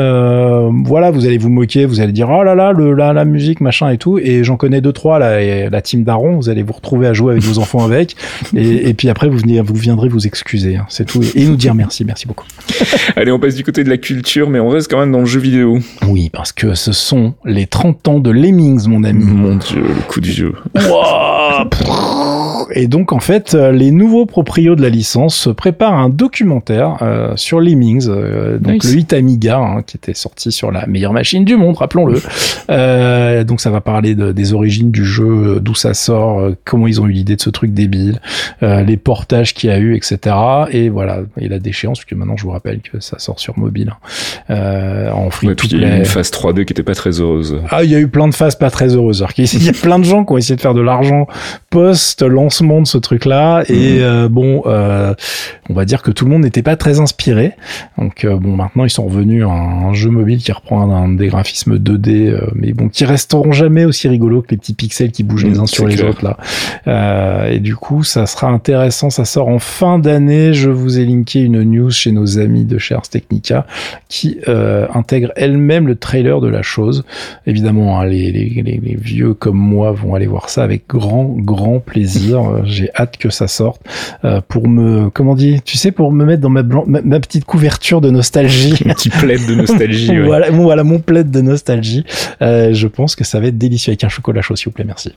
voilà, 0.84 1.10
vous 1.10 1.26
allez 1.26 1.38
vous 1.38 1.50
moquer, 1.50 1.84
vous 1.84 2.00
allez 2.00 2.12
dire 2.12 2.28
oh 2.30 2.41
là 2.44 2.54
là, 2.54 2.72
le, 2.72 2.94
la, 2.94 3.12
la 3.12 3.24
musique, 3.24 3.60
machin 3.60 3.90
et 3.90 3.98
tout. 3.98 4.18
Et 4.18 4.44
j'en 4.44 4.56
connais 4.56 4.80
deux 4.80 4.92
trois 4.92 5.18
là, 5.18 5.40
et 5.40 5.68
la 5.70 5.82
team 5.82 6.04
Daron, 6.04 6.36
vous 6.36 6.48
allez 6.48 6.62
vous 6.62 6.72
retrouver 6.72 7.06
à 7.06 7.12
jouer 7.12 7.32
avec 7.32 7.42
vos 7.44 7.58
enfants 7.58 7.84
avec, 7.84 8.16
et, 8.56 8.88
et 8.88 8.94
puis 8.94 9.08
après 9.08 9.28
vous, 9.28 9.38
venez, 9.38 9.60
vous 9.60 9.74
viendrez 9.74 10.08
vous 10.08 10.26
excuser, 10.26 10.76
hein, 10.76 10.86
c'est 10.88 11.04
tout, 11.06 11.22
et, 11.22 11.42
et 11.42 11.44
nous 11.46 11.56
dire 11.56 11.74
merci, 11.74 12.04
merci 12.04 12.26
beaucoup. 12.26 12.46
Allez, 13.16 13.32
on 13.32 13.38
passe 13.38 13.54
du 13.54 13.64
côté 13.64 13.84
de 13.84 13.90
la 13.90 13.98
culture, 13.98 14.50
mais 14.50 14.60
on 14.60 14.68
reste 14.68 14.90
quand 14.90 14.98
même 14.98 15.12
dans 15.12 15.20
le 15.20 15.26
jeu 15.26 15.40
vidéo. 15.40 15.78
Oui, 16.08 16.30
parce 16.32 16.52
que 16.52 16.74
ce 16.74 16.92
sont 16.92 17.34
les 17.44 17.66
30 17.66 18.08
ans 18.08 18.18
de 18.20 18.30
Lemmings, 18.30 18.86
mon 18.88 19.04
ami. 19.04 19.24
Mon 19.24 19.56
dieu, 19.56 19.82
le 19.82 20.02
coup 20.08 20.20
du 20.20 20.32
jeu. 20.32 20.52
Et 22.74 22.86
donc 22.86 23.12
en 23.12 23.20
fait, 23.20 23.54
euh, 23.54 23.72
les 23.72 23.90
nouveaux 23.90 24.26
proprios 24.26 24.74
de 24.76 24.82
la 24.82 24.88
licence 24.88 25.48
préparent 25.56 25.98
un 25.98 26.08
documentaire 26.08 26.98
euh, 27.02 27.32
sur 27.36 27.60
Lemmings, 27.60 28.06
euh, 28.08 28.58
donc 28.58 28.84
Nice. 28.84 28.90
le 28.92 28.96
8 28.96 29.12
Amiga, 29.12 29.58
hein, 29.58 29.82
qui 29.82 29.96
était 29.96 30.14
sorti 30.14 30.52
sur 30.52 30.70
la 30.70 30.86
meilleure 30.86 31.12
machine 31.12 31.44
du 31.44 31.56
monde, 31.56 31.76
rappelons-le. 31.76 32.20
Euh, 32.70 33.44
donc 33.44 33.60
ça 33.60 33.70
va 33.70 33.80
parler 33.80 34.14
de- 34.14 34.32
des 34.32 34.52
origines 34.54 34.90
du 34.90 35.04
jeu, 35.04 35.24
euh, 35.56 35.60
d'où 35.60 35.74
ça 35.74 35.94
sort, 35.94 36.40
euh, 36.40 36.56
comment 36.64 36.86
ils 36.86 37.00
ont 37.00 37.06
eu 37.06 37.12
l'idée 37.12 37.36
de 37.36 37.40
ce 37.40 37.50
truc 37.50 37.72
débile, 37.72 38.20
euh, 38.62 38.82
les 38.82 38.96
portages 38.96 39.54
qu'il 39.54 39.70
y 39.70 39.72
a 39.72 39.78
eu, 39.78 39.94
etc. 39.96 40.34
Et 40.70 40.88
voilà, 40.88 41.20
et 41.38 41.48
la 41.48 41.58
déchéance, 41.58 41.98
puisque 42.00 42.18
maintenant 42.18 42.36
je 42.36 42.44
vous 42.44 42.50
rappelle 42.50 42.80
que 42.80 43.00
ça 43.00 43.18
sort 43.18 43.38
sur 43.40 43.58
mobile, 43.58 43.92
hein, 43.92 44.50
euh, 44.50 45.10
en 45.12 45.30
free 45.30 45.48
Ouais, 45.48 45.54
to 45.54 45.66
puis 45.66 45.76
il 45.76 45.82
y 45.82 45.84
a 45.84 45.94
eu 45.94 45.98
une 45.98 46.04
phase 46.04 46.30
3D 46.30 46.64
qui 46.64 46.72
était 46.72 46.82
pas 46.82 46.94
très 46.94 47.20
heureuse. 47.20 47.56
Ah, 47.70 47.84
il 47.84 47.90
y 47.90 47.94
a 47.94 47.98
eu 48.00 48.08
plein 48.08 48.28
de 48.28 48.34
phases 48.34 48.56
pas 48.56 48.70
très 48.70 48.94
heureuses. 48.94 49.20
Alors 49.22 49.32
qu'il 49.34 49.62
y 49.64 49.68
a 49.68 49.72
plein 49.72 49.98
de 49.98 50.04
gens 50.04 50.24
qui 50.24 50.32
ont 50.32 50.36
essayé 50.38 50.56
de 50.56 50.60
faire 50.60 50.74
de 50.74 50.80
l'argent 50.80 51.26
post-lancement 51.70 52.80
de 52.82 52.86
ce 52.86 52.98
truc-là. 52.98 53.64
Et 53.68 54.00
Mhm. 54.00 54.28
bon, 54.28 54.62
on 54.66 55.74
va 55.74 55.84
dire 55.84 56.02
que 56.02 56.10
tout 56.10 56.24
le 56.24 56.30
monde 56.30 56.42
n'était 56.42 56.62
pas 56.62 56.76
très 56.76 57.00
inspiré. 57.00 57.52
Donc 57.98 58.26
bon, 58.26 58.56
maintenant 58.56 58.84
ils 58.84 58.90
sont 58.90 59.04
revenus 59.06 59.44
à 59.44 59.48
un 59.50 59.92
jeu 59.94 60.10
mobile 60.10 60.38
qui 60.38 60.52
reprend 60.52 60.82
un, 60.90 61.08
des 61.14 61.28
graphismes 61.28 61.78
2D, 61.78 62.21
euh, 62.28 62.40
mais 62.54 62.72
bon, 62.72 62.88
qui 62.88 63.04
resteront 63.04 63.52
jamais 63.52 63.84
aussi 63.84 64.08
rigolos 64.08 64.42
que 64.42 64.50
les 64.50 64.56
petits 64.56 64.74
pixels 64.74 65.10
qui 65.12 65.22
bougent 65.22 65.44
les 65.44 65.50
Mhm, 65.52 65.60
uns 65.60 65.66
sur 65.66 65.86
les 65.86 65.96
clair. 65.96 66.10
autres 66.10 66.24
là. 66.24 66.36
Euh, 66.86 67.50
et 67.50 67.58
du 67.58 67.76
coup, 67.76 68.02
ça 68.02 68.26
sera 68.26 68.48
intéressant. 68.48 69.10
Ça 69.10 69.24
sort 69.24 69.48
en 69.48 69.58
fin 69.58 69.98
d'année. 69.98 70.52
Je 70.54 70.70
vous 70.70 70.98
ai 70.98 71.04
linké 71.04 71.40
une 71.40 71.62
news 71.62 71.90
chez 71.90 72.12
nos 72.12 72.38
amis 72.38 72.64
de 72.64 72.78
chez 72.78 72.94
Ars 72.94 73.08
Technica 73.08 73.66
qui 74.08 74.38
euh, 74.48 74.86
intègre 74.94 75.32
elle-même 75.36 75.86
le 75.86 75.96
trailer 75.96 76.40
de 76.40 76.48
la 76.48 76.62
chose. 76.62 77.04
Évidemment, 77.46 78.00
hein, 78.00 78.06
les, 78.06 78.30
les, 78.32 78.48
les, 78.48 78.80
les 78.82 78.96
vieux 78.96 79.34
comme 79.34 79.56
moi 79.58 79.92
vont 79.92 80.14
aller 80.14 80.26
voir 80.26 80.48
ça 80.50 80.62
avec 80.62 80.84
grand, 80.88 81.24
grand 81.38 81.78
plaisir. 81.80 82.62
J'ai 82.64 82.90
hâte 82.94 83.16
que 83.16 83.30
ça 83.30 83.48
sorte 83.48 83.80
euh, 84.24 84.40
pour 84.46 84.68
me, 84.68 85.10
comment 85.10 85.34
dit, 85.34 85.60
tu 85.64 85.76
sais, 85.76 85.92
pour 85.92 86.12
me 86.12 86.24
mettre 86.24 86.42
dans 86.42 86.50
ma, 86.50 86.62
blan- 86.62 86.84
ma, 86.86 87.00
ma 87.02 87.20
petite 87.20 87.44
couverture 87.44 88.00
de 88.00 88.10
nostalgie. 88.10 88.74
Un 88.86 88.94
petit 88.94 89.08
plaid 89.10 89.40
de 89.48 89.54
nostalgie. 89.54 90.10
ouais. 90.10 90.20
voilà, 90.26 90.50
voilà 90.50 90.84
mon 90.84 90.98
plaid 90.98 91.30
de 91.30 91.40
nostalgie. 91.40 92.04
Euh, 92.40 92.72
je 92.72 92.88
pense 92.88 93.16
que 93.16 93.24
ça 93.24 93.40
va 93.40 93.46
être 93.46 93.58
délicieux 93.58 93.90
avec 93.90 94.04
un 94.04 94.08
chocolat 94.08 94.42
chaud, 94.42 94.56
s'il 94.56 94.66
vous 94.66 94.72
plaît, 94.72 94.84
merci. 94.84 95.12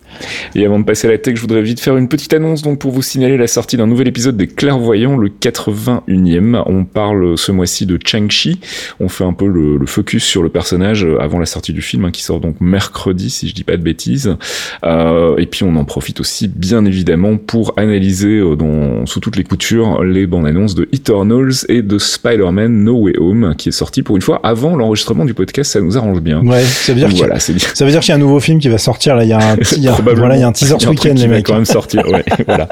Et 0.55 0.65
avant 0.65 0.79
de 0.79 0.85
passer 0.85 1.07
à 1.07 1.11
la 1.11 1.17
tech, 1.17 1.35
je 1.35 1.41
voudrais 1.41 1.61
vite 1.61 1.79
faire 1.79 1.97
une 1.97 2.07
petite 2.07 2.33
annonce 2.33 2.61
donc 2.61 2.79
pour 2.79 2.91
vous 2.91 3.01
signaler 3.01 3.37
la 3.37 3.47
sortie 3.47 3.77
d'un 3.77 3.87
nouvel 3.87 4.07
épisode 4.07 4.37
des 4.37 4.47
Clairvoyants, 4.47 5.17
le 5.17 5.29
81e. 5.29 6.63
On 6.65 6.85
parle 6.85 7.37
ce 7.37 7.51
mois-ci 7.51 7.85
de 7.85 7.99
Chang-Chi. 8.03 8.59
On 8.99 9.09
fait 9.09 9.23
un 9.23 9.33
peu 9.33 9.47
le, 9.47 9.77
le 9.77 9.85
focus 9.85 10.23
sur 10.23 10.43
le 10.43 10.49
personnage 10.49 11.05
euh, 11.05 11.21
avant 11.21 11.39
la 11.39 11.45
sortie 11.45 11.73
du 11.73 11.81
film, 11.81 12.05
hein, 12.05 12.11
qui 12.11 12.23
sort 12.23 12.39
donc 12.39 12.61
mercredi, 12.61 13.29
si 13.29 13.47
je 13.47 13.53
dis 13.53 13.63
pas 13.63 13.77
de 13.77 13.83
bêtises. 13.83 14.35
Euh, 14.83 15.35
et 15.37 15.45
puis 15.45 15.63
on 15.63 15.75
en 15.75 15.85
profite 15.85 16.19
aussi, 16.19 16.47
bien 16.47 16.85
évidemment, 16.85 17.37
pour 17.37 17.73
analyser 17.77 18.41
dans, 18.57 19.05
sous 19.05 19.19
toutes 19.19 19.37
les 19.37 19.43
coutures 19.43 20.03
les 20.03 20.27
bandes 20.27 20.45
annonces 20.45 20.75
de 20.75 20.87
Eternals 20.91 21.65
et 21.69 21.81
de 21.81 21.97
Spider-Man 21.97 22.83
No 22.83 22.93
Way 23.01 23.17
Home, 23.17 23.55
qui 23.57 23.69
est 23.69 23.73
sorti 23.73 24.03
pour 24.03 24.15
une 24.15 24.21
fois 24.21 24.39
avant 24.43 24.75
l'enregistrement 24.75 25.25
du 25.25 25.33
podcast. 25.33 25.71
Ça 25.71 25.81
nous 25.81 25.97
arrange 25.97 26.21
bien. 26.21 26.45
Ouais, 26.45 26.63
ça 26.85 26.93
veut 26.93 26.99
dire 26.99 27.09
qu'il 27.09 27.17
voilà, 27.17 27.39
c'est 27.39 27.53
bien. 27.53 27.67
ça 27.73 27.85
veut 27.85 27.91
dire 27.91 27.99
qu'il 27.99 28.09
y 28.09 28.11
a 28.11 28.15
un 28.15 28.19
nouveau 28.19 28.39
film 28.39 28.59
qui 28.59 28.69
va 28.69 28.77
sortir 28.77 29.15
là. 29.15 29.23
Il 29.23 29.29
y 29.29 29.33
a 29.33 29.37
un, 29.37 29.55
Probablement. 29.93 30.15
voilà, 30.19 30.35
il 30.37 30.39
y 30.41 30.43
a 30.43 30.47
un 30.47 30.51
teaser 30.51 30.75
ce 30.79 30.87
week-end, 30.87 31.13
les 31.15 31.27
va 31.27 31.35
mecs. 31.35 31.45
quand 31.45 31.55
même 31.55 31.65
sortir, 31.65 32.07
ouais, 32.09 32.23
voilà. 32.47 32.67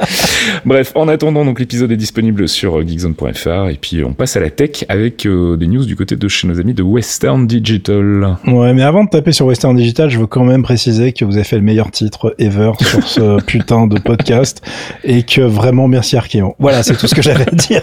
Bref, 0.65 0.91
en 0.95 1.07
attendant, 1.07 1.45
donc 1.45 1.59
l'épisode 1.59 1.91
est 1.91 1.97
disponible 1.97 2.47
sur 2.47 2.77
euh, 2.79 2.83
geekzone.fr 2.85 3.69
et 3.69 3.77
puis 3.79 4.03
on 4.03 4.13
passe 4.13 4.35
à 4.37 4.39
la 4.39 4.49
tech 4.49 4.85
avec 4.89 5.25
euh, 5.25 5.57
des 5.57 5.67
news 5.67 5.85
du 5.85 5.95
côté 5.95 6.15
de 6.15 6.27
chez 6.27 6.47
nos 6.47 6.59
amis 6.59 6.73
de 6.73 6.83
Western 6.83 7.47
Digital. 7.47 8.37
Ouais, 8.47 8.73
mais 8.73 8.83
avant 8.83 9.03
de 9.03 9.09
taper 9.09 9.31
sur 9.31 9.45
Western 9.47 9.75
Digital, 9.75 10.09
je 10.09 10.19
veux 10.19 10.27
quand 10.27 10.43
même 10.43 10.63
préciser 10.63 11.13
que 11.13 11.25
vous 11.25 11.35
avez 11.35 11.43
fait 11.43 11.57
le 11.57 11.61
meilleur 11.63 11.91
titre 11.91 12.35
ever 12.39 12.71
sur 12.81 13.07
ce 13.07 13.41
putain 13.43 13.87
de 13.87 13.99
podcast 13.99 14.61
et 15.03 15.23
que 15.23 15.41
vraiment 15.41 15.87
merci 15.87 16.17
Arkeo. 16.17 16.55
Voilà, 16.59 16.83
c'est 16.83 16.95
tout 16.95 17.07
ce 17.07 17.15
que 17.15 17.21
j'avais 17.21 17.47
à 17.47 17.55
dire. 17.55 17.81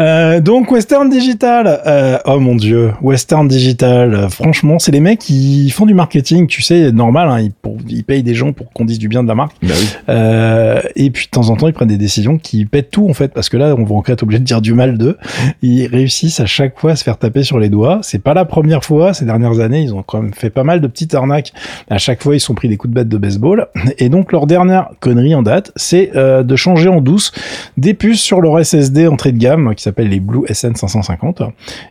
Euh, 0.00 0.40
donc 0.40 0.70
Western 0.70 1.08
Digital, 1.10 1.80
euh, 1.86 2.18
oh 2.24 2.38
mon 2.40 2.54
dieu, 2.56 2.92
Western 3.02 3.46
Digital, 3.48 4.14
euh, 4.14 4.28
franchement, 4.28 4.78
c'est 4.78 4.92
les 4.92 5.00
mecs 5.00 5.18
qui 5.18 5.70
font 5.70 5.86
du 5.86 5.94
marketing, 5.94 6.46
tu 6.46 6.62
sais, 6.62 6.92
normal, 6.92 7.28
hein, 7.28 7.40
ils, 7.40 7.52
pour- 7.52 7.76
ils 7.88 8.04
payent 8.04 8.22
des 8.22 8.34
gens 8.34 8.52
pour 8.52 8.70
qu'on 8.72 8.84
dise 8.84 8.98
du 8.98 9.08
bien 9.08 9.22
de 9.22 9.28
la 9.28 9.34
marque. 9.34 9.56
Bah 9.62 9.74
oui. 9.78 9.86
Euh, 10.08 10.80
et 10.96 11.10
puis 11.10 11.26
de 11.26 11.30
temps 11.30 11.50
en 11.50 11.56
temps, 11.56 11.66
ils 11.68 11.72
prennent 11.72 11.88
des 11.88 11.98
décisions 11.98 12.38
qui 12.38 12.64
pètent 12.64 12.90
tout 12.90 13.08
en 13.08 13.14
fait, 13.14 13.28
parce 13.32 13.48
que 13.48 13.56
là, 13.56 13.74
on 13.76 13.84
va 13.84 13.94
être 14.06 14.22
obligé 14.22 14.38
de 14.38 14.44
dire 14.44 14.60
du 14.60 14.72
mal 14.74 14.96
d'eux. 14.98 15.16
Ils 15.62 15.86
réussissent 15.86 16.40
à 16.40 16.46
chaque 16.46 16.78
fois 16.78 16.92
à 16.92 16.96
se 16.96 17.04
faire 17.04 17.18
taper 17.18 17.42
sur 17.42 17.58
les 17.58 17.68
doigts. 17.68 18.00
C'est 18.02 18.22
pas 18.22 18.34
la 18.34 18.44
première 18.44 18.84
fois. 18.84 19.12
Ces 19.14 19.24
dernières 19.24 19.60
années, 19.60 19.82
ils 19.82 19.94
ont 19.94 20.02
quand 20.02 20.22
même 20.22 20.32
fait 20.34 20.50
pas 20.50 20.64
mal 20.64 20.80
de 20.80 20.86
petites 20.86 21.14
arnaques. 21.14 21.52
À 21.88 21.98
chaque 21.98 22.22
fois, 22.22 22.34
ils 22.34 22.40
sont 22.40 22.54
pris 22.54 22.68
des 22.68 22.76
coups 22.76 22.90
de 22.90 22.94
batte 22.94 23.08
de 23.08 23.18
baseball. 23.18 23.66
Et 23.98 24.08
donc 24.08 24.32
leur 24.32 24.46
dernière 24.46 24.90
connerie 25.00 25.34
en 25.34 25.42
date, 25.42 25.72
c'est 25.76 26.10
euh, 26.16 26.42
de 26.42 26.56
changer 26.56 26.88
en 26.88 27.00
douce 27.00 27.32
des 27.76 27.94
puces 27.94 28.20
sur 28.20 28.40
leur 28.40 28.64
SSD 28.64 29.06
entrée 29.06 29.32
de 29.32 29.38
gamme 29.38 29.59
qui 29.74 29.82
s'appelle 29.82 30.08
les 30.08 30.20
Blue 30.20 30.42
SN 30.50 30.74
550. 30.74 31.42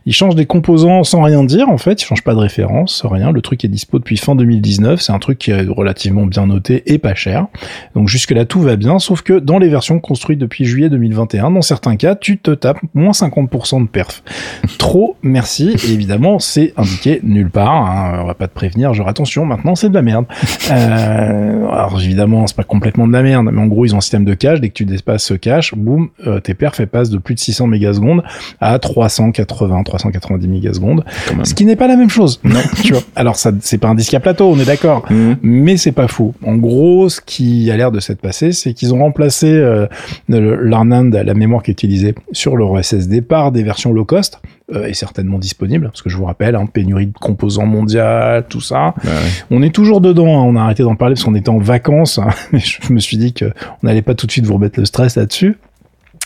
Ils 0.06 0.12
changent 0.12 0.34
des 0.34 0.46
composants 0.46 1.04
sans 1.04 1.22
rien 1.22 1.44
dire 1.44 1.68
en 1.68 1.78
fait. 1.78 2.02
Ils 2.02 2.04
changent 2.04 2.24
pas 2.24 2.34
de 2.34 2.40
référence, 2.40 3.04
rien. 3.04 3.32
Le 3.32 3.40
truc 3.42 3.64
est 3.64 3.68
dispo 3.68 3.98
depuis 3.98 4.16
fin 4.16 4.34
2019. 4.34 5.00
C'est 5.00 5.12
un 5.12 5.18
truc 5.18 5.38
qui 5.38 5.50
est 5.50 5.62
relativement 5.68 6.26
bien 6.26 6.46
noté 6.46 6.82
et 6.86 6.98
pas 6.98 7.14
cher. 7.14 7.46
Donc 7.94 8.08
jusque-là, 8.08 8.44
tout 8.44 8.60
va 8.60 8.76
bien, 8.76 8.98
sauf 8.98 9.22
que 9.22 9.38
dans 9.38 9.58
les 9.58 9.68
versions 9.68 10.00
construites 10.00 10.38
depuis 10.38 10.64
juillet 10.64 10.88
2021, 10.88 11.50
dans 11.50 11.62
certains 11.62 11.96
cas, 11.96 12.14
tu 12.14 12.38
te 12.38 12.50
tapes 12.50 12.80
moins 12.94 13.12
50% 13.12 13.82
de 13.82 13.88
perf. 13.88 14.22
Trop 14.78 15.16
merci. 15.22 15.76
Et 15.86 15.92
évidemment, 15.92 16.38
c'est 16.38 16.72
indiqué 16.76 17.20
nulle 17.22 17.50
part. 17.50 17.70
hein. 17.70 18.20
On 18.22 18.26
va 18.26 18.34
pas 18.34 18.48
te 18.48 18.54
prévenir, 18.54 18.94
genre 18.94 19.08
attention, 19.08 19.44
maintenant 19.46 19.74
c'est 19.74 19.88
de 19.88 19.94
la 19.94 20.02
merde. 20.02 20.26
Euh, 20.70 21.66
alors 21.68 22.00
évidemment, 22.00 22.46
c'est 22.46 22.56
pas 22.56 22.64
complètement 22.64 23.06
de 23.06 23.12
la 23.12 23.22
merde, 23.22 23.48
mais 23.52 23.60
en 23.60 23.66
gros, 23.66 23.84
ils 23.84 23.94
ont 23.94 23.98
un 23.98 24.02
système 24.02 24.24
de 24.24 24.34
cache. 24.34 24.60
Dès 24.60 24.68
que 24.68 24.74
tu 24.74 24.84
dépasses 24.84 25.24
ce 25.24 25.34
cache, 25.34 25.74
boum, 25.74 26.08
euh, 26.26 26.40
tes 26.40 26.54
perfs 26.54 26.84
passent 26.86 27.10
de 27.10 27.18
plus 27.18 27.34
de 27.34 27.40
600 27.40 27.59
mégasecondes 27.66 28.22
à 28.60 28.78
380, 28.78 29.82
390 29.84 30.48
mégasecondes. 30.48 31.04
Ce 31.44 31.54
qui 31.54 31.64
n'est 31.64 31.76
pas 31.76 31.86
la 31.88 31.96
même 31.96 32.10
chose. 32.10 32.40
Non, 32.44 32.60
tu 32.82 32.92
vois. 32.92 33.02
Alors 33.16 33.36
ça, 33.36 33.52
c'est 33.60 33.78
pas 33.78 33.88
un 33.88 33.94
disque 33.94 34.14
à 34.14 34.20
plateau, 34.20 34.50
on 34.50 34.58
est 34.58 34.64
d'accord 34.66 35.04
Mhm. 35.10 35.36
mais 35.42 35.76
c'est 35.76 35.92
pas 35.92 36.08
fou. 36.08 36.34
En 36.44 36.56
gros, 36.56 37.08
ce 37.08 37.20
qui 37.20 37.70
a 37.70 37.76
l'air 37.76 37.90
de 37.90 38.00
s'être 38.00 38.20
passé, 38.20 38.52
c'est 38.52 38.72
qu'ils 38.74 38.94
ont 38.94 38.98
remplacé 38.98 39.48
euh, 39.50 39.86
l'Arnand, 40.28 41.10
la 41.12 41.34
mémoire 41.34 41.62
qui 41.62 41.70
est 41.70 41.74
utilisée 41.74 42.14
sur 42.32 42.56
leur 42.56 42.82
SSD 42.82 43.22
par 43.22 43.52
des 43.52 43.62
versions 43.62 43.92
low 43.92 44.04
cost 44.04 44.40
euh, 44.74 44.86
et 44.86 44.94
certainement 44.94 45.38
disponibles, 45.38 45.86
parce 45.86 46.02
que 46.02 46.08
je 46.10 46.16
vous 46.16 46.24
rappelle, 46.24 46.54
hein, 46.54 46.66
pénurie 46.72 47.06
de 47.06 47.12
composants 47.18 47.66
mondial, 47.66 48.44
tout 48.48 48.60
ça. 48.60 48.94
Bah 49.04 49.10
ouais. 49.10 49.12
On 49.50 49.62
est 49.62 49.74
toujours 49.74 50.00
dedans. 50.00 50.40
hein. 50.40 50.44
On 50.46 50.56
a 50.56 50.62
arrêté 50.62 50.82
d'en 50.82 50.94
parler 50.96 51.14
parce 51.14 51.24
qu'on 51.24 51.34
était 51.34 51.48
en 51.48 51.58
vacances. 51.58 52.18
hein. 52.18 52.28
Mais 52.52 52.58
je 52.86 52.92
me 52.92 53.00
suis 53.00 53.16
dit 53.16 53.32
que 53.32 53.46
on 53.82 53.86
n'allait 53.86 54.02
pas 54.02 54.14
tout 54.14 54.26
de 54.26 54.32
suite 54.32 54.46
vous 54.46 54.54
remettre 54.54 54.78
le 54.78 54.86
stress 54.86 55.16
là-dessus. 55.16 55.56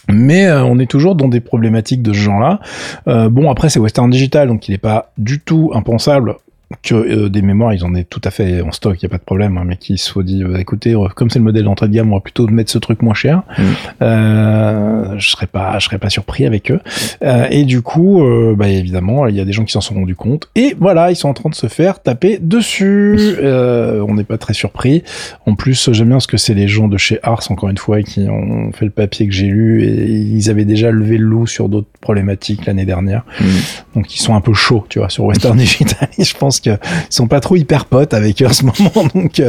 Mais 0.08 0.46
euh, 0.46 0.64
on 0.64 0.78
est 0.78 0.90
toujours 0.90 1.14
dans 1.14 1.28
des 1.28 1.40
problématiques 1.40 2.02
de 2.02 2.12
ce 2.12 2.18
genre-là. 2.18 2.60
Euh, 3.08 3.28
bon, 3.28 3.50
après, 3.50 3.68
c'est 3.68 3.78
Western 3.78 4.10
Digital, 4.10 4.48
donc 4.48 4.68
il 4.68 4.72
n'est 4.72 4.78
pas 4.78 5.12
du 5.18 5.40
tout 5.40 5.70
impensable 5.74 6.36
que 6.82 6.94
euh, 6.94 7.28
des 7.28 7.42
mémoires, 7.42 7.74
ils 7.74 7.84
en 7.84 7.94
aient 7.94 8.04
tout 8.04 8.20
à 8.24 8.30
fait 8.30 8.60
en 8.60 8.72
stock, 8.72 8.96
il 9.00 9.04
n'y 9.04 9.06
a 9.06 9.10
pas 9.10 9.18
de 9.18 9.24
problème, 9.24 9.58
hein, 9.58 9.64
mais 9.66 9.76
qu'ils 9.76 9.98
se 9.98 10.06
soit 10.06 10.22
dit, 10.22 10.42
euh, 10.42 10.56
écoutez, 10.56 10.94
euh, 10.94 11.08
comme 11.14 11.30
c'est 11.30 11.38
le 11.38 11.44
modèle 11.44 11.64
d'entrée 11.64 11.88
de 11.88 11.92
gamme, 11.92 12.12
on 12.12 12.16
va 12.16 12.20
plutôt 12.20 12.46
mettre 12.46 12.70
ce 12.70 12.78
truc 12.78 13.02
moins 13.02 13.14
cher. 13.14 13.42
Mm. 13.58 13.62
Euh, 14.02 15.18
je 15.18 15.30
serais 15.30 15.46
pas, 15.46 15.78
je 15.78 15.84
serais 15.84 15.98
pas 15.98 16.10
surpris 16.10 16.46
avec 16.46 16.70
eux. 16.70 16.80
Euh, 17.22 17.46
et 17.50 17.64
du 17.64 17.82
coup, 17.82 18.22
euh, 18.22 18.54
bah, 18.56 18.68
évidemment, 18.68 19.26
il 19.26 19.36
y 19.36 19.40
a 19.40 19.44
des 19.44 19.52
gens 19.52 19.64
qui 19.64 19.72
s'en 19.72 19.80
sont 19.80 19.94
rendus 19.94 20.16
compte. 20.16 20.48
Et 20.54 20.76
voilà, 20.78 21.10
ils 21.10 21.16
sont 21.16 21.28
en 21.28 21.34
train 21.34 21.50
de 21.50 21.54
se 21.54 21.66
faire 21.66 22.02
taper 22.02 22.38
dessus. 22.40 23.16
Euh, 23.42 24.04
on 24.06 24.14
n'est 24.14 24.24
pas 24.24 24.38
très 24.38 24.54
surpris. 24.54 25.02
En 25.46 25.54
plus, 25.54 25.90
j'aime 25.92 26.08
bien 26.08 26.20
ce 26.20 26.26
que 26.26 26.36
c'est 26.36 26.54
les 26.54 26.68
gens 26.68 26.88
de 26.88 26.96
chez 26.96 27.18
Ars, 27.22 27.42
encore 27.50 27.68
une 27.68 27.78
fois, 27.78 28.02
qui 28.02 28.28
ont 28.28 28.72
fait 28.72 28.84
le 28.84 28.90
papier 28.90 29.26
que 29.26 29.32
j'ai 29.32 29.46
lu 29.46 29.84
et 29.84 30.04
ils 30.04 30.50
avaient 30.50 30.64
déjà 30.64 30.90
levé 30.90 31.18
le 31.18 31.24
loup 31.24 31.46
sur 31.46 31.68
d'autres 31.68 31.88
problématiques 32.04 32.66
l'année 32.66 32.84
dernière. 32.84 33.24
Mhm. 33.40 33.48
Donc 33.96 34.14
ils 34.14 34.20
sont 34.20 34.34
un 34.34 34.40
peu 34.40 34.54
chauds, 34.54 34.84
tu 34.88 35.00
vois, 35.00 35.08
sur 35.08 35.24
Western 35.24 35.56
Digital. 35.64 36.08
Je 36.18 36.34
pense 36.34 36.60
que 36.60 36.70
ils 36.70 37.14
sont 37.14 37.26
pas 37.26 37.40
trop 37.40 37.56
hyper 37.56 37.86
potes 37.86 38.14
avec 38.14 38.40
eux 38.42 38.46
en 38.46 38.52
ce 38.52 38.64
moment. 38.64 39.08
Donc 39.14 39.42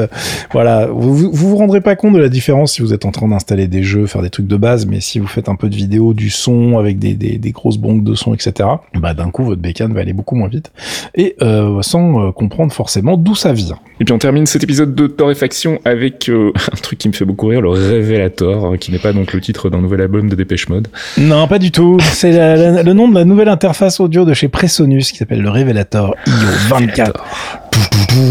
voilà, 0.51 0.87
vous, 0.87 1.15
vous 1.15 1.49
vous 1.49 1.57
rendrez 1.57 1.81
pas 1.81 1.95
compte 1.95 2.13
de 2.13 2.19
la 2.19 2.29
différence 2.29 2.73
si 2.73 2.81
vous 2.81 2.93
êtes 2.93 3.05
en 3.05 3.11
train 3.11 3.27
d'installer 3.27 3.67
des 3.67 3.83
jeux, 3.83 4.07
faire 4.07 4.21
des 4.21 4.29
trucs 4.29 4.47
de 4.47 4.57
base, 4.57 4.85
mais 4.85 5.01
si 5.01 5.19
vous 5.19 5.27
faites 5.27 5.49
un 5.49 5.55
peu 5.55 5.69
de 5.69 5.75
vidéo, 5.75 6.13
du 6.13 6.29
son 6.29 6.79
avec 6.79 6.97
des, 6.97 7.13
des, 7.13 7.37
des 7.37 7.51
grosses 7.51 7.77
banques 7.77 8.03
de 8.03 8.15
son, 8.15 8.33
etc. 8.33 8.69
Bah 8.95 9.13
d'un 9.13 9.29
coup 9.29 9.43
votre 9.43 9.61
bécane 9.61 9.93
va 9.93 10.01
aller 10.01 10.13
beaucoup 10.13 10.35
moins 10.35 10.47
vite 10.47 10.71
et 11.13 11.35
sans 11.81 12.31
comprendre 12.31 12.73
forcément 12.73 13.17
d'où 13.17 13.35
ça 13.35 13.53
vient. 13.53 13.79
Et 13.99 14.05
puis 14.05 14.13
on 14.13 14.17
termine 14.17 14.45
cet 14.45 14.63
épisode 14.63 14.95
de 14.95 15.07
Torréfaction 15.07 15.79
avec 15.85 16.29
un 16.29 16.75
truc 16.81 16.99
qui 16.99 17.07
me 17.07 17.13
fait 17.13 17.25
beaucoup 17.25 17.47
rire, 17.47 17.61
le 17.61 17.69
Révélator, 17.69 18.77
qui 18.77 18.91
n'est 18.91 18.99
pas 18.99 19.13
donc 19.13 19.33
le 19.33 19.41
titre 19.41 19.69
d'un 19.69 19.81
nouvel 19.81 20.01
album 20.01 20.29
de 20.29 20.35
Dépêche 20.35 20.69
Mode. 20.69 20.87
Non, 21.17 21.47
pas 21.47 21.59
du 21.59 21.71
tout. 21.71 21.97
C'est 21.99 22.33
le 22.53 22.93
nom 22.93 23.07
de 23.07 23.15
la 23.15 23.25
nouvelle 23.25 23.49
interface 23.49 23.99
audio 23.99 24.25
de 24.25 24.33
chez 24.33 24.47
Presonus 24.47 25.11
qui 25.11 25.17
s'appelle 25.17 25.41
le 25.41 25.49
Révélator 25.49 26.15
IO24. 26.27 27.13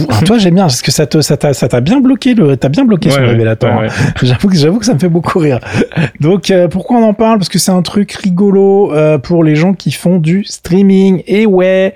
Ah, 0.09 0.23
toi, 0.25 0.39
j'aime 0.39 0.55
bien 0.55 0.65
parce 0.65 0.83
que 0.83 0.91
ça 0.91 1.07
te, 1.07 1.21
ça 1.21 1.37
t'a, 1.37 1.53
ça 1.53 1.69
t'a 1.69 1.81
bien 1.81 2.01
bloqué 2.01 2.35
le, 2.35 2.57
t'as 2.57 2.69
bien 2.69 2.85
bloqué 2.85 3.11
sur 3.11 3.21
le 3.21 3.29
révélateur. 3.29 3.83
j'avoue 4.23 4.49
que, 4.49 4.57
j'avoue 4.57 4.79
que 4.79 4.87
ça 4.87 4.95
me 4.95 4.99
fait 4.99 5.09
beaucoup 5.09 5.39
rire. 5.39 5.61
Donc, 6.21 6.51
euh, 6.51 6.69
pourquoi 6.69 6.99
on 6.99 7.05
en 7.05 7.15
parle? 7.15 7.39
Parce 7.39 7.49
que 7.49 7.59
c'est 7.59 7.73
un 7.73 7.83
truc 7.83 8.13
rigolo 8.13 8.93
euh, 8.93 9.19
pour 9.19 9.45
les 9.45 9.57
gens 9.57 9.75
qui 9.75 9.93
font 9.93 10.19
du 10.19 10.45
streaming. 10.45 11.23
Et 11.27 11.47
ouais, 11.47 11.93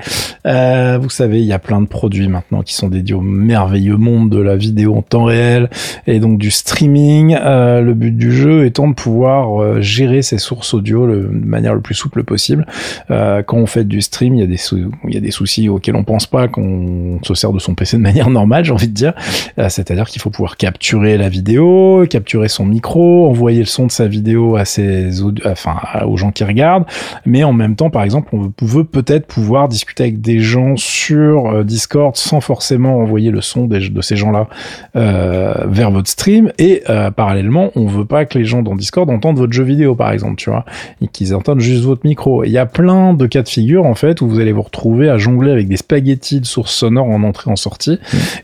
euh, 0.47 0.99
vous 1.01 1.11
savez, 1.11 1.41
il 1.41 1.47
y 1.47 1.53
a 1.53 1.59
plein 1.59 1.81
de 1.81 1.87
produits 1.87 2.29
maintenant 2.29 2.63
qui 2.63 2.75
sont 2.75 2.89
dédiés 2.89 3.15
au 3.15 3.21
merveilleux 3.21 3.97
monde 3.97 4.31
de 4.31 4.41
la 4.41 4.57
vidéo 4.57 4.97
en 4.97 5.03
temps 5.03 5.25
réel 5.25 5.71
et 6.07 6.21
donc 6.21 6.39
du 6.39 6.51
streaming. 6.51 7.37
le 7.43 7.93
but 7.93 8.17
du 8.17 8.33
jeu 8.33 8.67
étant 8.67 8.89
de 8.89 8.95
pouvoir 8.95 9.81
gérer 9.81 10.23
ses 10.23 10.39
sources 10.39 10.75
audio 10.75 11.07
de 11.07 11.29
manière 11.33 11.75
le 11.75 11.81
plus 11.81 11.95
souple 11.95 12.25
possible. 12.25 12.67
quand 13.09 13.57
on 13.57 13.67
fait 13.67 13.85
du 13.85 14.01
stream, 14.01 14.35
il 14.35 14.41
y 14.41 14.43
a 14.43 14.47
des, 14.47 14.61
il 14.73 15.15
y 15.15 15.17
a 15.17 15.21
des 15.21 15.31
soucis 15.31 15.69
auxquels 15.69 15.97
on 15.97 16.05
pense 16.05 16.27
pas, 16.27 16.49
qu'on 16.49 17.19
se 17.23 17.35
sert 17.39 17.53
de 17.53 17.59
son 17.59 17.75
PC 17.75 17.97
de 17.97 18.03
manière 18.03 18.31
normale, 18.31 18.65
j'ai 18.65 18.73
envie 18.73 18.89
de 18.89 18.95
dire. 18.95 19.15
Euh, 19.59 19.69
c'est-à-dire 19.69 20.07
qu'il 20.07 20.21
faut 20.21 20.31
pouvoir 20.31 20.57
capturer 20.57 21.17
la 21.17 21.29
vidéo, 21.29 22.05
capturer 22.09 22.49
son 22.49 22.67
micro, 22.67 23.29
envoyer 23.29 23.61
le 23.61 23.67
son 23.67 23.87
de 23.87 23.91
sa 23.91 24.07
vidéo 24.07 24.57
à 24.57 24.65
ses 24.65 25.23
enfin 25.45 25.77
aux 26.07 26.17
gens 26.17 26.31
qui 26.31 26.45
regardent, 26.45 26.85
mais 27.27 27.45
en 27.45 27.53
même 27.53 27.77
temps, 27.77 27.91
par 27.91 28.03
exemple, 28.03 28.35
on 28.35 28.53
veut 28.61 28.85
peut-être 28.85 29.27
pouvoir 29.27 29.69
discuter 29.69 30.05
avec 30.05 30.21
des 30.21 30.41
gens 30.41 30.77
sur 30.77 31.47
euh, 31.47 31.65
Discord 31.65 32.17
sans 32.17 32.41
forcément 32.41 32.99
envoyer 32.99 33.31
le 33.31 33.41
son 33.41 33.67
de 33.67 34.01
ces 34.01 34.17
gens-là 34.17 34.49
euh, 34.97 35.55
vers 35.67 35.91
votre 35.91 36.09
stream. 36.09 36.53
Et 36.59 36.83
parallèlement, 37.17 37.71
on 37.75 37.87
veut 37.87 38.05
pas 38.05 38.25
que 38.25 38.39
les 38.39 38.45
gens 38.45 38.63
dans 38.63 38.75
Discord 38.75 39.09
entendent 39.11 39.39
votre 39.39 39.53
jeu 39.53 39.65
vidéo, 39.65 39.95
par 39.95 40.13
exemple, 40.13 40.37
tu 40.37 40.51
vois, 40.51 40.65
et 41.01 41.09
qu'ils 41.09 41.35
entendent 41.35 41.61
juste 41.61 41.85
votre 41.85 42.07
micro. 42.07 42.45
Il 42.45 42.51
y 42.51 42.59
a 42.59 42.67
plein 42.67 43.15
de 43.15 43.27
cas 43.27 43.43
de 43.43 43.49
figure 43.49 43.87
en 43.87 43.95
fait 43.95 44.21
où 44.21 44.29
vous 44.29 44.41
allez 44.41 44.53
vous 44.53 44.63
retrouver 44.63 45.09
à 45.09 45.19
jongler 45.19 45.51
avec 45.51 45.69
des 45.69 45.77
spaghettis 45.77 46.41
de 46.41 46.47
sources 46.47 46.75
sonores 46.75 47.07
en 47.07 47.23
entrée 47.29 47.51
en 47.51 47.57
sortie. 47.57 47.99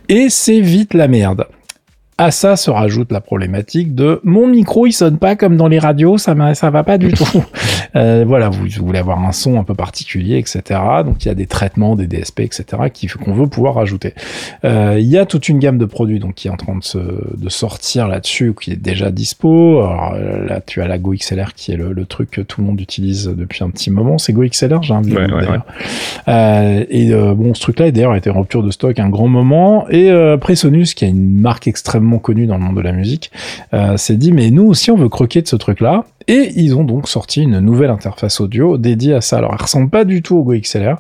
Et 0.09 0.29
c'est 0.31 0.61
vite 0.61 0.95
la 0.95 1.09
merde. 1.09 1.47
À 2.17 2.31
ça 2.31 2.57
se 2.57 2.71
rajoute 2.71 3.11
la 3.11 3.21
problématique 3.21 3.95
de 3.95 4.21
mon 4.23 4.47
micro 4.47 4.87
il 4.87 4.93
sonne 4.93 5.19
pas 5.19 5.35
comme 5.35 5.57
dans 5.57 5.69
les 5.69 5.79
radios, 5.79 6.19
ça 6.19 6.55
ça 6.55 6.71
va 6.71 6.85
pas 6.85 6.97
du 6.99 7.13
tout. 7.13 7.45
euh, 7.97 8.25
voilà, 8.27 8.49
vous, 8.49 8.67
voulez 8.81 8.99
avoir 8.99 9.19
un 9.25 9.33
son 9.33 9.59
un 9.59 9.65
peu 9.65 9.75
particulier, 9.75 10.39
etc. 10.39 10.81
Donc 11.05 11.25
il 11.25 11.29
y 11.29 11.31
a 11.31 11.35
des 11.35 11.47
traitements, 11.47 11.97
des 11.97 12.07
DSP, 12.07 12.41
etc. 12.41 12.65
qui 12.93 13.09
qu'on 13.09 13.35
veut 13.35 13.49
pouvoir 13.49 13.75
rajouter. 13.75 14.15
Euh, 14.65 14.97
il 14.99 15.07
y 15.07 15.19
a 15.19 15.27
toute 15.27 15.49
une 15.49 15.59
gamme 15.59 15.79
de 15.79 15.87
produits 15.87 16.21
donc 16.21 16.35
qui 16.35 16.49
est 16.49 16.51
en 16.51 16.57
train 16.57 16.77
de, 16.77 16.85
se, 16.85 16.99
de 16.99 17.49
sortir 17.49 18.07
là-dessus, 18.07 18.55
qui 18.61 18.73
est 18.73 18.77
déjà 18.77 19.11
dispo. 19.11 19.81
Alors 19.81 20.15
là 20.15 20.61
tu 20.61 20.83
as 20.83 20.87
la 20.87 20.99
Go 20.99 21.15
XLR 21.15 21.55
qui 21.55 21.73
est 21.73 21.77
le, 21.77 22.05
truc 22.07 22.31
que 22.31 22.41
tout 22.43 22.61
le 22.61 22.67
monde 22.67 22.81
utilise 22.81 23.27
depuis 23.27 23.65
un 23.65 23.71
petit 23.71 23.91
moment. 23.91 24.19
C'est 24.19 24.33
Go 24.33 24.45
XLR, 24.45 24.83
j'ai 24.83 24.95
un 24.95 25.03
ouais, 25.03 25.33
ouais, 25.33 25.59
euh, 26.29 26.85
et 26.89 27.13
euh, 27.13 27.35
bon, 27.35 27.55
ce 27.55 27.61
truc-là 27.61 27.91
d'ailleurs 27.91 28.13
a 28.13 28.19
été 28.19 28.31
en 28.31 28.39
rupture 28.39 28.63
de 28.63 28.71
stock 28.71 28.99
un 28.99 29.09
grand 29.09 29.29
moment. 29.29 29.87
Et 29.91 30.11
euh, 30.11 30.37
Presonus, 30.37 30.95
qui 30.95 31.05
a 31.05 31.09
une 31.09 31.41
marque 31.41 31.67
extrêmement 31.67 32.04
connu 32.19 32.47
dans 32.47 32.59
le 32.59 32.65
monde 32.65 32.77
de 32.77 32.83
la 32.83 32.93
musique, 32.93 33.31
euh, 33.73 33.97
s'est 33.97 34.17
dit 34.17 34.33
mais 34.33 34.51
nous 34.51 34.65
aussi 34.65 34.91
on 34.91 34.97
veut 34.97 35.09
croquer 35.09 35.43
de 35.43 35.49
ce 35.49 35.57
truc-là. 35.57 36.05
Et 36.27 36.53
ils 36.57 36.75
ont 36.75 36.85
donc 36.85 37.09
sorti 37.09 37.43
une 37.43 37.59
nouvelle 37.59 37.91
interface 37.91 38.41
audio 38.41 38.79
dédiée 38.79 39.15
à 39.15 39.21
ça. 39.21 39.39
Alors, 39.39 39.51
elle 39.53 39.61
ressemble 39.61 39.91
pas 39.91 40.05
du 40.05 40.23
tout 40.23 40.37
au 40.37 40.43
Go 40.43 40.55
XLR. 40.55 40.97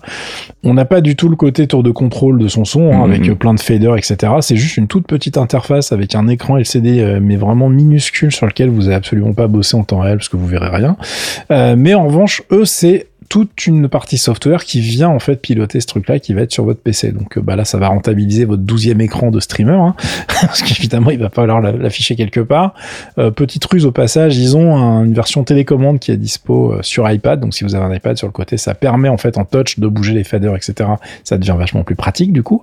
On 0.62 0.74
n'a 0.74 0.84
pas 0.84 1.00
du 1.00 1.16
tout 1.16 1.28
le 1.28 1.36
côté 1.36 1.66
tour 1.66 1.82
de 1.82 1.90
contrôle 1.90 2.38
de 2.38 2.48
son 2.48 2.64
son, 2.64 2.92
hein, 2.92 3.04
avec 3.04 3.26
mhm. 3.26 3.36
plein 3.36 3.54
de 3.54 3.60
faders, 3.60 3.96
etc. 3.96 4.34
C'est 4.40 4.56
juste 4.56 4.76
une 4.76 4.86
toute 4.86 5.06
petite 5.06 5.38
interface 5.38 5.92
avec 5.92 6.14
un 6.14 6.28
écran 6.28 6.58
LCD, 6.58 7.00
euh, 7.00 7.20
mais 7.22 7.36
vraiment 7.36 7.70
minuscule, 7.70 8.32
sur 8.32 8.46
lequel 8.46 8.68
vous 8.68 8.82
n'avez 8.82 8.96
absolument 8.96 9.32
pas 9.32 9.46
bossé 9.46 9.76
en 9.76 9.84
temps 9.84 10.00
réel, 10.00 10.18
parce 10.18 10.28
que 10.28 10.36
vous 10.36 10.46
verrez 10.46 10.68
rien. 10.68 10.96
Euh, 11.50 11.74
mais 11.76 11.94
en 11.94 12.06
revanche, 12.06 12.42
eux, 12.50 12.66
c'est 12.66 13.06
toute 13.28 13.66
une 13.66 13.88
partie 13.88 14.18
software 14.18 14.64
qui 14.64 14.80
vient 14.80 15.08
en 15.08 15.18
fait 15.18 15.36
piloter 15.36 15.80
ce 15.80 15.86
truc-là 15.86 16.18
qui 16.18 16.34
va 16.34 16.42
être 16.42 16.52
sur 16.52 16.64
votre 16.64 16.80
PC. 16.80 17.12
Donc 17.12 17.38
euh, 17.38 17.40
bah 17.40 17.56
là, 17.56 17.64
ça 17.64 17.78
va 17.78 17.88
rentabiliser 17.88 18.44
votre 18.44 18.62
douzième 18.62 19.00
écran 19.00 19.30
de 19.30 19.40
streamer, 19.40 19.72
hein, 19.72 19.94
parce 20.28 20.62
qu'évidemment, 20.62 21.10
il 21.10 21.18
va 21.18 21.30
falloir 21.30 21.60
l'afficher 21.60 22.16
quelque 22.16 22.40
part. 22.40 22.74
Euh, 23.18 23.30
petite 23.30 23.64
ruse 23.64 23.86
au 23.86 23.92
passage, 23.92 24.36
ils 24.36 24.56
ont 24.56 25.02
une 25.04 25.14
version 25.14 25.44
télécommande 25.44 25.98
qui 25.98 26.10
est 26.10 26.16
dispo 26.16 26.72
euh, 26.72 26.78
sur 26.82 27.10
iPad. 27.10 27.40
Donc 27.40 27.54
si 27.54 27.64
vous 27.64 27.74
avez 27.74 27.84
un 27.84 27.94
iPad 27.94 28.16
sur 28.16 28.26
le 28.26 28.32
côté, 28.32 28.56
ça 28.56 28.74
permet 28.74 29.08
en 29.08 29.16
fait 29.16 29.38
en 29.38 29.44
touch 29.44 29.78
de 29.78 29.86
bouger 29.88 30.14
les 30.14 30.24
faders, 30.24 30.56
etc. 30.56 30.90
Ça 31.24 31.38
devient 31.38 31.56
vachement 31.58 31.82
plus 31.82 31.96
pratique 31.96 32.32
du 32.32 32.42
coup. 32.42 32.62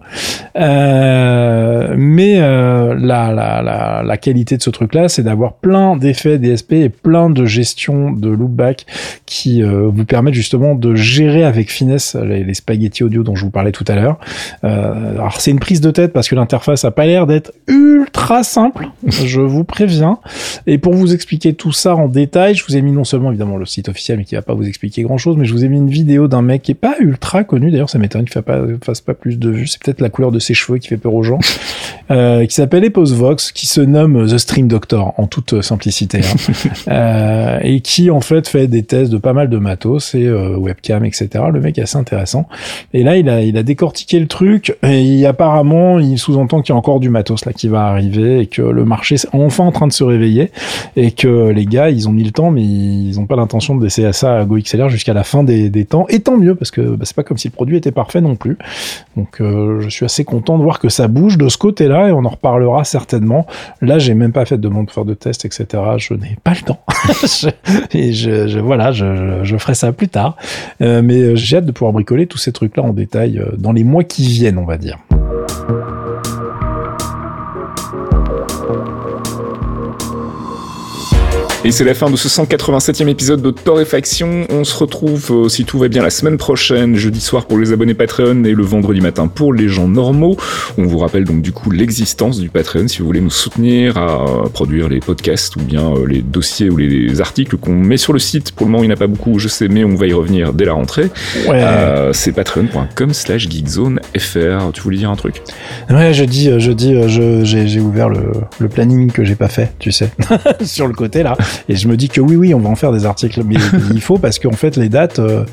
mais 0.55 2.39
la, 2.39 2.95
la, 2.95 3.61
la, 3.61 4.03
la, 4.03 4.17
qualité 4.17 4.57
de 4.57 4.61
ce 4.61 4.69
truc-là, 4.69 5.09
c'est 5.09 5.23
d'avoir 5.23 5.53
plein 5.53 5.95
d'effets 5.95 6.37
DSP 6.37 6.73
et 6.73 6.89
plein 6.89 7.29
de 7.29 7.45
gestion 7.45 8.11
de 8.11 8.29
loopback 8.29 8.85
qui 9.25 9.63
vous 9.63 10.05
permettent 10.05 10.33
justement 10.33 10.50
de 10.51 10.95
gérer 10.95 11.43
avec 11.43 11.71
finesse 11.71 12.15
les, 12.15 12.53
spaghettis 12.53 13.03
audio 13.03 13.23
dont 13.23 13.35
je 13.35 13.45
vous 13.45 13.51
parlais 13.51 13.71
tout 13.71 13.85
à 13.87 13.95
l'heure. 13.95 14.19
Euh, 14.63 15.13
alors 15.13 15.39
c'est 15.39 15.51
une 15.51 15.59
prise 15.59 15.81
de 15.81 15.91
tête 15.91 16.13
parce 16.13 16.27
que 16.27 16.35
l'interface 16.35 16.83
a 16.83 16.91
pas 16.91 17.05
l'air 17.05 17.25
d'être 17.25 17.53
ultra 17.67 18.43
simple, 18.43 18.89
je 19.07 19.41
vous 19.41 19.63
préviens. 19.63 20.19
Et 20.67 20.77
pour 20.77 20.93
vous 20.93 21.13
expliquer 21.13 21.53
tout 21.53 21.71
ça 21.71 21.95
en 21.95 22.07
détail, 22.07 22.55
je 22.55 22.65
vous 22.65 22.75
ai 22.75 22.81
mis 22.81 22.91
non 22.91 23.03
seulement 23.03 23.29
évidemment 23.29 23.57
le 23.57 23.65
site 23.65 23.89
officiel 23.89 24.17
mais 24.17 24.25
qui 24.25 24.35
va 24.35 24.41
pas 24.41 24.53
vous 24.53 24.67
expliquer 24.67 25.03
grand 25.03 25.17
chose, 25.17 25.37
mais 25.37 25.45
je 25.45 25.53
vous 25.53 25.63
ai 25.63 25.69
mis 25.69 25.77
une 25.77 25.89
vidéo 25.89 26.27
d'un 26.27 26.41
mec 26.41 26.63
qui 26.63 26.71
est 26.71 26.75
pas 26.75 26.95
ultra 26.99 27.43
connu. 27.43 27.71
D'ailleurs, 27.71 27.89
ça 27.89 27.99
m'étonne 27.99 28.25
qu'il 28.25 28.41
pas, 28.41 28.59
fasse 28.83 29.01
pas 29.01 29.13
plus 29.13 29.39
de 29.39 29.49
vues. 29.49 29.67
C'est 29.67 29.81
peut-être 29.81 30.01
la 30.01 30.09
couleur 30.09 30.31
de 30.31 30.39
ses 30.39 30.53
cheveux 30.53 30.77
qui 30.79 30.89
fait 30.89 30.97
peur 30.97 31.13
aux 31.13 31.23
gens. 31.23 31.39
Euh, 32.11 32.45
qui 32.45 32.55
s'appelle 32.55 32.89
Vox, 32.93 33.51
qui 33.51 33.67
se 33.67 33.79
nomme 33.79 34.27
The 34.27 34.37
Stream 34.37 34.67
Doctor 34.67 35.13
en 35.17 35.27
toute 35.27 35.61
simplicité, 35.61 36.19
hein. 36.19 36.53
euh, 36.89 37.59
et 37.63 37.79
qui 37.79 38.09
en 38.09 38.19
fait 38.21 38.47
fait 38.47 38.67
des 38.67 38.83
tests 38.83 39.11
de 39.11 39.17
pas 39.17 39.33
mal 39.33 39.49
de 39.49 39.57
matos 39.57 40.13
et 40.15 40.27
euh, 40.41 40.57
webcam, 40.57 41.05
etc. 41.05 41.29
Le 41.51 41.59
mec 41.59 41.77
est 41.77 41.83
assez 41.83 41.97
intéressant. 41.97 42.47
Et 42.93 43.03
là, 43.03 43.17
il 43.17 43.29
a, 43.29 43.41
il 43.41 43.61
décortiqué 43.63 44.19
le 44.19 44.27
truc 44.27 44.75
et 44.83 45.25
apparemment, 45.25 45.99
il 45.99 46.17
sous-entend 46.17 46.61
qu'il 46.61 46.73
y 46.73 46.75
a 46.75 46.77
encore 46.77 46.99
du 46.99 47.09
matos 47.09 47.45
là 47.45 47.53
qui 47.53 47.67
va 47.67 47.85
arriver 47.85 48.39
et 48.39 48.47
que 48.47 48.61
le 48.61 48.85
marché 48.85 49.15
est 49.15 49.27
enfin 49.33 49.65
en 49.65 49.71
train 49.71 49.87
de 49.87 49.93
se 49.93 50.03
réveiller 50.03 50.51
et 50.95 51.11
que 51.11 51.49
les 51.49 51.65
gars, 51.65 51.89
ils 51.89 52.09
ont 52.09 52.11
mis 52.11 52.23
le 52.23 52.31
temps, 52.31 52.51
mais 52.51 52.63
ils 52.63 53.15
n'ont 53.15 53.25
pas 53.25 53.35
l'intention 53.35 53.75
d'essayer 53.75 54.11
ça 54.13 54.39
à 54.39 54.45
GoXLR 54.45 54.89
jusqu'à 54.89 55.13
la 55.13 55.23
fin 55.23 55.43
des, 55.43 55.69
des, 55.69 55.85
temps. 55.85 56.05
Et 56.09 56.19
tant 56.19 56.37
mieux 56.37 56.55
parce 56.55 56.71
que 56.71 56.81
bah, 56.81 57.05
c'est 57.05 57.15
pas 57.15 57.23
comme 57.23 57.37
si 57.37 57.47
le 57.47 57.53
produit 57.53 57.77
était 57.77 57.91
parfait 57.91 58.21
non 58.21 58.35
plus. 58.35 58.57
Donc, 59.15 59.41
euh, 59.41 59.79
je 59.81 59.89
suis 59.89 60.05
assez 60.05 60.23
content 60.23 60.57
de 60.57 60.63
voir 60.63 60.79
que 60.79 60.89
ça 60.89 61.07
bouge 61.07 61.37
de 61.37 61.49
ce 61.49 61.57
côté-là 61.57 62.09
et 62.09 62.11
on 62.11 62.25
en 62.25 62.29
reparlera 62.29 62.83
certainement. 62.83 63.45
Là, 63.81 63.99
j'ai 63.99 64.13
même 64.13 64.31
pas 64.31 64.45
fait 64.45 64.57
de 64.57 64.61
demande 64.61 64.87
pour 64.87 64.95
faire 64.95 65.05
de 65.05 65.13
tests, 65.13 65.45
etc. 65.45 65.65
Je 65.97 66.13
n'ai 66.13 66.37
pas 66.43 66.51
le 66.51 66.61
temps. 66.61 66.79
et 67.93 68.13
je, 68.13 68.47
je 68.47 68.59
voilà, 68.59 68.91
je, 68.91 69.41
je 69.43 69.57
ferai 69.57 69.75
ça 69.75 69.91
plus 69.91 70.07
tard. 70.07 70.30
Euh, 70.81 71.01
mais 71.03 71.19
euh, 71.19 71.35
j'ai 71.35 71.57
hâte 71.57 71.65
de 71.65 71.71
pouvoir 71.71 71.93
bricoler 71.93 72.27
tous 72.27 72.37
ces 72.37 72.51
trucs-là 72.51 72.83
en 72.83 72.93
détail 72.93 73.39
euh, 73.39 73.55
dans 73.57 73.71
les 73.71 73.83
mois 73.83 74.03
qui 74.03 74.23
viennent, 74.23 74.57
on 74.57 74.65
va 74.65 74.77
dire. 74.77 74.97
Et 81.63 81.69
c'est 81.69 81.83
la 81.83 81.93
fin 81.93 82.09
de 82.09 82.15
ce 82.15 82.27
187e 82.27 83.07
épisode 83.07 83.43
de 83.43 83.51
Torréfaction. 83.51 84.47
On 84.49 84.63
se 84.63 84.75
retrouve, 84.75 85.45
euh, 85.45 85.47
si 85.47 85.63
tout 85.63 85.77
va 85.77 85.89
bien, 85.89 86.01
la 86.01 86.09
semaine 86.09 86.37
prochaine, 86.37 86.95
jeudi 86.95 87.21
soir 87.21 87.45
pour 87.45 87.59
les 87.59 87.71
abonnés 87.71 87.93
Patreon 87.93 88.45
et 88.45 88.53
le 88.53 88.63
vendredi 88.63 88.99
matin 88.99 89.27
pour 89.27 89.53
les 89.53 89.67
gens 89.67 89.87
normaux. 89.87 90.37
On 90.79 90.85
vous 90.87 90.97
rappelle 90.97 91.23
donc 91.23 91.43
du 91.43 91.51
coup 91.51 91.69
l'existence 91.69 92.39
du 92.39 92.49
Patreon 92.49 92.87
si 92.87 92.99
vous 92.99 93.05
voulez 93.05 93.21
nous 93.21 93.29
soutenir 93.29 93.95
à 93.99 94.49
produire 94.51 94.89
les 94.89 95.01
podcasts 95.01 95.55
ou 95.55 95.59
bien 95.59 95.91
euh, 95.91 96.07
les 96.07 96.23
dossiers 96.23 96.71
ou 96.71 96.77
les 96.77 97.21
articles 97.21 97.55
qu'on 97.57 97.75
met 97.75 97.97
sur 97.97 98.13
le 98.13 98.19
site. 98.19 98.53
Pour 98.53 98.65
le 98.65 98.71
moment, 98.71 98.83
il 98.83 98.87
n'y 98.87 98.93
en 98.93 98.95
a 98.95 98.99
pas 98.99 99.05
beaucoup, 99.05 99.37
je 99.37 99.47
sais, 99.47 99.67
mais 99.67 99.83
on 99.83 99.93
va 99.93 100.07
y 100.07 100.13
revenir 100.13 100.53
dès 100.53 100.65
la 100.65 100.73
rentrée. 100.73 101.11
Ouais. 101.47 101.61
Euh, 101.61 102.11
c'est 102.11 102.31
patreon.com 102.31 103.13
slash 103.13 103.47
geekzonefr. 103.47 104.71
Tu 104.73 104.81
voulais 104.81 104.97
dire 104.97 105.11
un 105.11 105.15
truc? 105.15 105.43
Ouais, 105.91 106.11
je 106.11 106.23
dis, 106.23 106.49
je 106.59 106.71
dis, 106.71 106.95
j'ai 107.43 107.79
ouvert 107.79 108.09
le, 108.09 108.31
le 108.57 108.67
planning 108.67 109.11
que 109.11 109.23
j'ai 109.23 109.35
pas 109.35 109.47
fait, 109.47 109.73
tu 109.77 109.91
sais, 109.91 110.09
sur 110.63 110.87
le 110.87 110.93
côté 110.93 111.21
là. 111.21 111.37
Et 111.69 111.75
je 111.75 111.87
me 111.87 111.97
dis 111.97 112.09
que 112.09 112.21
oui, 112.21 112.35
oui, 112.35 112.53
on 112.53 112.59
va 112.59 112.69
en 112.69 112.75
faire 112.75 112.91
des 112.91 113.05
articles, 113.05 113.41
mais 113.45 113.55
il 113.93 114.01
faut 114.01 114.17
parce 114.17 114.39
qu'en 114.39 114.51
fait, 114.51 114.77
les 114.77 114.89
dates, 114.89 115.19
euh, 115.19 115.43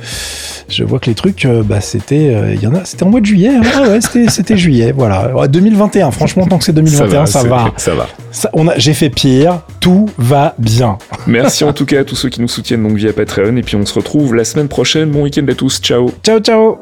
je 0.68 0.84
vois 0.84 0.98
que 0.98 1.06
les 1.06 1.14
trucs, 1.14 1.44
euh, 1.44 1.62
bah, 1.62 1.80
c'était, 1.80 2.34
euh, 2.34 2.54
il 2.54 2.62
y 2.62 2.66
en 2.66 2.74
a, 2.74 2.84
c'était 2.84 3.04
en 3.04 3.10
mois 3.10 3.20
de 3.20 3.26
juillet. 3.26 3.50
Hein. 3.56 3.62
Ah 3.74 3.82
ouais, 3.82 4.00
c'était, 4.00 4.28
c'était 4.28 4.56
juillet, 4.56 4.92
voilà. 4.92 5.48
2021, 5.48 6.10
franchement, 6.10 6.46
tant 6.46 6.58
que 6.58 6.64
c'est 6.64 6.72
2021, 6.72 7.26
ça 7.26 7.42
va. 7.44 7.72
Ça 7.76 7.94
va. 7.94 8.08
Ça 8.30 8.50
on 8.52 8.68
a, 8.68 8.78
j'ai 8.78 8.94
fait 8.94 9.10
pire, 9.10 9.60
tout 9.80 10.06
va 10.18 10.54
bien. 10.58 10.98
Merci 11.26 11.64
en 11.64 11.72
tout 11.74 11.86
cas 11.86 12.00
à 12.00 12.04
tous 12.04 12.16
ceux 12.16 12.28
qui 12.28 12.40
nous 12.40 12.48
soutiennent 12.48 12.82
donc 12.82 12.96
via 12.96 13.12
Patreon, 13.12 13.56
et 13.56 13.62
puis 13.62 13.76
on 13.76 13.86
se 13.86 13.94
retrouve 13.94 14.34
la 14.34 14.44
semaine 14.44 14.68
prochaine. 14.68 15.10
Bon 15.10 15.22
week-end 15.22 15.46
à 15.48 15.54
tous, 15.54 15.80
ciao. 15.80 16.10
Ciao, 16.22 16.40
ciao. 16.40 16.78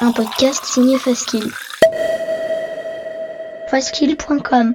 un 0.00 0.12
podcast 0.12 0.64
signé 0.64 0.98
Faskill. 0.98 1.50
Faskill.com 3.70 4.74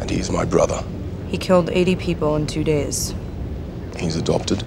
And 0.00 0.10
he's 0.10 0.30
my 0.30 0.44
brother. 0.44 0.82
He 1.28 1.38
killed 1.38 1.70
80 1.70 1.96
people 1.96 2.36
in 2.36 2.46
two 2.46 2.64
days. 2.64 3.14
He's 3.96 4.16
adopted. 4.16 4.64